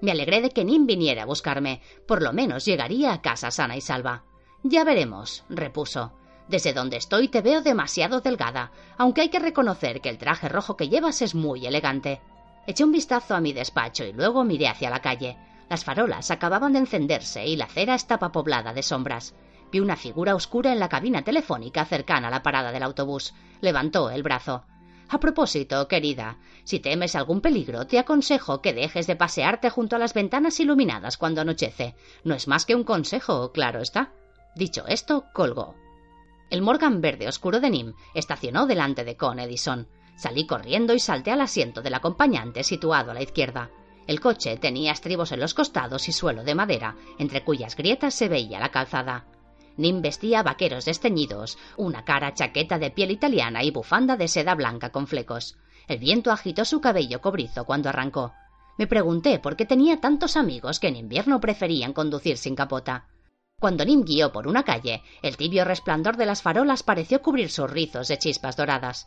[0.00, 1.80] Me alegré de que Nim viniera a buscarme.
[2.06, 4.24] Por lo menos llegaría a casa sana y salva.
[4.64, 6.12] Ya veremos, repuso.
[6.48, 10.76] Desde donde estoy te veo demasiado delgada, aunque hay que reconocer que el traje rojo
[10.76, 12.20] que llevas es muy elegante.
[12.68, 15.38] Eché un vistazo a mi despacho y luego miré hacia la calle.
[15.70, 19.34] Las farolas acababan de encenderse y la acera estaba poblada de sombras.
[19.72, 23.32] Vi una figura oscura en la cabina telefónica cercana a la parada del autobús.
[23.62, 24.66] Levantó el brazo.
[25.08, 29.98] A propósito, querida, si temes algún peligro, te aconsejo que dejes de pasearte junto a
[29.98, 31.94] las ventanas iluminadas cuando anochece.
[32.22, 34.12] No es más que un consejo, claro está.
[34.54, 35.74] Dicho esto, colgó.
[36.50, 39.88] El Morgan verde oscuro de Nim estacionó delante de Con Edison.
[40.18, 43.70] Salí corriendo y salté al asiento del acompañante situado a la izquierda.
[44.08, 48.26] El coche tenía estribos en los costados y suelo de madera, entre cuyas grietas se
[48.26, 49.26] veía la calzada.
[49.76, 54.90] Nim vestía vaqueros desteñidos, una cara chaqueta de piel italiana y bufanda de seda blanca
[54.90, 55.56] con flecos.
[55.86, 58.32] El viento agitó su cabello cobrizo cuando arrancó.
[58.76, 63.06] Me pregunté por qué tenía tantos amigos que en invierno preferían conducir sin capota.
[63.60, 67.70] Cuando Nim guió por una calle, el tibio resplandor de las farolas pareció cubrir sus
[67.70, 69.06] rizos de chispas doradas.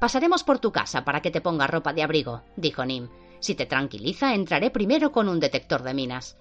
[0.00, 3.10] Pasaremos por tu casa para que te ponga ropa de abrigo, dijo Nim.
[3.38, 6.38] Si te tranquiliza, entraré primero con un detector de minas.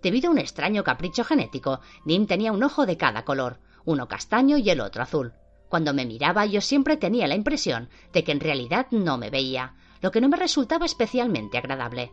[0.00, 4.56] Debido a un extraño capricho genético, Nim tenía un ojo de cada color, uno castaño
[4.56, 5.34] y el otro azul.
[5.68, 9.74] Cuando me miraba yo siempre tenía la impresión de que en realidad no me veía,
[10.00, 12.12] lo que no me resultaba especialmente agradable.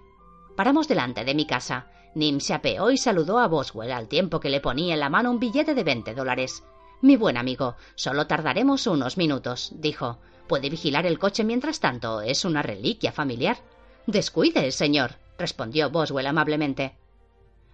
[0.57, 1.87] Paramos delante de mi casa.
[2.13, 5.31] Nim se apeó y saludó a Boswell al tiempo que le ponía en la mano
[5.31, 6.63] un billete de veinte dólares.
[7.01, 10.19] Mi buen amigo, solo tardaremos unos minutos, dijo.
[10.49, 12.21] Puede vigilar el coche mientras tanto.
[12.21, 13.57] Es una reliquia familiar.
[14.07, 16.95] Descuide, señor, respondió Boswell amablemente.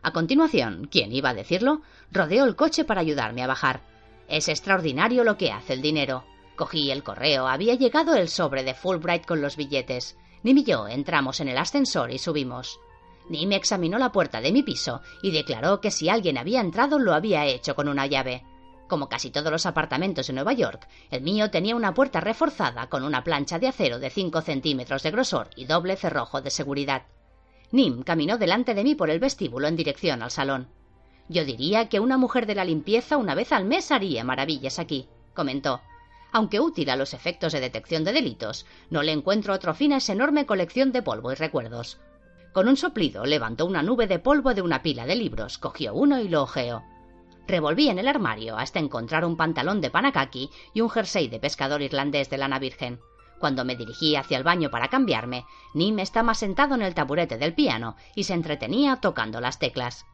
[0.01, 1.83] A continuación, ¿quién iba a decirlo?
[2.11, 3.81] Rodeó el coche para ayudarme a bajar.
[4.27, 6.25] Es extraordinario lo que hace el dinero.
[6.57, 10.17] Cogí el correo, había llegado el sobre de Fulbright con los billetes.
[10.43, 12.81] Nim y yo entramos en el ascensor y subimos.
[13.29, 17.13] Nim examinó la puerta de mi piso y declaró que si alguien había entrado lo
[17.13, 18.43] había hecho con una llave.
[18.87, 23.03] Como casi todos los apartamentos de Nueva York, el mío tenía una puerta reforzada con
[23.03, 27.03] una plancha de acero de cinco centímetros de grosor y doble cerrojo de seguridad.
[27.71, 30.67] Nim caminó delante de mí por el vestíbulo en dirección al salón.
[31.27, 35.09] Yo diría que una mujer de la limpieza una vez al mes haría maravillas aquí,
[35.33, 35.81] comentó.
[36.31, 39.97] Aunque útil a los efectos de detección de delitos, no le encuentro otro fin a
[39.97, 41.99] esa enorme colección de polvo y recuerdos.
[42.53, 46.19] Con un soplido levantó una nube de polvo de una pila de libros, cogió uno
[46.19, 46.83] y lo hojeó.
[47.47, 51.81] Revolví en el armario hasta encontrar un pantalón de panacaki y un jersey de pescador
[51.81, 52.99] irlandés de lana virgen.
[53.39, 57.53] Cuando me dirigí hacia el baño para cambiarme, Nim estaba sentado en el taburete del
[57.53, 60.05] piano y se entretenía tocando las teclas.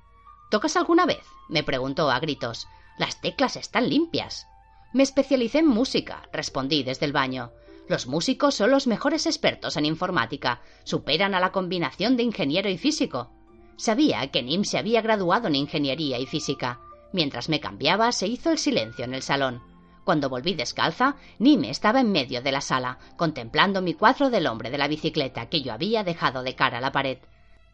[0.49, 1.25] ¿Tocas alguna vez?
[1.47, 2.67] me preguntó a gritos.
[2.97, 4.47] Las teclas están limpias.
[4.91, 7.51] Me especialicé en música, respondí desde el baño.
[7.87, 12.77] Los músicos son los mejores expertos en informática, superan a la combinación de ingeniero y
[12.77, 13.31] físico.
[13.77, 16.81] Sabía que Nim se había graduado en ingeniería y física.
[17.13, 19.61] Mientras me cambiaba, se hizo el silencio en el salón.
[20.03, 24.71] Cuando volví descalza, Nime estaba en medio de la sala, contemplando mi cuadro del hombre
[24.71, 27.19] de la bicicleta que yo había dejado de cara a la pared.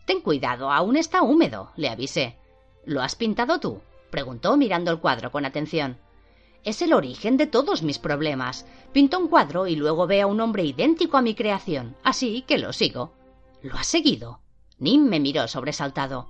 [0.05, 2.37] Ten cuidado, aún está húmedo, le avisé.
[2.85, 3.81] ¿Lo has pintado tú?
[4.09, 5.97] preguntó mirando el cuadro con atención.
[6.63, 8.65] Es el origen de todos mis problemas.
[8.91, 12.57] Pinto un cuadro y luego veo a un hombre idéntico a mi creación, así que
[12.57, 13.13] lo sigo.
[13.61, 14.41] ¿Lo has seguido?
[14.79, 16.27] Nim me miró sobresaltado.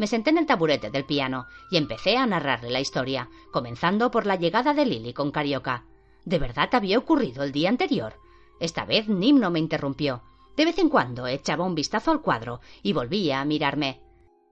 [0.00, 4.24] Me senté en el taburete del piano y empecé a narrarle la historia, comenzando por
[4.24, 5.84] la llegada de Lily con Carioca.
[6.24, 8.14] ¿De verdad había ocurrido el día anterior?
[8.60, 10.22] Esta vez Nim no me interrumpió.
[10.56, 14.00] De vez en cuando echaba un vistazo al cuadro y volvía a mirarme.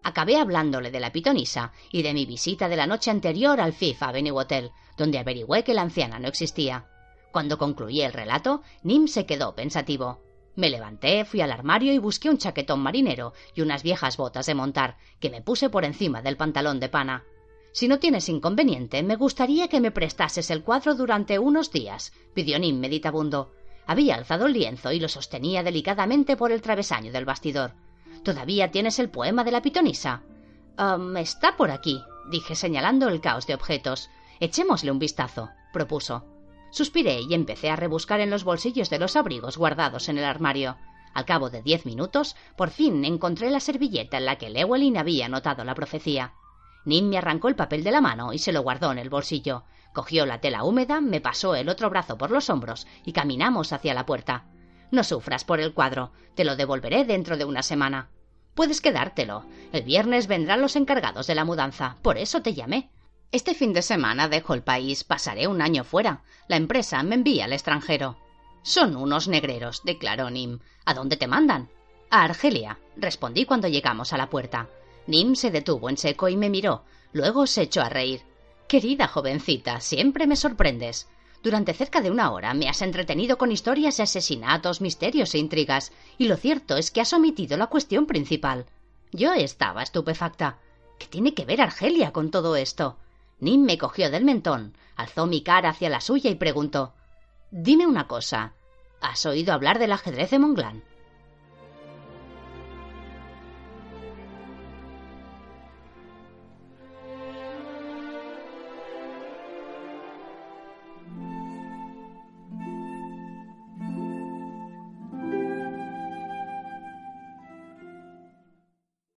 [0.03, 4.03] Acabé hablándole de la pitonisa y de mi visita de la noche anterior al Fifth
[4.03, 6.89] Avenue Hotel, donde averigüé que la anciana no existía.
[7.33, 10.21] Cuando concluí el relato, Nim se quedó pensativo.
[10.59, 14.57] Me levanté, fui al armario y busqué un chaquetón marinero y unas viejas botas de
[14.57, 17.23] montar, que me puse por encima del pantalón de pana.
[17.71, 22.59] Si no tienes inconveniente, me gustaría que me prestases el cuadro durante unos días, pidió
[22.59, 23.53] Nim meditabundo.
[23.87, 27.75] Había alzado el lienzo y lo sostenía delicadamente por el travesaño del bastidor.
[28.25, 30.25] ¿Todavía tienes el poema de la pitonisa?
[31.19, 32.03] está por aquí,
[32.33, 34.11] dije señalando el caos de objetos.
[34.41, 36.25] Echémosle un vistazo, propuso.
[36.71, 40.77] Suspiré y empecé a rebuscar en los bolsillos de los abrigos guardados en el armario.
[41.15, 45.27] Al cabo de diez minutos, por fin encontré la servilleta en la que Llewellyn había
[45.27, 46.35] anotado la profecía.
[46.85, 49.65] Nim me arrancó el papel de la mano y se lo guardó en el bolsillo.
[49.93, 53.95] Cogió la tela húmeda, me pasó el otro brazo por los hombros y caminamos hacia
[53.95, 54.45] la puerta.
[54.91, 58.11] No sufras por el cuadro, te lo devolveré dentro de una semana.
[58.55, 59.45] Puedes quedártelo.
[59.73, 62.91] El viernes vendrán los encargados de la mudanza, por eso te llamé.
[63.31, 66.23] Este fin de semana dejo el país, pasaré un año fuera.
[66.49, 68.17] La empresa me envía al extranjero.
[68.63, 70.61] Son unos negreros, declaró Nim.
[70.87, 71.69] ¿A dónde te mandan?
[72.09, 74.71] A Argelia, respondí cuando llegamos a la puerta.
[75.07, 76.85] Nim se detuvo en seco y me miró.
[77.13, 78.23] Luego se echó a reír.
[78.67, 81.07] Querida jovencita, siempre me sorprendes.
[81.43, 85.93] Durante cerca de una hora me has entretenido con historias de asesinatos, misterios e intrigas,
[86.17, 88.65] y lo cierto es que has omitido la cuestión principal.
[89.13, 90.61] Yo estaba estupefacta.
[90.99, 92.97] ¿Qué tiene que ver Argelia con todo esto?
[93.41, 96.95] Nim me cogió del mentón, alzó mi cara hacia la suya y preguntó
[97.51, 98.53] Dime una cosa.
[99.01, 100.83] ¿Has oído hablar del ajedrez de Montglan?